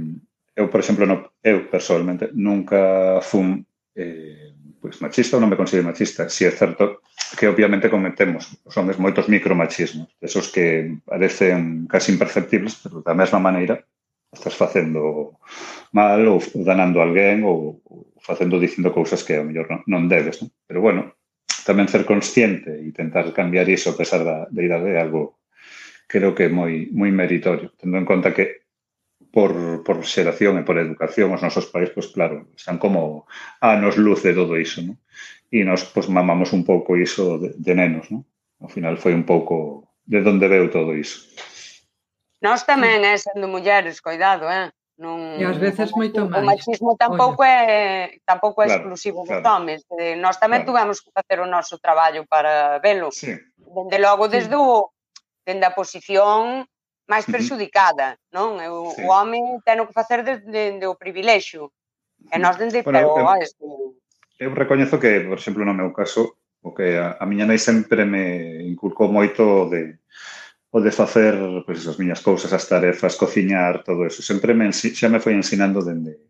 eu, 0.55 0.67
por 0.67 0.79
exemplo, 0.79 1.03
no, 1.03 1.35
eu 1.43 1.67
personalmente 1.67 2.31
nunca 2.35 3.19
fun 3.19 3.63
eh, 3.95 4.55
pues 4.81 5.01
machista 5.03 5.35
ou 5.37 5.43
non 5.43 5.51
me 5.51 5.59
considero 5.59 5.87
machista. 5.87 6.31
Si 6.31 6.47
é 6.47 6.51
certo 6.51 7.03
que 7.37 7.47
obviamente 7.51 7.91
cometemos 7.91 8.47
os 8.63 8.75
homes 8.79 8.97
moitos 8.97 9.27
micromachismos, 9.27 10.09
esos 10.23 10.49
que 10.49 10.97
parecen 11.05 11.85
casi 11.85 12.15
imperceptibles, 12.15 12.79
pero 12.81 13.03
da 13.03 13.13
mesma 13.13 13.43
maneira 13.43 13.83
estás 14.31 14.55
facendo 14.55 15.37
mal 15.91 16.21
ou 16.27 16.39
danando 16.63 17.01
alguén 17.01 17.43
ou, 17.43 17.81
ou 17.85 18.13
facendo 18.21 18.61
dicindo 18.61 18.93
cousas 18.93 19.25
que 19.25 19.37
ao 19.37 19.45
mellor 19.45 19.67
non, 19.67 19.81
non 19.85 20.03
debes. 20.07 20.39
Non? 20.41 20.49
Pero 20.65 20.79
bueno, 20.79 21.19
tamén 21.67 21.91
ser 21.91 22.07
consciente 22.07 22.71
e 22.79 22.89
tentar 22.95 23.29
cambiar 23.35 23.67
iso 23.67 23.91
a 23.91 23.99
pesar 23.99 24.23
da, 24.23 24.47
da 24.47 24.61
idade 24.63 24.95
é 24.95 25.01
algo 25.01 25.41
creo 26.09 26.33
que 26.33 26.49
moi 26.49 26.89
moi 26.89 27.13
meritorio, 27.13 27.75
tendo 27.77 27.99
en 27.99 28.07
conta 28.07 28.33
que 28.33 28.68
por, 29.31 29.83
por 29.85 30.01
xeración 30.05 30.57
e 30.57 30.65
por 30.65 30.81
educación 30.81 31.29
os 31.33 31.41
nosos 31.45 31.69
pais, 31.69 31.93
pois 31.93 32.09
claro, 32.09 32.49
están 32.57 32.81
como 32.81 33.29
a 33.61 33.77
nos 33.77 33.97
luz 33.97 34.25
de 34.25 34.33
todo 34.33 34.57
iso, 34.57 34.81
non? 34.81 34.97
E 35.49 35.61
nos 35.65 35.85
pois, 35.85 36.09
mamamos 36.09 36.53
un 36.53 36.65
pouco 36.65 36.97
iso 36.97 37.37
de, 37.37 37.53
de 37.57 37.73
nenos, 37.77 38.09
non? 38.09 38.25
Ao 38.61 38.69
final 38.69 38.97
foi 38.97 39.13
un 39.13 39.23
pouco 39.23 39.85
de 40.09 40.25
onde 40.25 40.49
veu 40.49 40.69
todo 40.73 40.97
iso. 40.97 41.29
Nós 42.41 42.65
tamén, 42.65 43.05
eh, 43.05 43.19
sendo 43.19 43.45
mulleres, 43.45 44.01
cuidado, 44.01 44.49
eh? 44.49 44.73
Non, 44.99 45.39
e 45.39 45.47
ás 45.47 45.55
veces 45.55 45.95
moito 45.95 46.27
máis. 46.27 46.43
O 46.43 46.49
machismo 46.49 46.91
tampouco 46.99 47.45
Oye. 47.45 48.19
é 48.19 48.19
tampouco 48.27 48.59
é 48.59 48.67
claro, 48.67 48.83
exclusivo 48.83 49.23
claro. 49.23 49.39
dos 49.39 49.47
homes. 49.47 49.79
Eh, 49.95 50.19
nós 50.19 50.35
tamén 50.41 50.67
claro. 50.67 50.75
tivemos 50.75 50.97
que 50.99 51.13
facer 51.15 51.39
o 51.39 51.47
noso 51.47 51.79
traballo 51.79 52.27
para 52.27 52.83
velo. 52.83 53.07
Sí. 53.13 53.31
Dende 53.55 53.97
logo 54.01 54.27
desde 54.27 54.57
sí. 54.57 54.59
o 54.59 54.91
dende 55.47 55.63
a 55.63 55.71
posición 55.71 56.67
máis 57.09 57.25
perxudicada, 57.25 58.21
non? 58.29 58.61
O, 58.69 58.93
sí. 58.93 59.01
o 59.01 59.09
home 59.09 59.41
ten 59.65 59.81
que 59.81 59.97
facer 59.97 60.21
desde 60.21 60.45
de, 60.45 60.63
de 60.77 60.85
o 60.85 60.93
privilexio. 60.93 61.73
E 62.29 62.37
nós 62.37 62.55
dende 62.61 62.85
bueno, 62.85 63.17
pero, 63.17 63.25
eu, 63.25 63.41
este... 63.41 63.65
eu 64.37 64.49
recoñezo 64.53 65.01
que, 65.01 65.25
por 65.25 65.41
exemplo, 65.41 65.65
no 65.65 65.73
meu 65.73 65.89
caso, 65.89 66.37
o 66.61 66.69
que 66.71 67.01
a, 67.01 67.17
a 67.17 67.25
miña 67.25 67.49
nai 67.49 67.57
sempre 67.57 68.05
me 68.05 68.61
inculcou 68.61 69.09
moito 69.09 69.65
de 69.73 69.97
o 70.69 70.77
de 70.85 70.93
facer 70.93 71.33
pois, 71.65 71.81
as 71.81 71.97
miñas 71.97 72.21
cousas, 72.21 72.53
as 72.53 72.69
tarefas, 72.69 73.17
cociñar, 73.17 73.81
todo 73.81 74.05
eso. 74.05 74.21
Sempre 74.21 74.53
me, 74.53 74.69
xa 74.69 75.09
me 75.09 75.17
foi 75.17 75.33
ensinando 75.33 75.81
dende, 75.81 76.29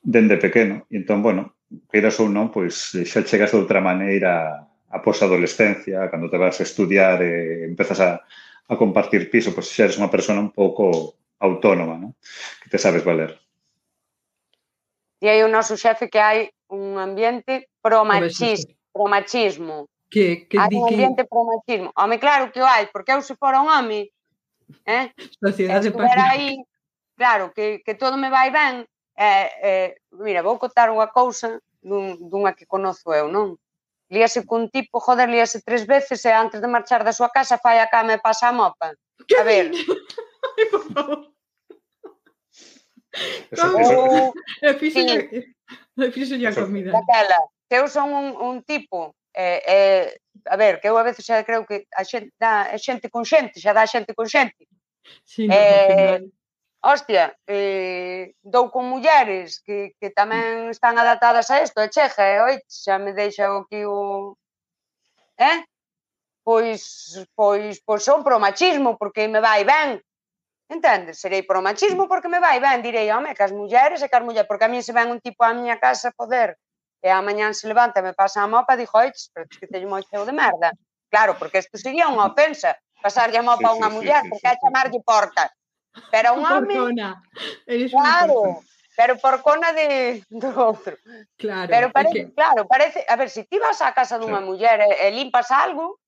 dende 0.00 0.40
pequeno. 0.40 0.88
E 0.88 0.96
entón, 0.96 1.20
bueno, 1.20 1.60
queiras 1.92 2.16
ou 2.16 2.32
non, 2.32 2.48
pois 2.48 2.96
xa 3.04 3.20
chegas 3.28 3.52
de 3.52 3.60
outra 3.60 3.84
maneira 3.84 4.64
a 4.88 4.98
posadolescencia, 5.04 6.08
cando 6.08 6.32
te 6.32 6.40
vas 6.40 6.56
a 6.56 6.64
estudiar 6.64 7.20
e 7.20 7.68
empezas 7.68 8.00
a, 8.00 8.24
a 8.68 8.76
compartir 8.76 9.30
piso, 9.32 9.56
pois 9.56 9.72
xa 9.72 9.88
eres 9.88 9.96
unha 9.96 10.12
persona 10.12 10.44
un 10.44 10.52
pouco 10.52 11.16
autónoma, 11.40 11.96
non? 11.96 12.12
Que 12.60 12.68
te 12.68 12.78
sabes 12.78 13.02
valer. 13.02 13.32
E 15.18 15.26
aí 15.26 15.40
o 15.42 15.50
noso 15.50 15.74
xefe 15.74 16.12
que 16.12 16.20
hai 16.20 16.52
un 16.68 17.00
ambiente 17.00 17.72
pro 17.80 18.04
machismo, 18.04 18.76
pro 18.92 19.08
machismo. 19.08 19.88
Que, 20.12 20.46
que 20.46 20.60
hai 20.60 20.68
un 20.76 20.84
ambiente 20.84 21.24
que... 21.24 21.28
pro 21.32 21.48
machismo. 21.48 21.88
Home, 21.96 22.20
claro 22.20 22.52
que 22.52 22.60
o 22.60 22.68
hai, 22.68 22.86
porque 22.92 23.16
eu 23.16 23.24
se 23.24 23.34
fora 23.34 23.64
un 23.64 23.72
home, 23.72 24.12
eh? 24.84 25.10
Sociedade 25.40 25.90
para 25.90 26.36
aí, 26.36 26.60
claro, 27.16 27.50
que, 27.56 27.80
que 27.80 27.96
todo 27.96 28.20
me 28.20 28.28
vai 28.28 28.52
ben, 28.52 28.84
eh, 29.16 29.48
eh, 29.64 29.90
mira, 30.12 30.44
vou 30.44 30.60
contar 30.60 30.92
unha 30.92 31.08
cousa 31.08 31.58
dun, 31.80 32.20
dunha 32.28 32.52
que 32.52 32.68
conozo 32.68 33.10
eu, 33.16 33.32
non? 33.32 33.56
líase 34.08 34.44
cun 34.44 34.68
tipo, 34.68 35.00
joder, 35.00 35.28
líase 35.28 35.60
tres 35.62 35.86
veces 35.86 36.24
e 36.24 36.32
antes 36.32 36.60
de 36.60 36.68
marchar 36.68 37.04
da 37.04 37.12
súa 37.12 37.28
casa 37.28 37.60
fai 37.60 37.78
a 37.80 37.88
cama 37.88 38.16
e 38.16 38.18
pasa 38.18 38.48
a 38.48 38.56
mopa. 38.56 38.96
Que 39.28 39.36
a 39.36 39.44
ver. 39.44 39.70
Ai, 39.72 40.64
por 40.72 40.82
favor. 40.92 41.20
Eso, 43.50 43.66
eso, 43.78 44.32
e 44.62 44.74
fixo 44.74 45.00
e 45.00 46.10
fixo 46.12 46.34
a 46.34 46.52
comida. 46.54 46.92
Daquela, 46.92 47.40
que 47.68 47.76
eu 47.76 47.88
son 47.88 48.08
un, 48.12 48.26
un 48.36 48.56
tipo 48.62 49.14
eh, 49.34 49.62
eh, 49.66 50.20
a 50.46 50.56
ver, 50.56 50.80
que 50.80 50.88
eu 50.88 50.96
a 50.96 51.02
veces 51.02 51.24
xa 51.24 51.44
creo 51.44 51.66
que 51.66 51.86
a 51.94 52.02
xente, 52.04 52.32
dá, 52.38 52.72
a 52.72 52.78
xente 52.78 53.10
con 53.10 53.24
xente, 53.24 53.60
xa 53.60 53.72
dá 53.72 53.84
xente 53.86 54.14
con 54.14 54.26
xente. 54.26 54.66
Sí, 55.24 55.48
eh, 55.50 56.20
no, 56.20 56.30
hostia, 56.80 57.36
eh, 57.46 58.34
dou 58.42 58.70
con 58.70 58.86
mulleres 58.86 59.60
que, 59.60 59.94
que 59.98 60.10
tamén 60.10 60.70
mm. 60.70 60.74
están 60.74 60.98
adaptadas 60.98 61.50
a 61.50 61.62
isto, 61.62 61.82
e 61.82 61.90
chega, 61.90 62.22
e 62.22 62.36
oi, 62.42 62.54
xa 62.66 62.98
me 62.98 63.12
deixa 63.12 63.50
o 63.50 63.66
que 63.66 63.82
o... 63.86 64.38
Eh? 65.38 65.64
Pois, 66.46 67.18
pois, 67.34 67.82
pois 67.84 68.02
son 68.02 68.24
pro 68.24 68.40
machismo, 68.40 68.96
porque 68.96 69.28
me 69.28 69.40
vai 69.40 69.64
ben. 69.66 70.00
Entendes? 70.68 71.20
Serei 71.20 71.42
pro 71.42 71.60
machismo 71.60 72.04
mm. 72.06 72.08
porque 72.08 72.28
me 72.28 72.40
vai 72.40 72.60
ben. 72.60 72.80
Direi, 72.80 73.10
home, 73.10 73.34
que 73.34 73.42
as 73.42 73.52
mulleres 73.52 74.00
e 74.02 74.08
que 74.08 74.16
as 74.16 74.24
mulleres, 74.24 74.48
porque 74.48 74.64
a 74.64 74.72
mí 74.72 74.80
se 74.82 74.92
ven 74.92 75.10
un 75.10 75.20
tipo 75.20 75.44
á 75.44 75.52
miña 75.52 75.80
casa 75.82 76.14
poder 76.14 76.56
e 77.02 77.08
a 77.10 77.22
mañán 77.22 77.54
se 77.54 77.68
levanta, 77.70 78.00
e 78.00 78.06
me 78.06 78.14
pasa 78.14 78.42
a 78.42 78.50
mopa, 78.50 78.74
dixo, 78.74 78.98
oi, 78.98 79.10
pero 79.32 79.46
que 79.46 79.70
teño 79.70 79.86
moi 79.86 80.02
cheo 80.02 80.26
de 80.26 80.34
merda. 80.34 80.74
Claro, 81.08 81.38
porque 81.38 81.62
isto 81.62 81.78
sería 81.78 82.10
unha 82.10 82.26
ofensa, 82.26 82.74
pasarlle 82.98 83.38
a 83.38 83.46
mopa 83.46 83.62
sí, 83.62 83.70
a 83.70 83.76
unha 83.78 83.90
sí, 83.90 83.94
muller, 83.94 84.22
sí, 84.22 84.28
porque 84.30 84.48
sí, 84.50 84.54
é 84.54 84.60
chamarlle 84.60 85.00
porta. 85.06 85.44
Pero 86.10 86.34
un 86.34 86.44
home... 86.44 86.74
Porcona. 86.74 87.22
Eres 87.66 87.92
claro, 87.92 88.62
pero 88.96 89.16
porcona 89.18 89.72
de, 89.72 90.24
do 90.30 90.50
outro. 90.58 90.98
Claro. 91.36 91.70
Pero 91.70 91.86
parece, 91.92 92.26
que... 92.26 92.34
claro, 92.34 92.66
parece... 92.66 93.06
A 93.08 93.16
ver, 93.16 93.30
se 93.30 93.42
si 93.42 93.48
ti 93.48 93.58
vas 93.58 93.80
á 93.80 93.94
casa 93.94 94.18
dunha 94.18 94.42
claro. 94.42 94.46
muller 94.46 94.78
eh, 94.82 95.06
e, 95.06 95.08
e 95.08 95.16
limpas 95.16 95.50
algo, 95.54 95.98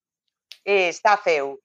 e 0.64 0.90
está 0.90 1.16
feo. 1.16 1.62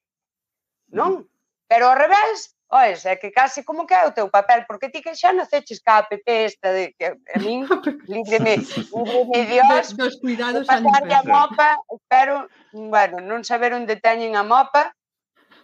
Non? 0.94 1.26
Mm. 1.26 1.30
Pero 1.66 1.90
ao 1.90 1.98
revés, 1.98 2.56
Oes, 2.70 3.06
é 3.06 3.16
que 3.16 3.30
case 3.30 3.64
como 3.64 3.86
que 3.86 3.94
é 3.94 4.08
o 4.08 4.12
teu 4.12 4.28
papel, 4.28 4.66
porque 4.68 4.90
ti 4.90 5.02
que 5.02 5.14
xa 5.14 5.32
naceches 5.32 5.80
ca 5.86 6.02
APP 6.02 6.26
esta 6.26 6.74
de 6.74 6.94
que 6.98 7.06
a 7.14 7.38
min 7.40 7.62
líbreme, 8.10 8.58
líbreme 8.94 9.46
Dios 9.46 9.94
de, 9.94 10.04
dos 10.04 10.16
cuidados 10.18 10.66
pasarlle 10.66 11.14
a 11.14 11.24
mopa, 11.24 11.78
espero, 11.94 12.50
bueno, 12.74 13.22
non 13.22 13.46
saber 13.46 13.78
onde 13.78 14.02
teñen 14.02 14.34
a 14.34 14.42
mopa, 14.42 14.90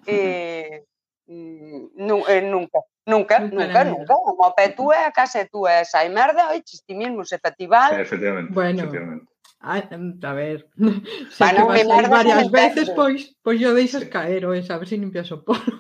eh, 0.06 0.86
Mm, 1.32 1.96
nu, 1.96 2.28
eh, 2.28 2.42
nunca. 2.42 2.80
Nunca, 3.06 3.40
nunca, 3.40 3.66
nunca, 3.66 3.84
nunca. 3.86 4.14
Como 4.14 4.54
pé 4.54 4.70
túa, 4.70 4.96
eh, 4.96 5.06
a 5.06 5.12
casa 5.12 5.48
túa, 5.48 5.80
eh, 5.80 5.82
esa 5.82 6.04
e 6.04 6.10
merda, 6.10 6.50
oi, 6.52 6.60
chistimismos, 6.62 7.32
efectival. 7.32 7.90
festival. 7.90 8.06
efectivamente, 8.06 8.54
bueno. 8.54 8.80
efectivamente. 8.84 9.26
Ah, 9.62 9.80
a 9.80 10.34
ver, 10.34 10.68
se 11.32 11.44
bueno, 11.44 11.68
que 11.72 11.84
vas 11.86 12.10
varias 12.10 12.52
veces, 12.52 12.90
pois, 12.90 13.34
pois 13.42 13.60
yo 13.60 13.74
deixas 13.74 14.04
sí. 14.04 14.10
caer, 14.10 14.46
oi, 14.46 14.62
sabes, 14.64 14.90
se 14.90 14.98
limpias 14.98 15.32
o 15.32 15.40
polvo. 15.46 15.80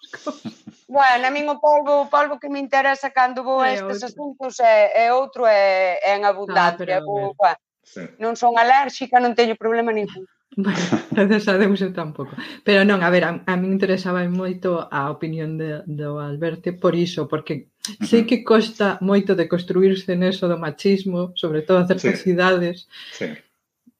bueno, 0.88 1.26
a 1.26 1.30
min 1.30 1.44
o 1.50 1.60
polvo, 1.60 2.06
o 2.06 2.08
polvo 2.08 2.40
que 2.40 2.48
me 2.48 2.58
interesa 2.58 3.10
cando 3.12 3.44
vou 3.44 3.60
a 3.60 3.74
estes 3.76 4.00
outro. 4.00 4.08
asuntos 4.08 4.54
é, 4.64 5.06
é 5.06 5.12
outro 5.12 5.44
é, 5.44 6.00
é 6.00 6.16
en 6.16 6.24
ah, 6.24 6.32
abundancia. 6.32 6.72
Ah, 6.72 7.04
pero, 7.04 7.04
vou, 7.04 7.36
sí. 7.84 8.00
Non 8.16 8.32
son 8.32 8.56
alérxica, 8.56 9.20
non 9.20 9.36
teño 9.36 9.60
problema 9.60 9.92
ningún. 9.92 10.24
Bueno, 10.64 10.78
gracias 11.10 11.48
a 11.48 11.58
deus 11.58 11.82
eu 11.82 11.92
tampouco. 11.92 12.32
Pero 12.64 12.80
non, 12.88 13.04
a 13.04 13.12
ver, 13.12 13.28
a, 13.28 13.44
a 13.44 13.54
mí 13.60 13.68
interesaba 13.68 14.24
moito 14.24 14.88
a 14.88 15.12
opinión 15.12 15.60
de, 15.60 15.84
do 15.84 16.16
Alberto 16.16 16.72
por 16.80 16.96
iso, 16.96 17.28
porque 17.28 17.68
sei 18.00 18.24
que 18.24 18.40
costa 18.40 18.96
moito 19.04 19.36
de 19.36 19.52
construirse 19.52 20.16
neso 20.16 20.48
do 20.48 20.56
machismo, 20.56 21.36
sobre 21.36 21.60
todo 21.60 21.84
en 21.84 21.88
certas 21.92 22.24
sí. 22.24 22.32
cidades. 22.32 22.88
Sí. 23.12 23.36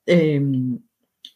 Eh, 0.09 0.41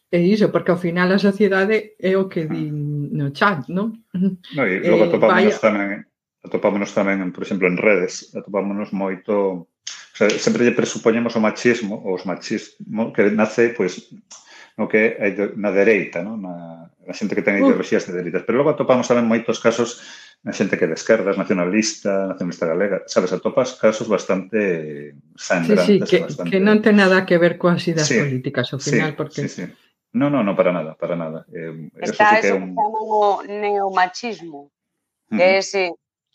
e 0.09 0.19
iso, 0.25 0.49
porque 0.49 0.73
ao 0.73 0.81
final 0.81 1.13
a 1.13 1.21
sociedade 1.21 1.93
é 2.01 2.17
o 2.17 2.25
que 2.25 2.49
di 2.49 2.73
no 3.13 3.29
chat, 3.29 3.69
non? 3.69 4.01
No, 4.57 4.65
e 4.65 4.81
eh, 4.81 4.89
logo 4.89 5.05
atopámonos 5.05 5.53
eh, 5.53 5.61
tamén, 5.61 5.89
atopámonos 6.41 6.91
tamén, 6.97 7.29
por 7.29 7.45
exemplo, 7.45 7.69
en 7.69 7.77
redes, 7.77 8.33
atopámonos 8.33 8.89
moito... 8.89 9.69
O 10.11 10.15
sea, 10.17 10.27
sempre 10.33 10.65
lle 10.65 10.75
presupoñemos 10.75 11.37
o 11.37 11.43
machismo, 11.45 12.01
os 12.03 12.27
machismo, 12.27 13.13
que 13.15 13.31
nace, 13.31 13.71
pois, 13.71 14.11
pues, 14.11 14.50
no 14.81 14.89
que 14.89 15.21
é 15.21 15.29
na 15.61 15.69
dereita, 15.69 16.25
no? 16.25 16.41
Na, 16.41 16.89
na 17.05 17.13
xente 17.13 17.37
que 17.37 17.45
ten 17.45 17.61
ideoloxías 17.61 18.09
de 18.09 18.17
dereitas. 18.17 18.41
Pero 18.41 18.57
logo 18.57 18.73
atopamos 18.73 19.05
tamén 19.05 19.29
moitos 19.29 19.61
casos 19.61 20.01
na 20.41 20.49
xente 20.57 20.73
que 20.73 20.89
é 20.89 20.91
de 20.91 20.97
esquerdas, 20.97 21.37
nacionalista, 21.37 22.33
nacionalista 22.33 22.65
galega. 22.65 22.97
Sabes, 23.05 23.29
atopas 23.29 23.77
casos 23.77 24.09
bastante 24.09 25.13
sangrantes. 25.37 25.85
Sí, 25.85 26.01
sí, 26.01 26.09
que, 26.09 26.17
bastante... 26.25 26.49
que 26.49 26.57
non 26.57 26.81
ten 26.81 26.97
nada 26.97 27.21
que 27.29 27.37
ver 27.37 27.61
coas 27.61 27.85
ideas 27.85 28.09
sí, 28.09 28.17
políticas 28.17 28.73
ao 28.73 28.81
final, 28.81 29.13
sí, 29.13 29.17
porque... 29.17 29.41
Sí, 29.45 29.49
sí. 29.49 29.65
No, 30.17 30.27
no, 30.27 30.43
no, 30.43 30.57
para 30.57 30.73
nada, 30.73 30.97
para 30.97 31.15
nada. 31.15 31.45
Eh, 31.53 31.87
Está 32.01 32.41
eso, 32.41 32.41
sí 32.41 32.41
que, 32.41 32.47
eso 32.49 32.55
un... 32.57 32.73
que 32.73 32.75
chaman 32.75 33.05
o 33.05 33.23
neomachismo, 33.47 34.59
que 35.29 35.35
uh 35.35 35.37
-huh. 35.37 35.61
ese, 35.61 35.83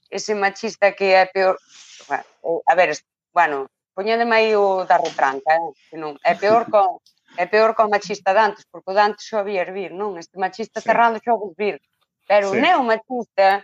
ese 0.09 0.33
machista 0.39 0.95
que 0.95 1.13
é 1.13 1.27
peor... 1.27 1.59
Bueno, 2.07 2.25
eh, 2.47 2.63
a 2.71 2.75
ver, 2.79 2.95
bueno, 3.35 3.67
poñéndeme 3.93 4.37
aí 4.39 4.55
o 4.55 4.87
da 4.87 5.03
retranca, 5.03 5.51
eh? 5.51 5.71
que 5.91 5.97
non, 5.99 6.15
é 6.23 6.39
peor 6.39 6.69
con 6.73 7.03
É 7.37 7.47
peor 7.47 7.77
que 7.77 7.83
o 7.83 7.89
machista 7.89 8.33
de 8.33 8.41
antes, 8.41 8.65
porque 8.71 8.91
o 8.91 8.97
de 8.97 9.03
antes 9.03 9.29
só 9.29 9.45
había 9.45 9.63
hervir, 9.63 9.93
non? 9.93 10.17
Este 10.17 10.41
machista 10.41 10.81
sí. 10.81 10.89
cerrando 10.89 11.21
só 11.21 11.37
vir. 11.57 11.81
Pero 12.27 12.51
sí. 12.51 12.57
o 12.57 12.61
neomachista 12.61 13.63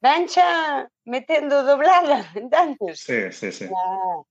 vencha 0.00 0.88
metendo 1.04 1.64
doblada, 1.64 2.26
entendes? 2.34 3.00
Sí, 3.00 3.32
sí, 3.32 3.52
sí. 3.52 3.66
Ah. 3.70 4.22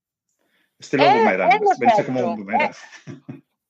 Estilo 0.81 1.03
é, 1.03 1.13
bumerang, 1.13 1.51
é 1.53 1.59
vence 1.77 2.03
como 2.03 2.19
un. 2.33 2.49
É, 2.49 2.71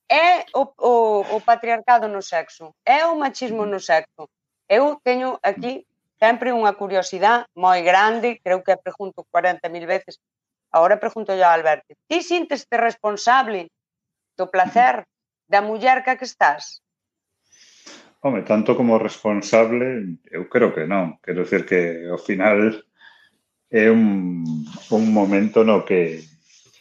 é 0.08 0.44
o, 0.54 0.64
o, 0.78 0.92
o 1.36 1.38
patriarcado 1.40 2.08
no 2.08 2.22
sexo, 2.22 2.74
é 2.84 3.04
o 3.04 3.16
machismo 3.16 3.66
no 3.66 3.78
sexo. 3.78 4.28
Eu 4.68 4.96
teño 5.04 5.38
aquí 5.42 5.84
sempre 6.16 6.52
unha 6.52 6.72
curiosidade 6.72 7.44
moi 7.52 7.84
grande, 7.84 8.40
creo 8.40 8.64
que 8.64 8.72
a 8.72 8.80
pregunto 8.80 9.28
40.000 9.28 9.84
veces, 9.84 10.16
agora 10.72 10.96
pregunto 10.96 11.36
yo 11.36 11.44
a 11.44 11.52
Alberto, 11.52 11.92
ti 12.08 12.24
sínteste 12.24 12.80
responsable 12.80 13.68
do 14.42 14.50
placer 14.50 15.06
da 15.46 15.62
muller 15.62 16.02
que 16.02 16.18
que 16.18 16.26
estás? 16.26 16.82
Home, 18.22 18.42
tanto 18.42 18.74
como 18.74 18.98
responsable, 18.98 20.18
eu 20.30 20.50
creo 20.50 20.74
que 20.74 20.86
non. 20.86 21.22
Quero 21.22 21.46
decir 21.46 21.62
que 21.62 22.10
ao 22.10 22.18
final 22.18 22.74
é 23.70 23.86
un, 23.90 24.54
un 24.90 25.04
momento 25.14 25.62
no 25.62 25.86
que 25.86 26.22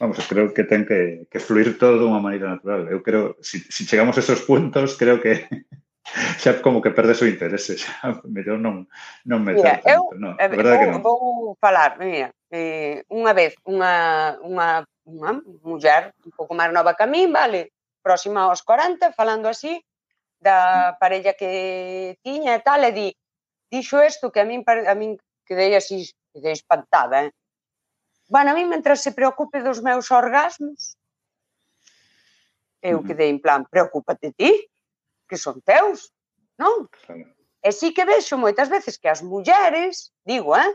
vamos, 0.01 0.17
creo 0.25 0.53
que 0.53 0.65
ten 0.65 0.85
que, 0.85 1.29
que 1.29 1.37
fluir 1.37 1.77
todo 1.77 2.01
de 2.01 2.05
unha 2.09 2.21
maneira 2.21 2.49
natural. 2.49 2.89
Eu 2.89 3.05
creo, 3.05 3.37
se 3.41 3.61
si, 3.61 3.69
si 3.69 3.81
chegamos 3.85 4.17
a 4.17 4.21
esos 4.25 4.41
puntos, 4.41 4.97
creo 4.97 5.21
que 5.21 5.45
xa 6.41 6.61
como 6.61 6.81
que 6.81 6.89
perdes 6.89 7.21
o 7.21 7.29
interese, 7.29 7.77
xa 7.77 8.21
mellor 8.25 8.57
non, 8.57 8.89
non 9.25 9.39
me 9.45 9.53
mira, 9.53 9.77
tanto. 9.77 9.89
Eu, 9.89 10.01
no, 10.17 10.33
a 10.37 10.45
verdade 10.49 10.77
vou, 10.77 10.81
que 10.81 10.89
non. 10.89 11.01
vou 11.01 11.21
falar, 11.61 12.01
mira, 12.01 12.33
eh, 12.49 13.05
unha 13.13 13.33
vez, 13.37 13.53
unha, 13.65 14.37
unha 14.41 14.85
unha 15.05 15.37
muller 15.65 16.13
un 16.25 16.31
pouco 16.35 16.53
máis 16.53 16.69
nova 16.73 16.93
que 16.93 17.03
a 17.03 17.09
min, 17.09 17.33
vale, 17.33 17.73
próxima 18.01 18.49
aos 18.49 18.61
40, 18.61 19.13
falando 19.13 19.49
así, 19.49 19.81
da 20.41 20.93
mm. 20.93 20.99
parella 20.99 21.33
que 21.33 22.17
tiña 22.21 22.57
e 22.57 22.61
tal, 22.61 22.81
e 22.83 22.91
di, 22.91 23.07
dixo 23.69 24.01
isto 24.01 24.31
que 24.33 24.41
a 24.41 24.45
min, 24.45 24.65
a 24.65 24.93
min 24.97 25.17
quedei 25.45 25.75
así, 25.77 26.09
quedei 26.33 26.53
espantada, 26.53 27.25
eh? 27.25 27.31
Bueno, 28.31 28.51
a 28.51 28.55
mí, 28.55 28.63
mentras 28.63 29.03
se 29.03 29.11
preocupe 29.11 29.59
dos 29.61 29.81
meus 29.81 30.09
orgasmos, 30.09 30.97
eu 32.81 33.01
mm. 33.01 33.05
quedei 33.05 33.29
en 33.29 33.39
plan, 33.39 33.65
preocúpate 33.69 34.33
ti, 34.33 34.49
que 35.29 35.37
son 35.37 35.61
teus, 35.61 36.09
non? 36.57 36.89
Claro. 37.05 37.29
E 37.61 37.69
sí 37.69 37.93
que 37.93 38.09
vexo 38.09 38.41
moitas 38.41 38.69
veces 38.73 38.97
que 38.97 39.05
as 39.05 39.21
mulleres, 39.21 40.09
digo, 40.25 40.57
eh 40.57 40.73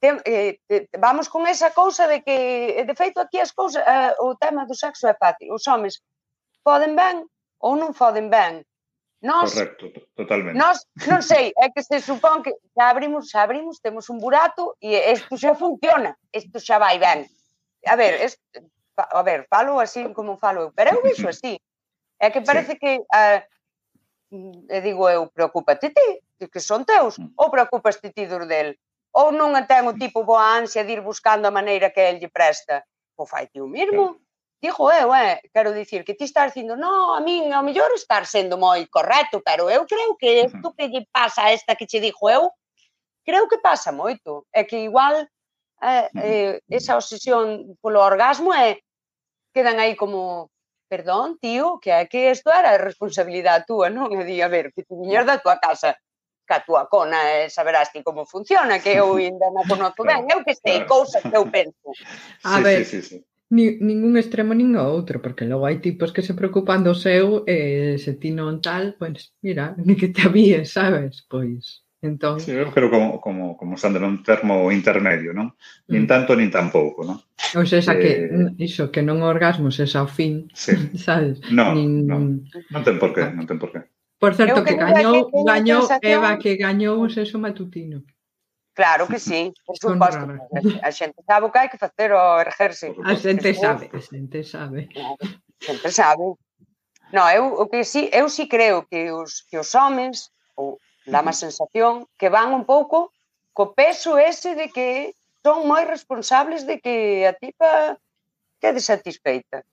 tem, 0.00 0.20
eh, 0.24 0.58
te, 0.68 0.88
vamos 0.98 1.28
con 1.28 1.46
esa 1.46 1.70
cousa 1.72 2.06
de 2.06 2.22
que, 2.22 2.80
eh, 2.80 2.84
de 2.84 2.94
feito, 2.94 3.20
aquí 3.20 3.40
as 3.40 3.52
cousas, 3.52 3.82
eh, 3.86 4.14
o 4.20 4.36
tema 4.36 4.66
do 4.66 4.74
sexo 4.74 5.08
é 5.08 5.14
fácil. 5.14 5.54
Os 5.54 5.66
homes 5.66 6.02
poden 6.62 6.96
ben 6.96 7.24
ou 7.58 7.76
non 7.76 7.94
poden 7.94 8.28
ben. 8.28 8.64
Nos, 9.24 9.54
Correcto, 9.54 9.88
totalmente. 10.14 10.58
Nos, 10.60 10.84
non 11.08 11.24
sei, 11.24 11.50
é 11.56 11.72
que 11.72 11.80
se 11.80 12.04
supón 12.04 12.44
que 12.44 12.52
xa 12.76 12.92
abrimos, 12.92 13.32
xa 13.32 13.48
abrimos, 13.48 13.80
temos 13.80 14.12
un 14.12 14.20
burato 14.20 14.76
e 14.78 15.00
isto 15.08 15.40
xa 15.40 15.56
funciona, 15.56 16.12
isto 16.30 16.60
xa 16.60 16.76
vai 16.76 17.00
ben. 17.00 17.24
A 17.88 17.96
ver, 17.96 18.20
es, 18.20 18.36
a 18.96 19.22
ver, 19.24 19.48
falo 19.48 19.80
así 19.80 20.04
como 20.12 20.36
falo 20.36 20.68
eu, 20.68 20.70
pero 20.76 20.92
eu 20.92 21.02
vexo 21.02 21.28
así. 21.32 21.56
É 22.20 22.30
que 22.30 22.44
parece 22.44 22.76
sí. 22.76 22.78
que 22.78 22.92
eh, 23.00 23.40
e 24.68 24.78
digo 24.84 25.08
eu, 25.08 25.32
preocúpate 25.32 25.90
ti, 25.90 26.08
que 26.52 26.60
son 26.60 26.84
teus, 26.84 27.16
mm. 27.16 27.40
ou 27.40 27.48
preocupas 27.48 27.96
ti 27.96 28.12
ti 28.12 28.28
dos 28.28 28.44
del? 28.44 28.76
ou 29.16 29.32
non 29.32 29.56
ten 29.64 29.88
o 29.88 29.96
tipo 29.96 30.28
boa 30.28 30.60
ansia 30.60 30.84
de 30.84 30.92
ir 30.92 31.00
buscando 31.00 31.48
a 31.48 31.56
maneira 31.56 31.88
que 31.88 32.04
el 32.04 32.20
lle 32.20 32.28
presta? 32.28 32.84
Pois 33.16 33.24
o 33.24 33.30
fai 33.32 33.48
ti 33.48 33.64
o 33.64 33.66
mesmo? 33.66 34.20
Digo 34.60 34.92
eu, 34.92 35.14
eh, 35.14 35.40
quero 35.52 35.72
dicir 35.72 36.04
que 36.04 36.12
ti 36.12 36.24
estás 36.24 36.52
dicindo, 36.52 36.76
no, 36.76 37.16
a 37.16 37.20
min 37.20 37.48
ao 37.52 37.64
mellor 37.64 37.92
estar 37.96 38.28
sendo 38.28 38.60
moi 38.60 38.84
correcto, 38.92 39.40
pero 39.40 39.72
eu 39.72 39.88
creo 39.88 40.16
que 40.20 40.44
isto 40.44 40.68
que 40.76 40.88
lle 40.92 41.08
pasa 41.08 41.48
a 41.48 41.52
esta 41.52 41.76
que 41.76 41.88
che 41.88 42.00
dixo 42.00 42.28
eu, 42.28 42.52
creo 43.24 43.48
que 43.48 43.58
pasa 43.58 43.90
moito. 43.92 44.44
É 44.52 44.64
que 44.68 44.84
igual 44.84 45.24
eh, 45.80 46.08
eh, 46.20 46.60
esa 46.68 46.96
obsesión 47.00 47.76
polo 47.80 48.04
orgasmo 48.04 48.52
é 48.52 48.80
quedan 49.56 49.80
aí 49.80 49.96
como 49.96 50.52
perdón, 50.88 51.38
tío, 51.40 51.80
que 51.80 51.90
é 51.90 52.06
que 52.06 52.30
isto 52.30 52.52
era 52.52 52.78
responsabilidade 52.78 53.64
túa, 53.66 53.88
non? 53.88 54.12
E 54.12 54.24
di, 54.28 54.38
a 54.44 54.48
ver, 54.48 54.70
que 54.76 54.84
ti 54.84 54.94
viñas 54.94 55.26
da 55.26 55.40
tua 55.40 55.56
casa 55.58 55.96
ca 56.46 56.62
túa 56.62 56.86
cona 56.86 57.18
e 57.42 57.50
saberás 57.50 57.90
ti 57.92 58.00
como 58.06 58.24
funciona, 58.24 58.78
que 58.78 58.94
eu 58.94 59.18
ainda 59.20 59.50
non 59.50 59.66
conozo 59.66 60.06
ben, 60.06 60.24
eu 60.30 60.46
que 60.46 60.54
sei, 60.54 60.86
claro. 60.86 60.90
cousas 60.94 61.22
que 61.22 61.36
eu 61.36 61.44
penso. 61.50 61.90
A 62.46 62.56
sí, 62.56 62.62
ver, 62.62 62.78
sí, 62.86 63.02
sí, 63.02 63.18
sí. 63.18 63.18
Ni, 63.48 63.78
ningún 63.78 64.18
extremo 64.18 64.58
nin 64.58 64.74
o 64.74 64.82
outro, 64.82 65.22
porque 65.22 65.46
logo 65.46 65.70
hai 65.70 65.78
tipos 65.78 66.10
que 66.10 66.26
se 66.26 66.34
preocupan 66.34 66.82
do 66.82 66.98
seu 66.98 67.46
e 67.46 67.94
eh, 67.94 67.94
se 67.94 68.18
ti 68.18 68.34
non 68.34 68.58
tal, 68.58 68.98
pois 68.98 69.14
pues, 69.14 69.22
mira, 69.38 69.74
ni 69.86 69.94
que 69.94 70.10
te 70.10 70.26
avíes, 70.26 70.74
sabes? 70.74 71.22
Pois, 71.30 71.86
entón... 72.02 72.42
Sí, 72.42 72.50
eu 72.50 72.74
creo 72.74 72.90
como, 72.90 73.22
como, 73.22 73.54
como 73.54 73.78
están 73.78 73.94
un 74.02 74.26
termo 74.26 74.66
intermedio, 74.74 75.30
non? 75.30 75.54
Nin 75.86 76.04
mm. 76.04 76.10
tanto, 76.10 76.34
nin 76.34 76.50
tampouco, 76.50 77.06
non? 77.06 77.22
Ou 77.54 77.62
seja, 77.62 77.94
eh... 77.94 78.02
que 78.02 78.10
iso, 78.58 78.90
que 78.90 79.06
non 79.06 79.22
orgasmos 79.22 79.78
esa 79.78 80.02
xa 80.02 80.06
o 80.06 80.10
fin, 80.10 80.50
sí. 80.50 80.74
sabes? 81.06 81.38
Non, 81.54 81.78
nin... 81.78 82.02
non, 82.02 82.22
non 82.74 82.82
ten 82.82 82.98
por 82.98 83.14
qué, 83.14 83.30
non 83.30 83.46
ten 83.46 83.62
por 83.62 83.70
qué. 83.70 83.86
Por 84.18 84.34
certo, 84.34 84.64
que, 84.64 84.72
que 84.72 84.80
gañou, 84.80 85.30
que 85.30 85.40
gañou 85.44 85.80
sensación... 85.82 86.12
Eva, 86.12 86.30
que 86.38 86.56
gañou 86.56 86.96
o 87.04 87.08
sexo 87.08 87.38
matutino. 87.38 88.02
Claro 88.76 89.08
que 89.08 89.18
sí, 89.18 89.52
por 89.64 89.76
suposto. 89.76 90.24
A 90.84 90.90
xente 90.92 91.20
sabe 91.24 91.46
o 91.46 91.52
que 91.52 91.60
hai 91.60 91.68
que 91.72 91.80
facer 91.80 92.12
ao 92.12 92.40
ergerse. 92.40 92.92
A 93.04 93.16
xente 93.16 93.56
sabe, 93.56 93.88
a 93.88 94.00
xente 94.00 94.44
sabe. 94.44 94.80
A 94.92 95.64
xente 95.64 95.88
sabe. 95.88 96.36
No, 97.16 97.24
eu 97.32 97.56
o 97.56 97.64
que 97.72 97.84
sí, 97.84 98.12
eu 98.12 98.28
sí 98.28 98.44
creo 98.48 98.84
que 98.84 99.08
os 99.08 99.48
que 99.48 99.56
os 99.56 99.72
homens 99.72 100.28
ou 100.60 100.76
dá 101.08 101.24
má 101.24 101.32
sensación 101.32 102.04
que 102.20 102.28
van 102.28 102.52
un 102.52 102.68
pouco 102.68 103.08
co 103.56 103.72
peso 103.72 104.20
ese 104.20 104.52
de 104.52 104.68
que 104.68 105.16
son 105.40 105.64
moi 105.64 105.88
responsables 105.88 106.68
de 106.68 106.76
que 106.76 107.24
a 107.24 107.32
tipa 107.32 107.96
quede 108.60 108.84
satisfeita 108.84 109.64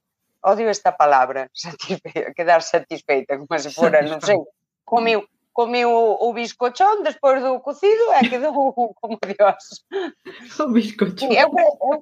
odio 0.43 0.69
esta 0.69 0.95
palabra, 0.95 1.49
satisfeita, 1.53 2.33
quedar 2.33 2.61
satisfeita, 2.61 3.39
como 3.39 3.59
se 3.59 3.71
fora, 3.71 4.03
non 4.03 4.19
sei, 4.19 4.37
comiu, 4.83 5.23
comiu 5.55 5.89
o, 5.89 6.29
o 6.29 6.33
biscochón 6.35 7.01
despois 7.01 7.39
do 7.41 7.63
cocido 7.63 8.11
e 8.19 8.27
quedou 8.27 8.51
como 9.01 9.17
dios. 9.23 9.87
O 10.59 10.67
biscochón. 10.69 11.31
Eu, 11.31 11.49
eu, 11.55 11.97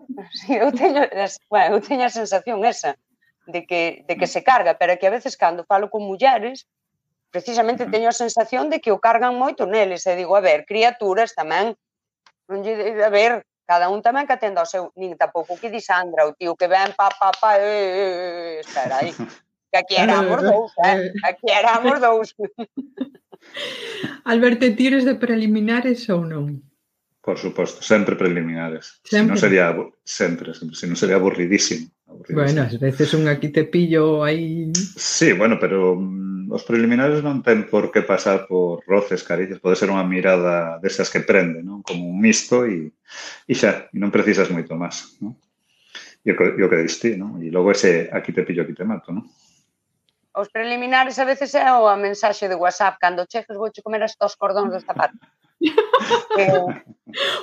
eu, 0.49 0.69
teño, 0.73 1.05
bueno, 1.47 1.77
eu 1.77 1.81
teño 1.81 2.05
a 2.09 2.11
sensación 2.11 2.65
esa 2.65 2.97
de 3.47 3.65
que, 3.65 4.03
de 4.07 4.17
que 4.17 4.27
se 4.27 4.43
carga, 4.43 4.75
pero 4.75 4.97
que 4.97 5.07
a 5.07 5.13
veces 5.13 5.37
cando 5.37 5.63
falo 5.63 5.89
con 5.89 6.03
mulleres, 6.03 6.67
precisamente 7.29 7.85
teño 7.85 8.09
a 8.09 8.15
sensación 8.15 8.69
de 8.69 8.81
que 8.81 8.91
o 8.91 8.99
cargan 8.99 9.37
moito 9.37 9.69
neles, 9.69 10.03
e 10.09 10.17
digo, 10.17 10.35
a 10.35 10.43
ver, 10.43 10.65
criaturas 10.65 11.31
tamén, 11.37 11.77
non 12.49 12.65
lle, 12.65 12.75
a 13.05 13.11
ver, 13.11 13.45
Cada 13.71 13.87
un 13.87 14.03
tamén 14.03 14.27
que 14.27 14.35
atenda 14.35 14.59
o 14.59 14.67
seu, 14.67 14.91
nin 14.99 15.15
tampouco 15.15 15.55
que 15.55 15.71
di 15.71 15.79
Sandra, 15.79 16.27
o 16.27 16.35
tío 16.35 16.59
que 16.59 16.67
ven 16.67 16.91
pa 16.91 17.07
pa 17.07 17.31
pa, 17.31 17.55
e, 17.55 17.63
eh, 17.63 18.59
eh, 18.59 18.67
espera 18.67 18.99
aí. 18.99 19.15
Que 19.71 19.79
aquí 19.79 19.95
éramos 19.95 20.43
dous, 20.43 20.75
eh? 20.83 21.15
Aquí 21.23 21.47
éramos 21.47 21.95
dous. 22.03 22.35
Alberto, 24.27 24.67
tires 24.75 25.07
de 25.07 25.15
preliminares 25.15 26.03
ou 26.11 26.27
non? 26.27 26.59
Por 27.23 27.39
suposto, 27.39 27.79
sempre 27.79 28.19
preliminares. 28.19 28.99
Sempre. 29.07 29.07
Si 29.07 29.27
non 29.31 29.37
sería 29.39 29.71
sempre, 30.03 30.51
sempre, 30.51 30.75
si 30.75 30.91
non 30.91 30.99
sería 30.99 31.15
aburridísimo, 31.15 31.87
aburridísimo. 32.11 32.43
Bueno, 32.43 32.67
ás 32.67 32.75
veces 32.75 33.15
un 33.15 33.31
aquí 33.31 33.55
te 33.55 33.63
pillo 33.63 34.27
aí. 34.27 34.67
Sí, 34.75 35.31
bueno, 35.31 35.55
pero 35.63 35.95
mm, 35.95 36.30
os 36.51 36.67
preliminares 36.67 37.23
non 37.23 37.39
ten 37.39 37.63
por 37.71 37.95
que 37.95 38.03
pasar 38.03 38.43
por 38.43 38.83
roces, 38.83 39.23
caricias, 39.23 39.63
pode 39.63 39.79
ser 39.79 39.87
unha 39.87 40.03
mirada 40.03 40.75
destas 40.83 41.07
que 41.07 41.23
prende, 41.23 41.63
non? 41.63 41.79
Como 41.79 42.11
un 42.11 42.19
misto 42.19 42.67
e, 42.67 42.91
e 43.47 43.53
xa, 43.55 43.87
e 43.87 43.95
non 43.95 44.11
precisas 44.11 44.51
moito 44.51 44.75
máis, 44.75 45.15
non? 45.23 45.39
E 46.21 46.29
o 46.31 46.35
que, 46.35 46.45
e 46.59 46.61
o 46.61 46.67
que 46.67 46.83
diste, 46.83 47.15
non? 47.15 47.39
E 47.39 47.47
logo 47.47 47.71
ese 47.71 48.11
aquí 48.11 48.35
te 48.35 48.43
pillo, 48.43 48.67
aquí 48.67 48.75
te 48.75 48.83
mato, 48.83 49.15
non? 49.15 49.23
Os 50.35 50.51
preliminares 50.51 51.19
a 51.19 51.25
veces 51.27 51.55
é 51.55 51.63
a 51.63 51.95
mensaxe 51.95 52.51
de 52.51 52.59
WhatsApp 52.59 52.99
cando 52.99 53.27
chegas 53.31 53.55
vouche 53.55 53.79
comer 53.79 54.03
as 54.03 54.19
tos 54.19 54.35
cordóns 54.35 54.75
dos 54.75 54.83
zapatos. 54.83 55.19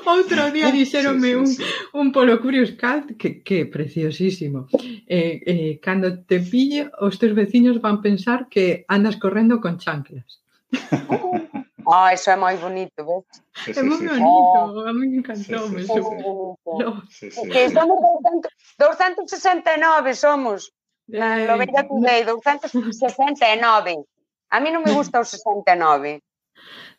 Outro 0.06 0.50
día 0.50 0.72
dixeronme 0.72 1.36
un, 1.36 1.48
un 1.92 2.06
polo 2.12 2.40
Curious 2.40 2.72
Cat 2.72 3.16
que, 3.20 3.42
que 3.42 3.66
preciosísimo. 3.66 4.66
Eh, 5.06 5.40
eh, 5.44 5.72
cando 5.80 6.24
te 6.24 6.40
pille, 6.40 6.90
os 7.00 7.18
teus 7.20 7.34
veciños 7.34 7.80
van 7.80 8.00
pensar 8.00 8.48
que 8.48 8.84
andas 8.88 9.16
correndo 9.16 9.60
con 9.60 9.78
chanclas. 9.78 10.40
Ah, 11.90 12.04
oh, 12.04 12.12
eso 12.12 12.30
é 12.30 12.36
moi 12.36 12.54
bonito, 12.60 13.00
ves? 13.00 13.24
Sí, 13.64 13.72
sí, 13.72 13.80
é 13.80 13.82
moi 13.82 13.96
bonito, 13.96 14.60
oh, 14.76 14.84
a 14.84 14.92
mí 14.92 15.08
encantou. 15.16 15.72
Sí, 15.72 15.88
sí, 15.88 15.88
sí, 15.88 16.04
sí, 17.16 17.30
sí, 17.32 17.48
sí. 17.48 17.72
somos 17.72 17.96
200, 17.96 18.52
269 18.76 20.12
somos. 20.12 20.68
Lo 21.08 21.56
veía 21.56 21.88
que 21.88 22.24
269. 22.28 24.04
A 24.50 24.60
mí 24.60 24.68
non 24.68 24.84
me 24.84 24.92
gusta 24.92 25.16
o 25.20 25.24
69. 25.24 26.20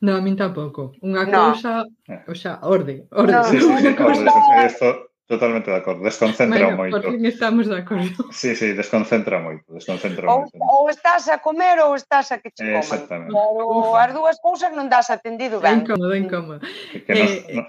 No, 0.02 0.16
a 0.16 0.22
min 0.22 0.36
tampouco. 0.40 0.96
Unha 1.04 1.28
no. 1.28 1.52
cousa, 1.54 1.86
o 2.28 2.34
xa, 2.34 2.60
orde, 2.64 3.06
orde. 3.12 3.34
No. 3.36 3.44
Sí, 3.46 3.58
sí, 3.60 3.74
sí, 3.80 3.90
orde, 4.00 4.30
esto, 4.66 5.10
Totalmente 5.30 5.70
de 5.70 5.78
acordo, 5.78 6.02
desconcentra 6.02 6.74
bueno, 6.74 6.78
moito. 6.78 7.02
Por 7.06 7.14
fin 7.14 7.24
estamos 7.24 7.70
de 7.70 7.78
acordo. 7.78 8.34
Sí, 8.34 8.56
sí, 8.56 8.74
desconcentra 8.74 9.38
moito, 9.38 9.62
desconcentra 9.78 10.26
ou, 10.26 10.42
moito. 10.42 10.58
Ou 10.58 10.90
estás 10.90 11.30
a 11.30 11.38
comer 11.38 11.78
ou 11.86 11.94
estás 11.94 12.34
a 12.34 12.42
que 12.42 12.50
che 12.50 12.66
coman. 12.66 12.82
Exactamente. 12.82 13.30
Pero 13.30 13.70
Ufa. 13.70 14.10
as 14.10 14.12
dúas 14.18 14.38
cousas 14.42 14.74
non 14.74 14.90
das 14.90 15.14
atendido 15.14 15.62
ben. 15.62 15.86
Incómodo, 15.86 16.18
mm. 16.18 16.22
incómodo. 16.26 16.60
Que, 16.66 17.06
que 17.06 17.14
nos, 17.14 17.30
eh, 17.30 17.62
no... 17.62 17.64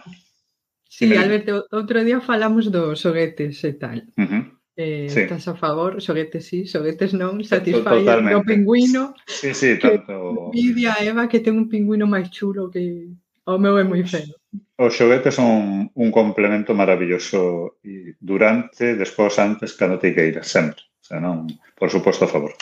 Sí, 0.89 1.05
Alberto, 1.13 1.69
outro 1.69 2.01
día 2.01 2.25
falamos 2.25 2.73
dos 2.73 2.97
xoguetes 2.97 3.61
e 3.69 3.77
tal. 3.77 4.09
Uh 4.17 4.25
-huh. 4.25 4.43
Eh, 4.77 5.09
sí. 5.11 5.21
Estás 5.21 5.49
a 5.49 5.55
favor, 5.55 6.01
xoguetes 6.01 6.47
sí, 6.47 6.65
xoguetes 6.65 7.13
non, 7.13 7.43
satisfyer 7.45 8.23
o 8.33 8.43
pingüino. 8.47 9.13
Sí, 9.27 9.53
sí, 9.53 9.77
tanto. 9.77 10.49
Envidia 10.55 10.95
a 10.97 11.05
Eva 11.05 11.29
que 11.29 11.43
ten 11.43 11.59
un 11.59 11.69
pingüino 11.69 12.07
máis 12.07 12.31
chulo 12.31 12.71
que 12.71 13.11
o 13.45 13.59
meu 13.59 13.77
é 13.77 13.85
moi 13.85 14.01
feo. 14.07 14.33
Os 14.81 14.97
xoguetes 14.97 15.37
son 15.37 15.47
un, 15.51 15.69
un 15.93 16.09
complemento 16.09 16.73
maravilloso 16.73 17.77
e 17.85 18.17
durante, 18.17 18.97
despois, 18.97 19.37
antes, 19.37 19.77
cando 19.77 19.99
te 19.99 20.15
queiras, 20.15 20.49
sempre. 20.49 20.81
O 21.03 21.05
sea, 21.05 21.19
non, 21.21 21.45
por 21.77 21.91
suposto, 21.91 22.25
a 22.25 22.33
favor. 22.33 22.55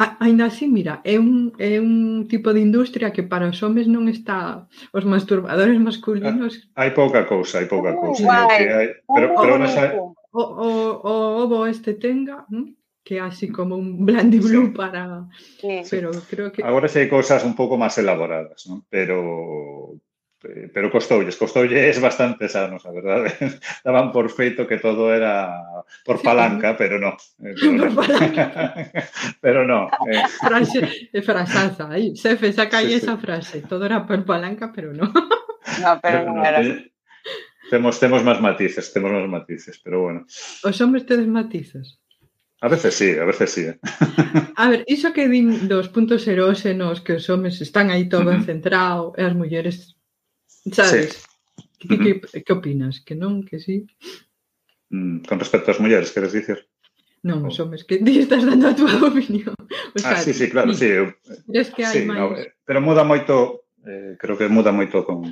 A, 0.00 0.16
ainda 0.24 0.48
así, 0.48 0.66
mira, 0.66 1.04
é 1.04 1.20
un, 1.20 1.52
é 1.60 1.78
un 1.78 2.26
tipo 2.26 2.50
de 2.50 2.64
industria 2.64 3.12
que 3.12 3.22
para 3.22 3.46
os 3.46 3.60
homes 3.62 3.86
non 3.86 4.08
está 4.08 4.66
os 4.90 5.04
masturbadores 5.04 5.78
masculinos. 5.78 6.72
Ah, 6.74 6.88
hai 6.88 6.90
pouca 6.96 7.28
cousa, 7.28 7.60
hai 7.60 7.68
pouca 7.68 7.92
oh, 7.92 8.00
cousa. 8.00 8.24
Uh, 8.24 8.26
guai, 8.26 8.48
que 8.48 8.66
hai, 8.72 8.88
pero, 9.04 9.26
oh, 9.36 9.38
pero, 9.38 9.54
pero, 9.60 10.21
o, 10.32 10.42
o, 10.42 10.68
o 11.00 11.12
ovo 11.44 11.66
este 11.66 11.94
tenga, 11.94 12.46
¿m? 12.50 12.74
que 13.04 13.20
así 13.20 13.48
como 13.50 13.76
un 13.76 14.06
Blandy 14.06 14.38
Blue 14.38 14.66
sí. 14.66 14.72
para... 14.72 15.28
Sí. 15.60 15.82
Pero 15.90 16.10
creo 16.30 16.52
que... 16.52 16.62
Agora 16.62 16.88
sí 16.88 17.02
hai 17.02 17.10
cousas 17.10 17.42
un 17.42 17.58
pouco 17.58 17.74
máis 17.74 17.98
elaboradas, 17.98 18.66
¿no? 18.70 18.86
pero 18.86 19.98
pero 20.74 20.90
costoulles, 20.90 21.36
costoulles 21.36 22.00
bastantes 22.00 22.56
anos, 22.56 22.84
a 22.86 22.90
verdade. 22.90 23.30
Daban 23.84 24.10
por 24.10 24.30
feito 24.30 24.66
que 24.66 24.78
todo 24.78 25.14
era 25.14 25.54
por 26.04 26.20
palanca, 26.22 26.76
pero 26.76 26.98
no. 26.98 27.14
Eh, 27.38 27.54
pero 27.54 27.90
no. 27.90 28.02
pero 29.40 29.60
no. 29.64 29.86
Eh. 30.10 30.22
Frase, 30.42 31.10
frasaza, 31.22 31.88
aí, 31.90 32.16
Sefe, 32.16 32.52
saca 32.52 32.78
aí 32.78 32.88
sí, 32.88 32.94
esa 32.94 33.16
frase. 33.18 33.62
Todo 33.62 33.86
era 33.86 34.06
por 34.06 34.24
palanca, 34.24 34.72
pero 34.74 34.92
no. 34.92 35.06
No, 35.78 36.00
pero 36.02 36.26
non 36.26 36.42
era. 36.42 36.58
Temos, 37.72 37.96
temos 37.96 38.20
máis 38.20 38.36
matices, 38.36 38.92
temos 38.92 39.08
máis 39.08 39.24
matices, 39.32 39.80
pero 39.80 40.04
bueno. 40.04 40.28
Os 40.60 40.76
homes 40.84 41.08
tedes 41.08 41.24
matices? 41.24 41.96
A 42.60 42.68
veces 42.68 42.92
sí, 42.92 43.16
a 43.16 43.24
veces 43.24 43.48
sí. 43.48 43.64
Eh? 43.64 43.80
a 44.60 44.68
ver, 44.68 44.84
iso 44.84 45.16
que 45.16 45.24
din 45.24 45.72
dos 45.72 45.88
puntos 45.88 46.28
erósenos 46.28 47.00
que 47.00 47.16
os 47.16 47.24
homes 47.32 47.64
están 47.64 47.88
aí 47.88 48.12
todo 48.12 48.28
uh 48.28 48.36
-huh. 48.36 48.44
centrado 48.44 49.16
e 49.16 49.24
as 49.24 49.32
mulleres, 49.32 49.96
sabes? 50.68 51.24
Sí. 51.80 51.88
Que, 51.88 51.96
que, 51.96 52.44
que 52.44 52.52
opinas? 52.52 53.00
Que 53.00 53.16
non, 53.16 53.40
que 53.40 53.56
sí? 53.56 53.88
Mm, 54.92 55.24
con 55.24 55.40
respecto 55.40 55.72
ás 55.72 55.80
mulleres, 55.80 56.12
queres 56.12 56.36
dicir? 56.36 56.68
Non, 57.24 57.40
os 57.48 57.56
oh. 57.56 57.64
homes, 57.64 57.88
que 57.88 58.04
ti 58.04 58.20
estás 58.20 58.44
dando 58.44 58.68
a 58.68 58.76
túa 58.76 59.00
opinión. 59.08 59.56
O 59.56 59.96
sea, 59.96 60.12
ah, 60.12 60.20
sí, 60.20 60.36
sí, 60.36 60.52
claro, 60.52 60.76
sí. 60.76 60.84
sí. 60.84 60.88
Eu, 60.92 61.16
que 61.72 61.88
hai 61.88 61.94
sí, 61.96 62.00
máis... 62.04 62.20
no, 62.20 62.36
pero 62.68 62.84
muda 62.84 63.00
moito, 63.00 63.64
eh, 63.88 64.20
creo 64.20 64.36
que 64.36 64.52
muda 64.52 64.76
moito 64.76 65.08
con, 65.08 65.24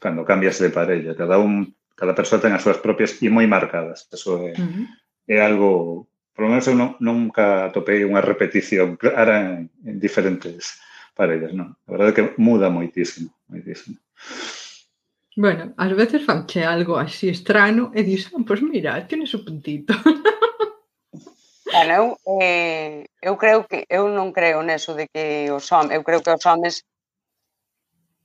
cando 0.00 0.24
cambias 0.24 0.58
de 0.58 0.70
parella. 0.70 1.14
Cada 1.14 1.38
un, 1.38 1.76
cada 1.94 2.16
persoa 2.16 2.40
ten 2.40 2.56
as 2.56 2.64
súas 2.64 2.80
propias 2.80 3.20
e 3.20 3.28
moi 3.28 3.46
marcadas. 3.46 4.08
Eso 4.10 4.40
é, 4.48 4.56
uh 4.56 4.58
-huh. 4.58 4.86
é 5.28 5.38
algo, 5.44 6.08
por 6.32 6.48
lo 6.48 6.50
menos 6.56 6.66
eu 6.66 6.74
non, 6.74 6.96
nunca 6.98 7.68
atopei 7.68 8.02
unha 8.02 8.24
repetición 8.24 8.96
clara 8.96 9.44
en, 9.44 9.70
en 9.84 10.00
diferentes 10.00 10.80
parellas, 11.12 11.52
non? 11.52 11.76
A 11.86 11.88
verdade 11.92 12.10
é 12.10 12.16
que 12.16 12.26
muda 12.40 12.72
moitísimo, 12.72 13.30
moitísimo. 13.46 14.00
Bueno, 15.36 15.76
ás 15.76 15.92
veces 15.94 16.24
fanche 16.26 16.64
algo 16.64 16.98
así 16.98 17.30
estrano 17.30 17.92
e 17.94 18.02
dis, 18.02 18.32
ah, 18.32 18.42
pois 18.42 18.58
pues 18.58 18.60
mira, 18.64 19.06
tiene 19.06 19.28
su 19.28 19.44
puntito. 19.44 19.94
Bueno, 21.70 21.94
eu, 21.94 22.40
eh, 22.42 23.06
eu 23.22 23.38
creo 23.38 23.62
que 23.62 23.86
eu 23.86 24.10
non 24.10 24.34
creo 24.34 24.58
neso 24.66 24.90
de 24.98 25.06
que 25.06 25.54
os 25.54 25.70
homes, 25.70 25.94
eu 25.94 26.02
creo 26.02 26.18
que 26.18 26.34
os 26.34 26.42
homes 26.42 26.82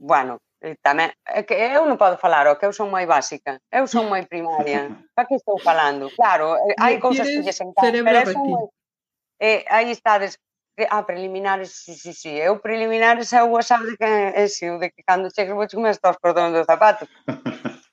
bueno, 0.02 0.42
tamén, 0.82 1.13
é 1.30 1.45
que 1.45 1.53
eu 1.53 1.86
non 1.86 2.01
podo 2.01 2.18
falar, 2.18 2.49
o 2.49 2.57
que 2.57 2.66
eu 2.66 2.74
son 2.74 2.89
moi 2.89 3.05
básica, 3.05 3.61
eu 3.70 3.86
son 3.86 4.09
moi 4.09 4.26
primaria. 4.26 4.89
Pa 5.13 5.30
que 5.30 5.38
estou 5.38 5.61
falando? 5.61 6.09
Claro, 6.18 6.57
eh, 6.57 6.76
hai 6.82 6.97
cousas 6.97 7.30
que 7.30 7.45
lles 7.45 7.61
encantan, 7.61 8.01
pero 8.01 8.26
eu 8.26 8.34
son 8.34 8.45
moi... 8.49 8.66
Eh, 9.38 9.61
aí 9.70 9.91
estades, 9.91 10.41
ah, 10.89 11.05
preliminares, 11.05 11.72
sí, 11.72 11.93
sí, 11.93 12.13
sí, 12.13 12.32
eu 12.34 12.57
preliminares 12.59 13.32
é 13.34 13.43
o 13.43 13.53
WhatsApp 13.53 13.86
de 13.86 13.93
que, 13.97 14.05
eh, 14.05 14.41
é, 14.41 14.47
sí, 14.47 14.66
de 14.66 14.89
que 14.89 15.03
cando 15.05 15.30
chegues 15.30 15.53
vou 15.53 15.68
comer 15.70 15.93
estos 15.93 16.18
cordóns 16.18 16.53
dos 16.55 16.66
zapatos. 16.66 17.07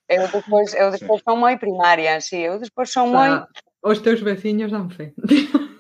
Eu 0.09 0.29
despois, 0.29 0.75
eu 0.75 0.91
despois 0.91 1.21
sí. 1.21 1.25
son 1.25 1.37
moi 1.39 1.57
primaria, 1.57 2.21
sí, 2.21 2.41
eu 2.41 2.59
despois 2.59 2.91
son 2.91 3.13
moi... 3.13 3.45
Os 3.83 3.99
teus 4.01 4.21
veciños 4.23 4.71
dan 4.71 4.91
fe. 4.91 5.13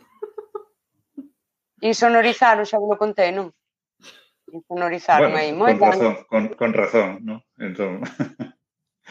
Insonorizaron, 1.83 2.65
xa 2.65 2.79
vos 2.79 2.91
lo 2.91 2.97
contei, 2.97 3.33
non? 3.33 3.51
Sonorizarme 4.69 5.33
bueno, 5.33 5.41
aí, 5.41 5.51
moi 5.53 5.73
con 5.81 5.89
razón, 5.89 6.15
con, 6.29 6.43
con 6.53 6.71
razón, 6.77 7.09
non? 7.27 7.41
Entón... 7.57 8.05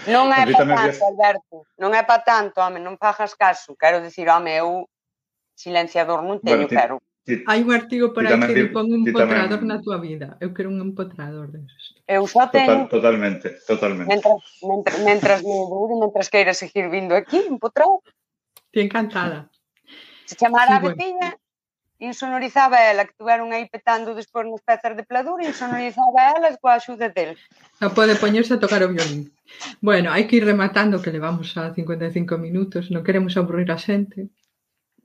Non 0.08 0.30
é 0.34 0.46
pa 0.48 0.64
tanto. 0.66 1.02
Alberto, 1.04 1.56
non 1.82 1.92
é 1.98 2.02
pa 2.06 2.22
tanto, 2.22 2.62
home, 2.62 2.80
non 2.80 2.96
fajas 3.02 3.34
caso. 3.36 3.74
Quero 3.76 4.02
dicir, 4.02 4.30
home, 4.30 4.54
eu 4.54 4.86
silenciador 5.58 6.22
non 6.22 6.38
teño, 6.40 6.66
bueno, 6.66 6.70
pero... 6.70 6.96
quero. 7.02 7.46
Hai 7.46 7.62
un 7.62 7.70
artigo 7.70 8.14
por 8.14 8.26
aí 8.26 8.34
que 8.34 8.74
pon 8.74 8.90
un 8.90 9.06
empotrador 9.06 9.62
tamén... 9.62 9.70
na 9.70 9.78
tua 9.82 9.98
vida. 10.02 10.38
Eu 10.42 10.54
quero 10.54 10.74
un 10.74 10.82
empotrador 10.82 11.54
deses. 11.54 11.94
Eu 12.10 12.26
só 12.26 12.50
teño... 12.50 12.90
Total, 12.90 12.98
totalmente, 12.98 13.48
totalmente. 13.66 14.10
Mentras, 14.10 14.42
mentras, 14.66 15.00
mentras 15.06 15.40
me 15.46 15.58
dure, 15.70 15.94
mentras 16.02 16.28
queira 16.34 16.54
seguir 16.58 16.90
vindo 16.90 17.14
aquí, 17.14 17.38
empotrador. 17.46 18.02
Ti 18.74 18.80
encantada. 18.82 19.50
Se 20.26 20.34
chamara 20.34 20.78
sí, 20.78 20.82
bueno. 20.82 20.88
a 20.88 20.98
veciña, 20.98 21.30
insonorizaba 22.02 22.82
ela, 22.82 23.06
que 23.06 23.14
tuveron 23.14 23.54
aí 23.54 23.70
petando 23.70 24.18
despois 24.18 24.50
nos 24.50 24.66
pezas 24.66 24.98
de 24.98 25.06
pladura, 25.06 25.46
insonorizaba 25.46 26.34
elas 26.34 26.58
coa 26.58 26.82
axuda 26.82 27.14
del. 27.14 27.38
Non 27.78 27.94
pode 27.94 28.18
poñerse 28.18 28.58
a 28.58 28.62
tocar 28.62 28.82
o 28.82 28.90
violín. 28.90 29.30
Bueno, 29.86 30.10
hai 30.10 30.26
que 30.26 30.42
ir 30.42 30.46
rematando 30.50 30.98
que 30.98 31.14
levamos 31.14 31.54
a 31.62 31.70
55 31.70 32.42
minutos, 32.42 32.90
non 32.90 33.06
queremos 33.06 33.38
aburrir 33.38 33.70
a 33.70 33.78
xente. 33.78 34.34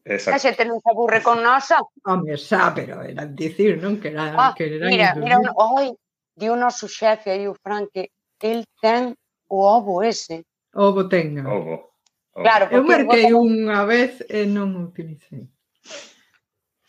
Exacto. 0.08 0.40
A 0.40 0.40
xente 0.40 0.64
non 0.64 0.80
se 0.80 0.88
aburre 0.88 1.20
con 1.20 1.44
nosa. 1.44 1.84
Home, 2.08 2.40
xa, 2.40 2.72
pero 2.72 3.04
era 3.04 3.28
dicir, 3.28 3.76
non? 3.76 4.00
Que 4.00 4.16
era, 4.16 4.32
ah, 4.32 4.52
que 4.56 4.64
era 4.64 4.88
mira, 4.88 5.12
mira, 5.20 5.36
un, 5.36 5.52
oi, 5.52 5.92
di 6.32 6.48
o 6.48 6.56
noso 6.56 6.88
xefe 6.88 7.28
aí 7.28 7.44
o 7.44 7.52
Fran 7.60 7.92
que 7.92 8.08
el 8.40 8.64
ten 8.80 9.12
o 9.52 9.56
ovo 9.68 10.00
ese. 10.00 10.48
Ovo 10.72 11.04
tenga. 11.12 11.44
Ovo. 11.44 11.92
ovo. 12.32 12.40
Claro, 12.40 12.72
eu 12.72 12.80
marquei 12.88 13.36
unha 13.36 13.84
vez 13.84 14.24
e 14.32 14.48
non 14.48 14.72
o 14.72 14.88
utilicei. 14.88 15.44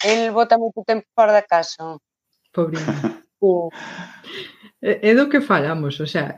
El 0.04 0.32
bota 0.32 0.58
moito 0.58 0.84
tempo 0.86 1.06
fora 1.16 1.34
da 1.34 1.42
casa. 1.42 1.98
Pobriño. 2.54 3.22
Uh. 3.42 3.70
É 4.80 5.16
do 5.16 5.26
que 5.26 5.42
falamos, 5.42 5.98
o 6.00 6.06
sea, 6.06 6.38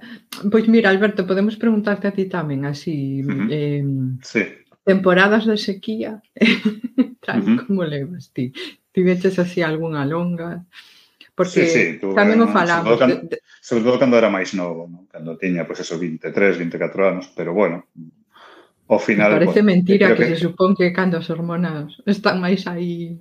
pois 0.50 0.66
mira, 0.66 0.88
Alberto, 0.90 1.28
podemos 1.28 1.60
preguntarte 1.60 2.08
a 2.08 2.16
ti 2.16 2.32
tamén 2.32 2.64
así, 2.64 3.20
uh 3.20 3.28
-huh. 3.28 3.48
eh, 3.52 3.84
sí. 4.24 4.44
temporadas 4.88 5.44
de 5.44 5.60
sequía, 5.60 6.24
tal 7.28 7.44
uh 7.44 7.46
-huh. 7.46 7.58
como 7.68 7.84
levas 7.84 8.32
ti. 8.32 8.56
Ti 8.96 9.00
veches 9.04 9.44
así 9.44 9.60
algunha 9.60 10.08
longa, 10.08 10.64
porque 11.36 11.68
sí, 11.68 11.76
sí, 11.76 11.84
tuve, 12.00 12.16
tamén 12.16 12.40
o 12.40 12.48
falamos. 12.48 12.96
Sobre 12.96 12.96
todo, 12.96 13.04
cando, 13.04 13.28
de, 13.28 13.38
sobre 13.60 13.84
todo 13.84 13.96
cando 14.00 14.16
era 14.16 14.32
máis 14.32 14.56
novo, 14.56 14.88
¿no? 14.88 15.04
cando 15.12 15.36
tiña, 15.36 15.68
pois, 15.68 15.84
pues, 15.84 15.92
eso, 15.92 16.00
23, 16.00 16.64
24 16.64 17.12
anos, 17.12 17.28
pero 17.36 17.52
bueno, 17.52 17.92
ao 18.88 19.04
final... 19.04 19.36
Me 19.36 19.44
parece 19.44 19.62
pues, 19.62 19.68
mentira 19.68 20.16
que, 20.16 20.32
que, 20.32 20.40
se 20.40 20.48
supón 20.48 20.80
que 20.80 20.96
cando 20.96 21.20
as 21.20 21.28
hormonas 21.28 22.00
están 22.08 22.40
máis 22.40 22.64
aí 22.72 23.20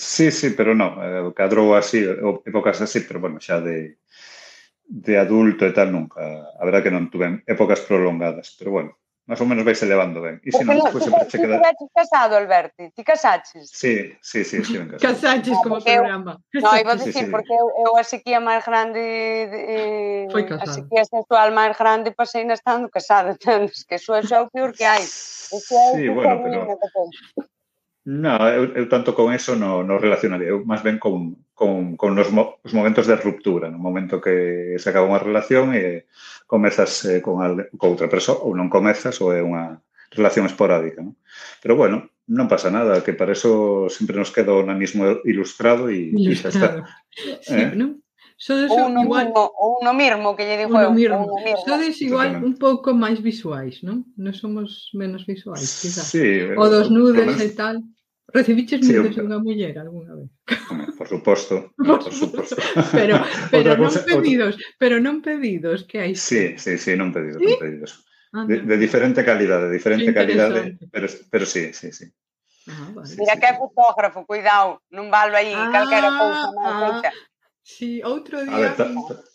Sí, 0.00 0.32
sí, 0.32 0.56
pero 0.56 0.72
non, 0.72 0.96
eh, 0.96 1.28
cadrou 1.36 1.76
así, 1.76 2.00
épocas 2.48 2.80
así, 2.80 3.04
pero 3.04 3.20
bueno, 3.20 3.36
xa 3.36 3.60
de, 3.60 4.00
de 4.88 5.14
adulto 5.20 5.68
e 5.68 5.76
tal 5.76 5.92
nunca. 5.92 6.24
A 6.56 6.64
verdad 6.64 6.80
que 6.80 6.88
non 6.88 7.12
tuve 7.12 7.44
épocas 7.44 7.84
prolongadas, 7.84 8.56
pero 8.56 8.72
bueno, 8.72 8.96
máis 9.28 9.44
ou 9.44 9.46
menos 9.46 9.60
vais 9.60 9.76
elevando 9.84 10.24
ben. 10.24 10.40
E 10.40 10.48
se 10.56 10.64
non, 10.64 10.80
despois 10.80 11.04
sempre 11.04 11.28
che 11.28 11.36
queda... 11.36 11.60
Ti 11.76 11.86
casado, 11.92 12.32
Alberti, 12.40 12.88
ti 12.96 13.04
casaches? 13.04 13.68
Sí, 13.68 14.16
sí, 14.24 14.40
sí, 14.40 14.64
estive 14.64 14.88
casado. 14.88 15.04
Casaches 15.04 15.56
como 15.60 15.84
programa. 15.84 16.40
No, 16.56 16.70
iba 16.80 16.92
a 16.92 16.96
dicir, 16.96 17.12
sí, 17.12 17.20
sí, 17.20 17.30
porque 17.30 17.52
eu, 17.52 17.68
eu 17.84 17.92
a 18.00 18.02
sequía 18.02 18.40
máis 18.40 18.64
grande... 18.64 19.04
Eh, 19.04 20.32
Foi. 20.32 20.48
A 20.48 20.64
sequía 20.64 21.04
sexual 21.04 21.52
máis 21.52 21.76
grande 21.76 22.16
pasei 22.16 22.48
na 22.48 22.56
estando 22.56 22.88
casada, 22.88 23.30
entendes? 23.36 23.84
Que 23.84 24.00
iso 24.00 24.16
é 24.16 24.24
xa 24.24 24.42
o 24.42 24.50
peor 24.50 24.72
que 24.72 24.88
hai. 24.88 25.04
Sí, 25.04 26.08
bueno, 26.08 26.40
pero... 26.40 26.58
No, 28.04 28.32
eu, 28.48 28.72
eu 28.72 28.88
tanto 28.88 29.12
con 29.12 29.28
eso 29.32 29.56
no, 29.56 29.84
no 29.84 30.00
relacionaría, 30.00 30.56
eu 30.56 30.64
máis 30.64 30.80
ben 30.80 30.96
con, 30.96 31.36
con, 31.52 32.00
con 32.00 32.16
os, 32.16 32.32
mo, 32.32 32.56
os 32.64 32.72
momentos 32.72 33.04
de 33.04 33.20
ruptura, 33.20 33.68
no 33.68 33.76
momento 33.76 34.24
que 34.24 34.80
se 34.80 34.88
acaba 34.88 35.04
unha 35.04 35.20
relación 35.20 35.76
e 35.76 36.08
comezas 36.48 37.04
eh, 37.04 37.20
con, 37.20 37.44
al, 37.44 37.68
con 37.76 37.92
outra 37.92 38.08
persoa 38.08 38.40
ou 38.40 38.56
non 38.56 38.72
comezas 38.72 39.20
ou 39.20 39.36
é 39.36 39.44
unha 39.44 39.84
relación 40.16 40.48
esporádica. 40.48 41.04
Non? 41.04 41.20
Pero 41.60 41.76
bueno, 41.76 42.08
non 42.24 42.48
pasa 42.48 42.72
nada, 42.72 43.04
que 43.04 43.12
para 43.12 43.36
eso 43.36 43.92
sempre 43.92 44.16
nos 44.16 44.32
queda 44.32 44.56
o 44.56 44.64
nanismo 44.64 45.20
ilustrado 45.28 45.92
e, 45.92 46.16
ilustrado. 46.16 46.24
e 46.24 46.40
xa 46.40 46.48
está. 46.48 46.68
Eh? 46.80 47.36
Sí, 47.44 47.60
eh? 47.60 47.76
non? 47.76 47.99
Sodes 48.40 48.72
ou 48.72 48.88
no 48.88 49.04
igual, 49.04 49.26
mismo, 49.26 49.52
ou 49.52 49.84
no 49.84 49.92
mirmo 49.92 50.34
que 50.34 50.48
lle 50.48 50.56
digo 50.56 50.72
eu, 50.80 50.96
mirmo. 50.96 51.28
ou 51.28 51.44
mirmo. 51.44 51.60
Sodes 51.60 52.00
igual 52.00 52.40
un 52.40 52.56
pouco 52.56 52.96
máis 52.96 53.20
visuais, 53.20 53.84
non? 53.84 54.08
Non 54.16 54.32
somos 54.32 54.88
menos 54.96 55.28
visuais, 55.28 55.68
quizás. 55.84 56.08
Sí, 56.08 56.48
o 56.56 56.64
dos 56.72 56.88
nudes 56.88 57.36
e 57.36 57.52
tal. 57.52 57.84
Recibiches 58.32 58.80
sí, 58.80 58.96
nudes 58.96 59.20
unha 59.20 59.44
muller 59.44 59.76
algunha 59.76 60.16
vez? 60.16 60.32
Por 60.96 61.04
suposto, 61.04 61.76
no, 61.76 62.00
por 62.00 62.14
suposto. 62.16 62.56
pero, 62.96 63.20
pero 63.52 63.76
non 63.76 63.92
cosa, 63.92 64.08
pedidos, 64.08 64.56
outra... 64.56 64.80
pero 64.80 64.96
non 65.04 65.20
pedidos, 65.20 65.84
que 65.84 66.00
hai? 66.00 66.16
Sí, 66.16 66.56
sí, 66.56 66.80
sí, 66.80 66.96
non 66.96 67.12
pedidos, 67.12 67.44
¿Sí? 67.44 67.52
non 67.52 67.60
pedidos. 67.60 67.92
Ah, 68.32 68.48
de, 68.48 68.64
de 68.64 68.76
diferente 68.80 69.20
calidade, 69.20 69.68
de 69.68 69.76
diferente 69.76 70.16
calidade, 70.16 70.80
pero, 70.88 71.12
pero 71.28 71.44
sí, 71.44 71.76
sí, 71.76 71.92
sí. 71.92 72.08
Ah, 72.72 72.88
vale. 72.94 73.12
Mira 73.20 73.36
que 73.36 73.52
é 73.52 73.58
fotógrafo, 73.58 74.24
cuidado, 74.24 74.80
non 74.88 75.12
valo 75.12 75.36
aí 75.36 75.52
ah, 75.52 75.68
calquera 75.68 76.08
cousa 76.08 76.46
máis 76.56 76.72
ah. 76.72 76.80
feita. 76.88 77.10
Sí, 77.62 78.02
outro 78.04 78.44
día... 78.44 78.74
Ver, 78.74 78.76
ta, 78.76 78.84
ta... 78.84 79.30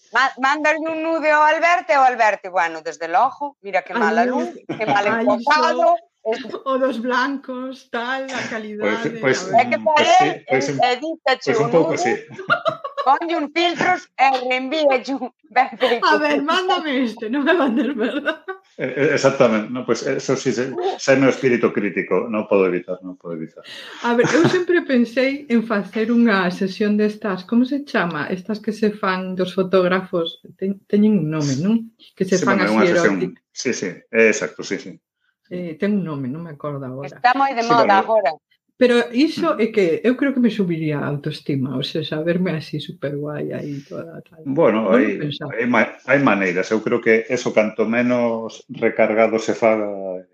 Un 0.79 1.03
nude 1.03 1.29
ao 1.31 1.43
Alberto 1.43 1.91
e 1.91 1.97
o 1.99 2.03
Alberto, 2.03 2.47
bueno, 2.51 2.81
desde 2.81 3.07
logo, 3.07 3.57
mira 3.61 3.83
que 3.83 3.93
mala 3.93 4.23
luz, 4.23 4.49
que 4.63 4.85
mal 4.85 5.05
enfocado, 5.07 5.95
o 6.65 6.77
dos 6.79 6.97
blancos, 6.97 7.87
tal, 7.91 8.25
a 8.25 8.47
calidade. 8.49 9.09
Pois, 9.21 9.43
pois, 9.43 9.53
é 9.53 9.65
que 9.65 9.77
para 9.77 10.17
pois, 10.17 10.43
pois, 10.49 10.69
edítache 10.69 11.53
pois, 11.53 11.59
un 11.59 11.69
pouco, 11.69 11.97
sí. 11.97 12.13
ponlle 13.05 13.35
un 13.37 13.53
filtros 13.53 14.09
e 14.17 14.57
envíalle 14.57 15.13
un 15.13 15.29
ben 15.53 15.69
feito. 15.77 16.01
A 16.09 16.17
ver, 16.17 16.41
mándame 16.41 17.05
este, 17.05 17.29
non 17.29 17.45
me 17.45 17.53
mandes 17.53 17.93
verdad. 17.93 18.41
Eh, 18.81 18.89
eh 18.89 19.09
exactamente, 19.13 19.69
no, 19.69 19.85
pois 19.85 20.01
pues, 20.01 20.17
eso 20.17 20.33
sí, 20.33 20.49
se, 20.51 20.73
é 20.73 21.15
meu 21.15 21.29
espírito 21.29 21.69
crítico, 21.69 22.25
non 22.25 22.49
podo 22.49 22.65
evitar, 22.65 22.97
non 23.05 23.13
podo 23.21 23.37
evitar. 23.37 23.61
A 24.01 24.17
ver, 24.17 24.25
eu 24.33 24.49
sempre 24.49 24.81
pensei 24.81 25.45
en 25.45 25.61
facer 25.61 26.09
unha 26.09 26.49
sesión 26.49 26.97
destas, 26.97 27.45
como 27.45 27.69
se 27.69 27.85
chama? 27.85 28.25
Estas 28.33 28.57
que 28.57 28.73
se 28.73 28.89
fan 28.89 29.37
dos 29.37 29.53
fotógrafos, 29.53 30.41
ten, 30.57 30.81
teñen 30.89 31.21
un 31.21 31.29
nome, 31.29 31.53
non? 31.61 31.93
Que 32.17 32.25
se 32.25 32.41
sí, 32.41 32.43
fan 32.49 32.65
bueno, 32.65 32.81
así 32.81 32.89
eróticas. 32.89 33.45
Sí, 33.53 33.71
sí, 33.77 33.93
exacto, 34.09 34.65
sí, 34.65 34.81
sí 34.81 34.97
eh, 35.49 35.77
ten 35.79 35.97
un 35.99 36.03
nome, 36.03 36.27
non 36.27 36.41
me 36.41 36.51
acordo 36.53 36.85
agora. 36.85 37.07
Está 37.07 37.33
moi 37.37 37.53
de 37.53 37.63
moda 37.63 37.85
sí, 37.85 38.01
agora. 38.01 38.31
Pero 38.77 39.07
iso 39.15 39.55
é 39.55 39.71
que 39.71 40.03
eu 40.03 40.19
creo 40.19 40.35
que 40.35 40.43
me 40.43 40.51
subiría 40.51 40.99
a 40.99 41.07
autoestima, 41.07 41.79
ou 41.79 41.83
sea, 41.83 42.03
saberme 42.03 42.51
así 42.51 42.83
super 42.83 43.15
guai 43.15 43.55
aí 43.55 43.79
toda 43.87 44.19
tal. 44.19 44.43
Bueno, 44.43 44.91
non 44.91 44.99
hai, 44.99 45.15
hai, 45.23 45.65
hai 46.11 46.19
maneiras, 46.19 46.67
eu 46.75 46.83
creo 46.83 46.99
que 46.99 47.23
eso 47.31 47.55
canto 47.55 47.87
menos 47.87 48.67
recargado 48.67 49.39
se 49.39 49.55
faga 49.55 49.87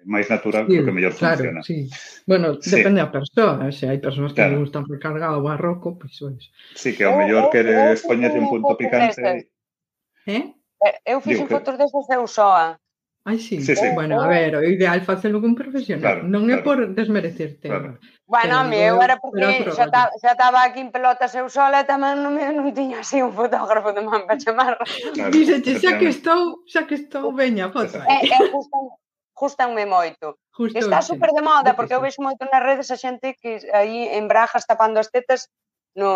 máis 0.09 0.25
natural, 0.25 0.65
sí, 0.65 0.73
creo 0.73 0.89
que 0.89 0.95
mellor 0.97 1.13
claro, 1.13 1.37
funciona. 1.37 1.61
Sí. 1.61 1.85
Bueno, 2.25 2.57
sí. 2.57 2.81
depende 2.81 3.05
da 3.05 3.13
persoa, 3.13 3.69
se 3.69 3.85
hai 3.85 4.01
persoas 4.01 4.33
que 4.33 4.41
claro. 4.41 4.57
gustan 4.57 4.89
recargado 4.89 5.37
ou 5.37 5.45
barroco, 5.45 6.01
pois 6.01 6.17
pues, 6.17 6.41
es. 6.41 6.49
Sí, 6.73 6.97
que 6.97 7.05
ao 7.05 7.13
oh, 7.13 7.21
mellor 7.21 7.45
oh, 7.45 7.51
queres 7.53 8.01
oh, 8.01 8.09
poñerlle 8.09 8.41
un 8.41 8.49
punto 8.49 8.73
picante. 8.73 9.53
¿Eh? 10.25 10.49
eh? 10.81 10.95
Eu 11.05 11.21
fixen 11.21 11.45
fotos 11.45 11.77
desas 11.77 12.09
eu 12.09 12.25
soa. 12.25 12.80
Ai, 13.23 13.37
sí. 13.37 13.61
sí, 13.61 13.75
sí. 13.75 13.89
Bueno, 13.93 14.19
a 14.19 14.27
ver, 14.27 14.55
o 14.55 14.63
ideal 14.63 15.01
facelo 15.01 15.39
con 15.39 15.53
profesional. 15.53 16.01
Claro, 16.01 16.21
non 16.25 16.49
é 16.49 16.57
claro. 16.57 16.65
por 16.65 16.77
desmerecerte. 16.97 17.69
Claro. 17.69 18.01
Bueno, 18.25 18.53
a 18.57 18.63
mí 18.65 18.81
eu 18.81 18.97
era 18.97 19.21
porque 19.21 19.69
xa, 19.77 19.85
ta, 19.93 20.09
xa 20.17 20.33
estaba 20.33 20.65
aquí 20.65 20.81
en 20.81 20.89
pelotas 20.89 21.29
eu 21.37 21.45
sola 21.45 21.83
e 21.83 21.85
tamén 21.85 22.17
non, 22.25 22.33
non 22.33 22.73
tiña 22.73 23.05
así 23.05 23.21
un 23.21 23.29
fotógrafo 23.29 23.93
de 23.93 24.01
man 24.01 24.25
para 24.25 24.41
chamar. 24.41 24.73
Claro, 25.13 25.29
Díxete, 25.29 25.77
xa 25.77 26.01
que 26.01 26.09
estou, 26.09 26.65
xa 26.65 26.89
que 26.89 26.97
estou, 26.97 27.29
veña, 27.29 27.69
foto. 27.69 28.01
É, 28.09 28.25
é 28.25 28.39
justo, 29.37 29.69
moito. 29.85 30.41
Justo 30.49 30.81
está 30.81 31.05
super 31.05 31.29
de 31.29 31.45
moda, 31.45 31.77
porque 31.77 31.93
eu 31.93 32.01
vexo 32.01 32.25
moito 32.25 32.41
nas 32.49 32.65
redes 32.65 32.89
a 32.89 32.97
xente 32.97 33.37
que 33.37 33.61
aí 33.69 34.17
en 34.17 34.25
brajas 34.25 34.65
tapando 34.65 34.97
as 34.97 35.13
tetas 35.13 35.45
no, 35.93 36.09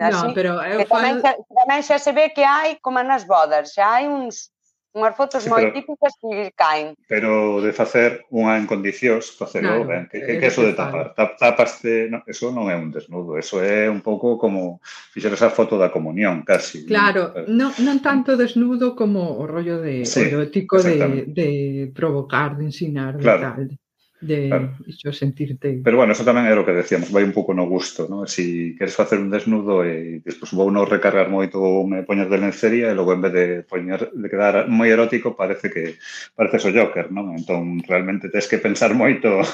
así, 0.00 0.26
no 0.26 0.32
pero 0.32 0.56
eu 0.64 0.80
que 0.80 0.88
tamén, 0.88 1.20
fal... 1.20 1.36
tamén 1.52 1.82
xa 1.84 2.00
se 2.00 2.16
ve 2.16 2.32
que 2.32 2.48
hai 2.48 2.80
como 2.80 3.02
nas 3.04 3.28
bodas, 3.28 3.76
xa 3.76 3.98
hai 3.98 4.08
uns 4.08 4.54
unhas 4.98 5.14
fotos 5.14 5.46
sí, 5.46 5.48
moi 5.48 5.70
pero, 5.70 5.74
típicas 5.78 6.12
que 6.18 6.50
caen. 6.58 6.98
Pero 7.06 7.62
de 7.62 7.70
facer 7.70 8.26
unha 8.34 8.58
en 8.58 8.66
condicións, 8.66 9.30
facelo 9.30 9.86
claro, 9.86 9.86
ben, 9.86 10.04
que, 10.10 10.18
que, 10.26 10.42
que 10.42 10.50
eso 10.50 10.66
de 10.66 10.74
tapar, 10.74 11.14
tap, 11.14 11.38
tapaste, 11.38 12.10
no, 12.10 12.26
eso 12.26 12.50
non 12.50 12.66
é 12.66 12.74
un 12.74 12.90
desnudo, 12.90 13.38
eso 13.38 13.62
é 13.62 13.86
un 13.86 14.02
pouco 14.02 14.34
como 14.36 14.82
fixer 15.14 15.32
esa 15.32 15.54
foto 15.54 15.78
da 15.78 15.94
comunión, 15.94 16.42
casi. 16.42 16.82
Claro, 16.84 17.32
eh, 17.38 17.46
non, 17.46 17.70
non 17.80 18.02
tanto 18.02 18.34
desnudo 18.34 18.98
como 18.98 19.38
o 19.38 19.46
rollo 19.46 19.78
de 19.78 20.02
sí, 20.02 20.26
erótico 20.26 20.82
de, 20.82 21.30
de 21.30 21.48
provocar, 21.94 22.58
de 22.58 22.68
ensinar, 22.68 23.16
de 23.16 23.22
claro. 23.22 23.42
tal 23.54 23.78
de 24.20 24.70
iso 24.86 25.12
sentirte. 25.12 25.80
Pero 25.82 25.96
bueno, 25.96 26.12
eso 26.12 26.26
tamén 26.26 26.50
era 26.50 26.58
o 26.58 26.66
que 26.66 26.74
decíamos, 26.74 27.14
vai 27.14 27.22
un 27.22 27.34
pouco 27.34 27.54
no 27.54 27.70
gusto, 27.70 28.10
¿no? 28.10 28.26
Si 28.26 28.74
queres 28.74 28.98
facer 28.98 29.22
un 29.22 29.30
desnudo 29.30 29.86
e 29.86 30.18
despois 30.26 30.50
vou 30.50 30.68
non 30.74 30.90
recargar 30.90 31.30
moito 31.30 31.62
ou 31.62 31.86
me 31.86 32.02
poñer 32.02 32.26
de 32.26 32.38
lencería 32.42 32.90
e 32.90 32.98
logo 32.98 33.14
en 33.14 33.22
vez 33.22 33.32
de 33.32 33.46
poñer 33.62 34.10
de 34.10 34.26
quedar 34.26 34.66
moi 34.66 34.90
erótico 34.90 35.38
parece 35.38 35.70
que 35.70 35.98
parece 36.34 36.58
o 36.66 36.74
Joker, 36.74 37.14
non? 37.14 37.30
Entón 37.38 37.78
realmente 37.86 38.26
tes 38.26 38.50
que 38.50 38.58
pensar 38.58 38.90
moito 38.92 39.44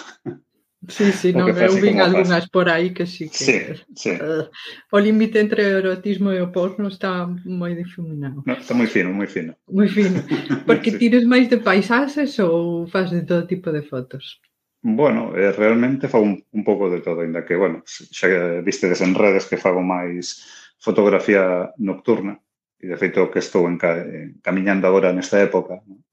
Sí, 0.88 1.12
sí, 1.12 1.32
non, 1.32 1.48
eu 1.48 1.80
vin 1.80 1.96
algunhas 2.00 2.44
por 2.52 2.68
aí 2.68 2.92
que 2.92 3.06
sí 3.08 3.32
que... 3.32 3.40
Sí, 3.40 3.56
sí. 3.96 4.12
Uh, 4.20 4.44
o 4.92 4.98
límite 5.00 5.40
entre 5.40 5.64
o 5.64 5.78
erotismo 5.80 6.28
e 6.32 6.40
o 6.44 6.52
porno 6.52 6.88
está 6.88 7.24
moi 7.48 7.72
difuminado. 7.72 8.44
No, 8.44 8.52
está 8.52 8.76
moi 8.76 8.86
fino, 8.86 9.08
moi 9.12 9.26
fino. 9.26 9.56
Moi 9.64 9.88
fino. 9.88 10.20
Porque 10.68 10.90
sí. 10.92 10.98
tires 11.00 11.24
máis 11.24 11.48
de 11.48 11.56
paisaxes 11.56 12.36
ou 12.36 12.84
faz 12.86 13.08
de 13.08 13.24
todo 13.24 13.48
tipo 13.48 13.72
de 13.72 13.80
fotos? 13.80 14.44
Bueno, 14.86 15.34
eh, 15.34 15.50
realmente 15.50 16.08
fago 16.08 16.24
un, 16.24 16.44
un 16.52 16.62
pouco 16.62 16.90
de 16.90 17.00
todo, 17.00 17.24
ainda 17.24 17.40
que, 17.46 17.56
bueno, 17.56 17.80
xa 17.88 18.28
vistedes 18.60 19.00
en 19.00 19.16
redes 19.16 19.48
que 19.48 19.56
fago 19.56 19.80
máis 19.80 20.44
fotografía 20.76 21.72
nocturna, 21.80 22.36
e 22.76 22.92
de 22.92 23.00
feito 23.00 23.32
que 23.32 23.40
estou 23.40 23.64
en 23.64 23.80
camiñando 24.44 24.84
agora 24.84 25.08
nesta 25.16 25.40
época, 25.40 25.80
non? 25.88 26.04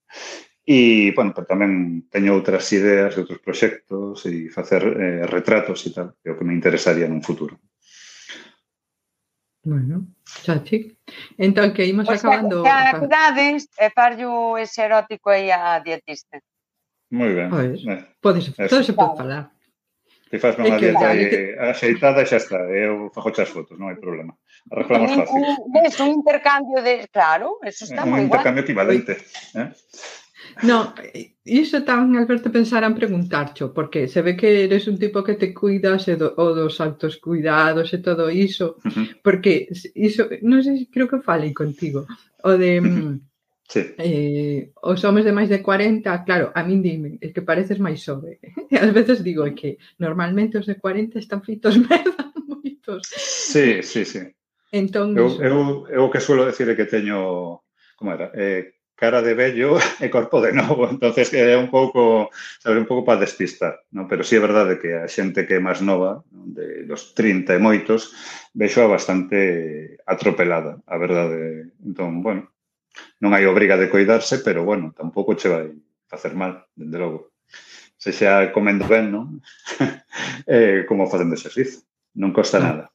E, 0.63 1.11
bueno, 1.11 1.35
pero 1.35 1.51
tamén 1.51 2.07
teño 2.07 2.31
outras 2.31 2.63
ideas, 2.71 3.19
outros 3.19 3.43
proxectos 3.43 4.23
e 4.23 4.47
facer 4.47 4.87
eh, 4.87 5.27
retratos 5.27 5.83
e 5.83 5.91
tal, 5.91 6.15
que 6.23 6.29
é 6.29 6.31
o 6.31 6.39
que 6.39 6.47
me 6.47 6.55
interesaría 6.55 7.11
nun 7.11 7.19
futuro. 7.19 7.59
Bueno, 9.67 10.07
chachi. 10.47 10.95
Entón, 11.35 11.75
que 11.75 11.83
imos 11.91 12.07
pues 12.07 12.23
acabando... 12.23 12.63
Eh, 12.63 12.71
pois 12.71 12.71
eh, 12.71 12.87
actividades 12.87 13.59
e 13.75 13.83
eh, 13.83 13.91
farlle 13.91 14.31
ese 14.63 14.87
erótico 14.87 15.27
aí 15.27 15.51
a 15.51 15.83
dietista. 15.83 16.39
Moi 17.11 17.35
ben. 17.35 17.49
Pois, 17.51 17.83
eh, 17.85 18.03
podes, 18.23 18.55
todo 18.55 18.83
se 18.83 18.93
pode 18.93 19.17
falar. 19.19 19.51
Ti 20.31 20.39
faz 20.39 20.55
unha 20.55 20.79
dieta 20.79 21.11
e 21.11 21.27
que... 21.27 21.41
axeitada 21.59 22.23
xa 22.23 22.39
está, 22.39 22.63
eh, 22.71 22.87
eu 22.87 23.11
fago 23.11 23.35
as 23.35 23.51
fotos, 23.51 23.75
non 23.75 23.91
hai 23.91 23.99
problema. 23.99 24.31
Arreglamos 24.71 25.11
fácil. 25.11 25.43
Ves, 25.75 25.99
un 25.99 26.23
intercambio 26.23 26.79
de, 26.79 27.03
claro, 27.11 27.59
eso 27.67 27.83
eh, 27.83 27.87
está 27.91 28.07
moi 28.07 28.23
Un 28.23 28.31
intercambio 28.31 28.63
equivalente. 28.63 29.19
Eh? 29.59 29.75
No, 30.63 30.95
iso 31.43 31.83
tamén, 31.83 32.15
Alberto, 32.15 32.47
pensara 32.47 32.87
en 32.87 32.95
preguntarcho, 32.95 33.75
porque 33.75 34.07
se 34.07 34.23
ve 34.23 34.39
que 34.39 34.71
eres 34.71 34.87
un 34.87 34.95
tipo 34.95 35.19
que 35.19 35.35
te 35.35 35.51
cuidas 35.51 36.07
e 36.07 36.15
do, 36.15 36.31
o 36.39 36.55
dos 36.55 36.79
altos 36.79 37.19
cuidados 37.19 37.91
e 37.91 37.99
todo 37.99 38.31
iso, 38.31 38.79
uh 38.79 38.87
-huh. 38.87 39.05
porque 39.19 39.67
iso, 39.99 40.31
non 40.47 40.63
sei, 40.63 40.87
creo 40.87 41.11
que 41.11 41.19
falei 41.19 41.51
contigo, 41.51 42.07
o 42.47 42.55
de... 42.55 42.79
Mm, 42.79 42.87
uh 42.87 42.95
-huh 43.03 43.30
Sí. 43.71 43.95
Eh, 43.97 44.69
os 44.83 44.99
homes 45.07 45.23
de 45.23 45.31
máis 45.31 45.47
de 45.47 45.63
40, 45.63 46.03
claro, 46.27 46.51
a 46.51 46.59
min 46.67 46.83
dime, 46.83 47.15
é 47.23 47.31
que 47.31 47.39
pareces 47.39 47.79
máis 47.79 48.03
xove. 48.03 48.35
E 48.67 48.75
ás 48.75 48.91
veces 48.91 49.23
digo 49.23 49.47
é 49.47 49.55
que 49.55 49.79
normalmente 49.95 50.59
os 50.59 50.67
de 50.67 50.75
40 50.75 51.15
están 51.23 51.39
fitos 51.39 51.79
merda 51.87 52.35
moitos. 52.51 53.07
Sí, 53.07 53.79
sí, 53.79 54.03
sí. 54.03 54.27
Entón, 54.75 55.15
eu, 55.15 55.39
eu, 55.39 55.57
eu 55.87 56.03
que 56.11 56.19
suelo 56.19 56.43
decir 56.43 56.67
é 56.67 56.75
que 56.75 56.83
teño, 56.83 57.63
como 57.95 58.11
era, 58.11 58.35
eh, 58.35 58.75
cara 58.99 59.23
de 59.23 59.39
vello 59.39 59.79
e 60.03 60.11
corpo 60.11 60.43
de 60.43 60.51
novo, 60.51 60.91
entonces 60.91 61.31
é 61.31 61.55
un 61.55 61.71
pouco, 61.71 62.27
sabe, 62.59 62.75
un 62.75 62.85
pouco 62.85 63.07
para 63.07 63.23
despistar, 63.23 63.87
non? 63.95 64.11
pero 64.11 64.27
sí 64.27 64.35
é 64.35 64.43
verdade 64.43 64.83
que 64.83 64.99
a 64.99 65.07
xente 65.07 65.47
que 65.47 65.55
é 65.55 65.63
máis 65.63 65.79
nova, 65.79 66.27
de 66.27 66.83
dos 66.83 67.15
30 67.15 67.55
e 67.55 67.59
moitos, 67.63 68.11
vexo 68.51 68.83
bastante 68.91 69.95
atropelada, 70.03 70.83
a 70.83 70.99
verdade. 70.99 71.71
Entón, 71.79 72.19
bueno, 72.19 72.50
non 73.21 73.37
hai 73.37 73.45
obriga 73.45 73.77
de 73.77 73.87
coidarse, 73.87 74.41
pero 74.41 74.65
bueno, 74.65 74.91
tampouco 74.97 75.37
che 75.37 75.47
vai 75.47 75.69
facer 76.09 76.33
mal, 76.33 76.65
dende 76.73 76.97
logo. 76.97 77.37
Se 78.01 78.09
xa 78.09 78.49
comendo 78.49 78.89
ben, 78.89 79.13
non? 79.13 79.37
eh, 80.49 80.83
como 80.89 81.05
facendo 81.05 81.37
exercicio. 81.37 81.85
Non 82.17 82.33
costa 82.33 82.57
ah, 82.57 82.65
nada. 82.65 82.85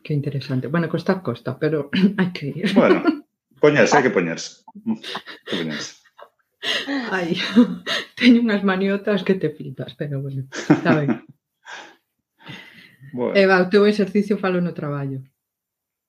Que 0.00 0.16
interesante. 0.16 0.72
Bueno, 0.72 0.88
costa, 0.88 1.20
costa, 1.20 1.60
pero 1.60 1.92
hai 2.18 2.32
que 2.32 2.56
ir. 2.56 2.72
Bueno, 2.72 3.04
poñerse, 3.60 4.00
hai 4.00 4.02
que 4.08 4.10
ah. 4.10 4.16
poñerse. 4.16 4.64
Que 5.44 5.60
poñerse. 5.60 6.00
Ai, 7.12 7.36
teño 8.18 8.40
unhas 8.40 8.64
maniotas 8.64 9.22
que 9.28 9.36
te 9.36 9.52
flipas, 9.52 9.92
pero 9.94 10.24
bueno, 10.24 10.48
está 10.48 10.96
ben. 10.96 11.20
bueno. 13.12 13.36
Eva, 13.36 13.60
o 13.60 13.68
teu 13.68 13.84
exercicio 13.84 14.40
falo 14.40 14.64
no 14.64 14.72
traballo. 14.72 15.20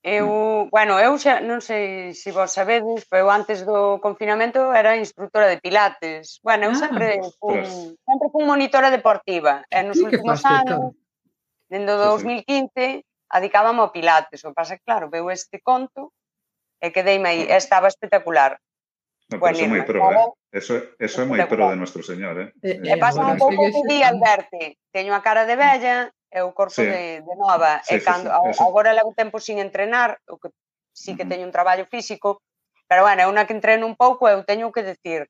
Eu, 0.03 0.69
bueno, 0.71 0.99
eu 1.01 1.17
xa, 1.17 1.41
non 1.41 1.59
sei 1.59 2.13
se 2.13 2.29
vos 2.31 2.53
sabedes, 2.53 3.03
pero 3.09 3.27
eu 3.27 3.29
antes 3.33 3.65
do 3.65 3.97
confinamento 3.99 4.71
era 4.71 4.95
instructora 4.95 5.49
de 5.49 5.59
pilates. 5.59 6.39
Bueno, 6.45 6.69
eu 6.69 6.73
ah, 6.77 6.79
sempre 6.79 7.19
fun, 7.41 7.59
sempre 7.97 8.27
fun 8.31 8.45
monitora 8.45 8.93
deportiva. 8.93 9.65
E 9.67 9.81
nos 9.83 9.99
últimos 9.99 10.45
anos, 10.45 10.95
dende 11.67 11.91
o 11.91 11.99
2015, 12.15 13.03
adicábame 13.33 13.81
ao 13.81 13.91
pilates. 13.91 14.45
O 14.45 14.53
pasa, 14.53 14.79
claro, 14.79 15.09
veu 15.09 15.27
este 15.33 15.59
conto 15.59 16.13
e 16.79 16.93
quedeime 16.93 17.27
aí. 17.27 17.41
Estaba 17.49 17.91
espectacular. 17.91 18.55
No, 19.27 19.39
bueno, 19.39 19.59
eso 19.59 19.65
é 19.65 19.67
moi 19.67 19.83
pro, 19.83 19.99
eh? 20.07 20.31
Eso, 20.55 20.73
eso 20.95 21.17
é 21.21 21.25
moi 21.27 21.43
pro 21.43 21.67
de 21.67 21.75
nuestro 21.75 21.99
señor, 21.99 22.39
eh? 22.39 22.49
E, 22.63 22.79
e 22.79 22.93
pasa 22.95 23.27
un 23.27 23.35
pouco 23.35 23.59
que 23.59 23.83
di, 23.83 23.99
Alberti. 23.99 24.77
Teño 24.95 25.11
a 25.11 25.19
cara 25.19 25.43
de 25.43 25.59
bella, 25.59 26.07
é 26.38 26.43
o 26.45 26.53
corpo 26.53 26.77
sí. 26.77 26.85
de, 26.85 27.25
de 27.25 27.35
nova. 27.35 27.81
Sí, 27.81 27.97
e 27.97 28.05
cando, 28.05 28.29
sí, 28.29 28.53
sí, 28.53 28.61
agora 28.61 28.93
levo 28.93 29.17
tempo 29.17 29.41
sin 29.41 29.57
entrenar, 29.57 30.21
o 30.29 30.38
que 30.38 30.53
sí 30.93 31.17
que 31.17 31.25
teño 31.25 31.45
un 31.45 31.51
traballo 31.51 31.89
físico, 31.89 32.41
pero 32.88 33.03
bueno, 33.03 33.25
é 33.25 33.27
unha 33.27 33.49
que 33.49 33.57
entreno 33.57 33.89
un 33.89 33.97
pouco 33.97 34.29
eu 34.29 34.45
teño 34.45 34.69
que 34.69 34.85
decir, 34.85 35.25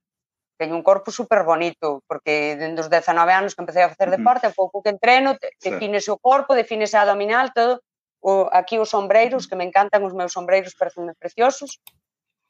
teño 0.60 0.76
un 0.76 0.84
corpo 0.84 1.10
super 1.12 1.48
bonito, 1.48 2.04
porque 2.08 2.60
dende 2.60 2.84
os 2.84 2.92
19 2.92 3.32
anos 3.32 3.56
que 3.56 3.64
empecé 3.64 3.84
a 3.84 3.92
facer 3.92 4.12
deporte, 4.12 4.48
uh 4.48 4.52
-huh. 4.52 4.60
pouco 4.60 4.84
que 4.84 4.92
entreno, 4.92 5.40
defines 5.64 6.06
sí. 6.06 6.12
o 6.12 6.18
corpo, 6.20 6.54
defines 6.54 6.92
a 6.94 7.08
abdominal, 7.08 7.56
todo, 7.56 7.82
o, 8.20 8.50
aquí 8.52 8.78
os 8.78 8.92
sombreiros, 8.92 9.48
que 9.48 9.56
me 9.56 9.64
encantan 9.64 10.04
os 10.04 10.14
meus 10.14 10.34
sombreiros, 10.34 10.76
parecen 10.76 11.08
preciosos, 11.16 11.80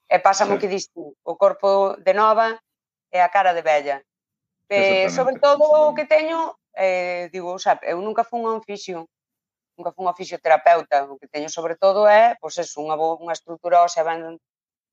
e 0.08 0.18
pásame 0.20 0.56
sí. 0.56 0.60
que 0.66 0.72
diste, 0.72 1.00
o 1.00 1.34
corpo 1.36 1.96
de 2.00 2.14
nova 2.16 2.58
e 3.12 3.20
a 3.20 3.30
cara 3.30 3.54
de 3.54 3.62
bella. 3.62 3.98
Eh, 4.70 5.08
sobre 5.10 5.40
todo 5.40 5.64
o 5.64 5.96
que 5.96 6.04
teño 6.04 6.60
eh, 6.78 7.30
digo, 7.34 7.54
o 7.54 7.60
sea, 7.60 7.82
eu 7.84 7.98
nunca 8.00 8.24
fun 8.24 8.46
a 8.46 8.54
un 8.54 8.62
fisio, 8.62 9.10
nunca 9.78 9.92
fui 9.92 10.06
unha 10.06 10.18
fisioterapeuta, 10.18 11.10
o 11.10 11.18
que 11.18 11.30
teño 11.30 11.50
sobre 11.50 11.76
todo 11.76 12.06
é, 12.06 12.38
pois 12.42 12.58
é 12.58 12.66
unha, 12.78 12.96
bo, 12.98 13.18
unha 13.18 13.34
estrutura 13.34 13.82
ósea 13.86 14.06
ben, 14.06 14.38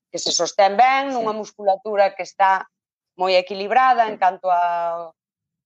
que 0.08 0.18
se 0.20 0.32
sostén 0.32 0.76
ben, 0.76 1.12
nunha 1.12 1.36
musculatura 1.36 2.16
que 2.16 2.24
está 2.24 2.64
moi 3.16 3.36
equilibrada 3.36 4.08
en 4.08 4.16
canto 4.18 4.50
a 4.50 5.10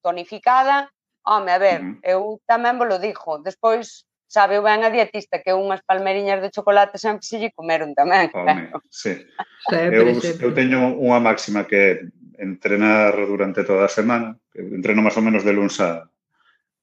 tonificada. 0.02 0.90
Home, 1.28 1.52
a 1.52 1.58
ver, 1.60 1.80
eu 2.00 2.40
tamén 2.48 2.80
vos 2.80 2.88
lo 2.88 2.96
dixo, 2.96 3.42
despois 3.44 4.08
sabe 4.28 4.60
ben 4.60 4.84
a 4.84 4.92
dietista 4.92 5.40
que 5.40 5.52
unhas 5.52 5.80
palmeriñas 5.84 6.40
de 6.40 6.52
chocolate 6.52 6.96
sempre 7.00 7.24
se 7.24 7.40
lle 7.40 7.50
comeron 7.52 7.92
tamén. 7.92 8.30
Home, 8.36 8.72
claro. 8.72 8.80
sí. 8.88 9.24
Sempre, 9.68 10.14
eu, 10.14 10.20
sempre. 10.20 10.44
eu 10.46 10.52
teño 10.54 10.96
unha 10.96 11.20
máxima 11.20 11.64
que 11.68 12.08
entrenar 12.38 13.18
durante 13.26 13.66
toda 13.66 13.84
a 13.84 13.92
semana. 13.92 14.38
Entreno 14.54 15.02
máis 15.02 15.18
ou 15.18 15.26
menos 15.26 15.42
de 15.42 15.52
luns 15.52 15.82
a, 15.82 16.06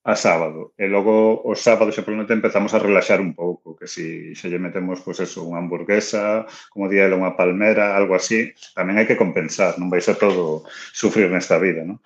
a 0.05 0.13
sábado. 0.13 0.77
E 0.77 0.85
logo 0.85 1.41
o 1.41 1.57
sábado 1.57 1.89
xa 1.89 2.05
probablemente 2.05 2.37
empezamos 2.37 2.77
a 2.77 2.83
relaxar 2.83 3.17
un 3.17 3.33
pouco, 3.33 3.73
que 3.73 3.89
si 3.89 4.37
xa 4.37 4.45
lle 4.51 4.61
metemos 4.61 5.01
pois 5.01 5.17
eso, 5.17 5.41
unha 5.41 5.57
hamburguesa, 5.57 6.45
como 6.69 6.85
día 6.85 7.09
unha 7.09 7.33
palmera, 7.33 7.97
algo 7.97 8.13
así, 8.13 8.53
tamén 8.77 9.01
hai 9.01 9.09
que 9.09 9.17
compensar, 9.17 9.81
non 9.81 9.89
vai 9.89 10.05
ser 10.05 10.21
todo 10.21 10.61
sufrir 10.93 11.33
nesta 11.33 11.57
vida, 11.57 11.81
non? 11.81 11.97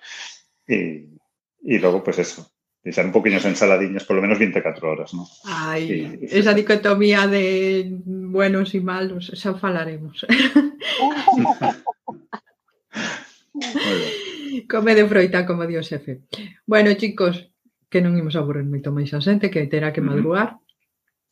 E, 0.64 1.12
e 1.60 1.74
logo 1.76 2.00
pois 2.00 2.16
eso, 2.16 2.48
deixar 2.80 3.04
un 3.04 3.12
poquinhos 3.12 3.44
ensaladiñas 3.44 4.08
polo 4.08 4.24
menos 4.24 4.40
24 4.40 4.80
horas, 4.80 5.12
non? 5.12 5.28
Ai, 5.44 6.16
e, 6.24 6.32
esa 6.32 6.56
dicotomía 6.56 7.28
de 7.28 7.84
buenos 8.08 8.72
e 8.72 8.80
malos, 8.80 9.28
xa 9.36 9.52
falaremos. 9.60 10.24
Come 14.70 14.94
de 14.94 15.06
froita, 15.06 15.46
como 15.46 15.66
dio 15.66 15.80
o 15.80 15.86
xefe. 15.86 16.26
Bueno, 16.66 16.92
chicos, 16.94 17.50
que 17.90 18.00
non 18.00 18.18
imos 18.18 18.38
aburrir 18.38 18.66
moito 18.66 18.94
máis 18.94 19.10
a 19.14 19.20
xente, 19.20 19.50
que 19.50 19.66
terá 19.66 19.90
que 19.90 20.02
madrugar. 20.02 20.58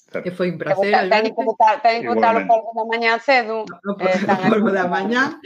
Claro. 0.08 0.24
E 0.24 0.30
foi 0.32 0.48
un 0.50 0.58
placer. 0.58 0.88
Teñen 0.88 1.36
que 1.36 1.44
botar, 1.44 1.84
teñen 1.84 2.02
que 2.02 2.08
botar 2.08 2.32
o 2.32 2.42
polvo 2.48 2.72
da 2.72 2.84
mañá 2.88 3.20
cedo. 3.20 3.68
No, 3.84 3.92
eh, 4.00 4.24
o 4.24 4.36
polvo 4.48 4.70
da 4.72 4.88
mañá. 4.88 5.36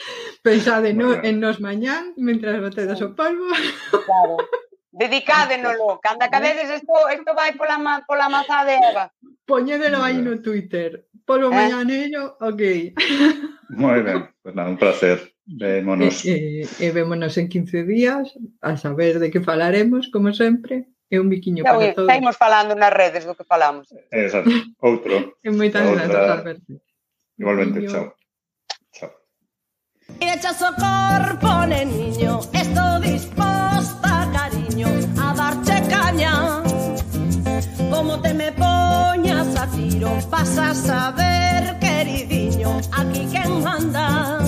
Pensade 0.40 0.94
no, 0.94 1.18
en 1.18 1.42
nos 1.42 1.58
mañán, 1.58 2.14
mentras 2.14 2.62
botedes 2.62 3.02
o 3.02 3.10
polvo. 3.18 3.50
Claro. 3.90 4.38
Dedicádenolo. 4.92 5.98
Cando 5.98 6.24
acabedes 6.24 6.70
isto, 6.70 6.94
isto 7.10 7.34
vai 7.34 7.56
pola, 7.58 8.04
pola 8.06 8.28
maza 8.28 8.62
de 8.62 8.76
Eva. 8.78 9.10
Poñédelo 9.44 9.98
aí 9.98 10.22
no 10.22 10.38
Twitter. 10.38 11.10
Polvo 11.26 11.50
eh? 11.50 11.58
mañanero, 11.58 12.38
ok. 12.38 12.62
Moi 13.74 14.00
ben. 14.02 14.30
Pues 14.42 14.54
nada, 14.54 14.70
un 14.70 14.78
placer. 14.78 15.31
Vémonos. 15.46 16.24
E, 16.24 16.62
e, 16.62 16.86
e 16.86 16.86
vémonos 16.94 17.34
en 17.36 17.48
15 17.48 17.82
días 17.84 18.34
a 18.62 18.76
saber 18.76 19.18
de 19.18 19.30
que 19.30 19.40
falaremos, 19.40 20.08
como 20.08 20.32
sempre. 20.32 20.86
É 21.12 21.20
un 21.20 21.28
biquiño 21.28 21.62
para 21.62 21.92
todos. 21.92 22.08
Estamos 22.08 22.40
falando 22.40 22.72
nas 22.72 22.88
redes 22.88 23.28
do 23.28 23.36
que 23.36 23.44
falamos. 23.44 23.92
Exacto. 24.08 24.48
Outro. 24.80 25.36
e 25.44 25.50
moitas 25.52 25.84
grazas, 25.84 26.40
Alberto. 26.40 26.80
Igualmente, 27.36 27.84
niño. 27.84 27.92
chao. 27.92 28.06
Chao. 28.96 29.10
Echa 30.16 30.56
socorro, 30.56 31.68
niño, 31.68 32.40
estou 32.56 32.96
disposta, 33.04 34.24
cariño, 34.32 34.88
a 35.20 35.36
darche 35.36 35.76
caña. 35.92 36.64
Como 37.92 38.16
te 38.24 38.32
me 38.32 38.48
poñas 38.56 39.52
a 39.60 39.68
tiro, 39.68 40.16
vas 40.32 40.56
a 40.56 40.72
saber, 40.72 41.76
queridinho, 41.76 42.80
aquí 42.96 43.28
quen 43.28 43.60
manda 43.60 44.40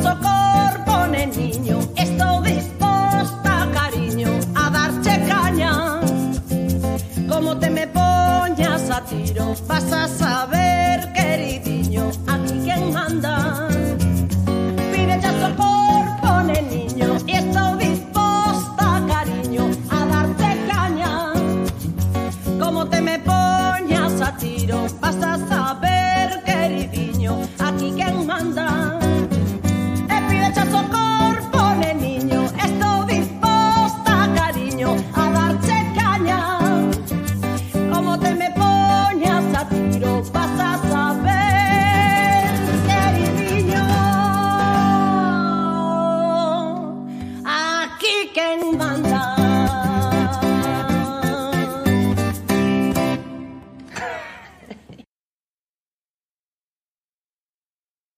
vosso 0.00 0.16
corpo, 0.16 1.06
niño, 1.06 1.78
Estou 1.96 2.40
disposta, 2.42 3.68
cariño, 3.72 4.30
a 4.54 4.70
darche 4.70 5.20
caña 5.26 6.00
Como 7.28 7.56
te 7.58 7.70
me 7.70 7.86
poñas 7.86 8.90
a 8.90 9.02
tiro 9.02 9.54
Vas 9.66 9.92
a 9.92 10.08
saber, 10.08 11.12
queridinho, 11.12 12.10
aquí 12.26 12.60
quen 12.64 12.92
manda. 12.92 13.49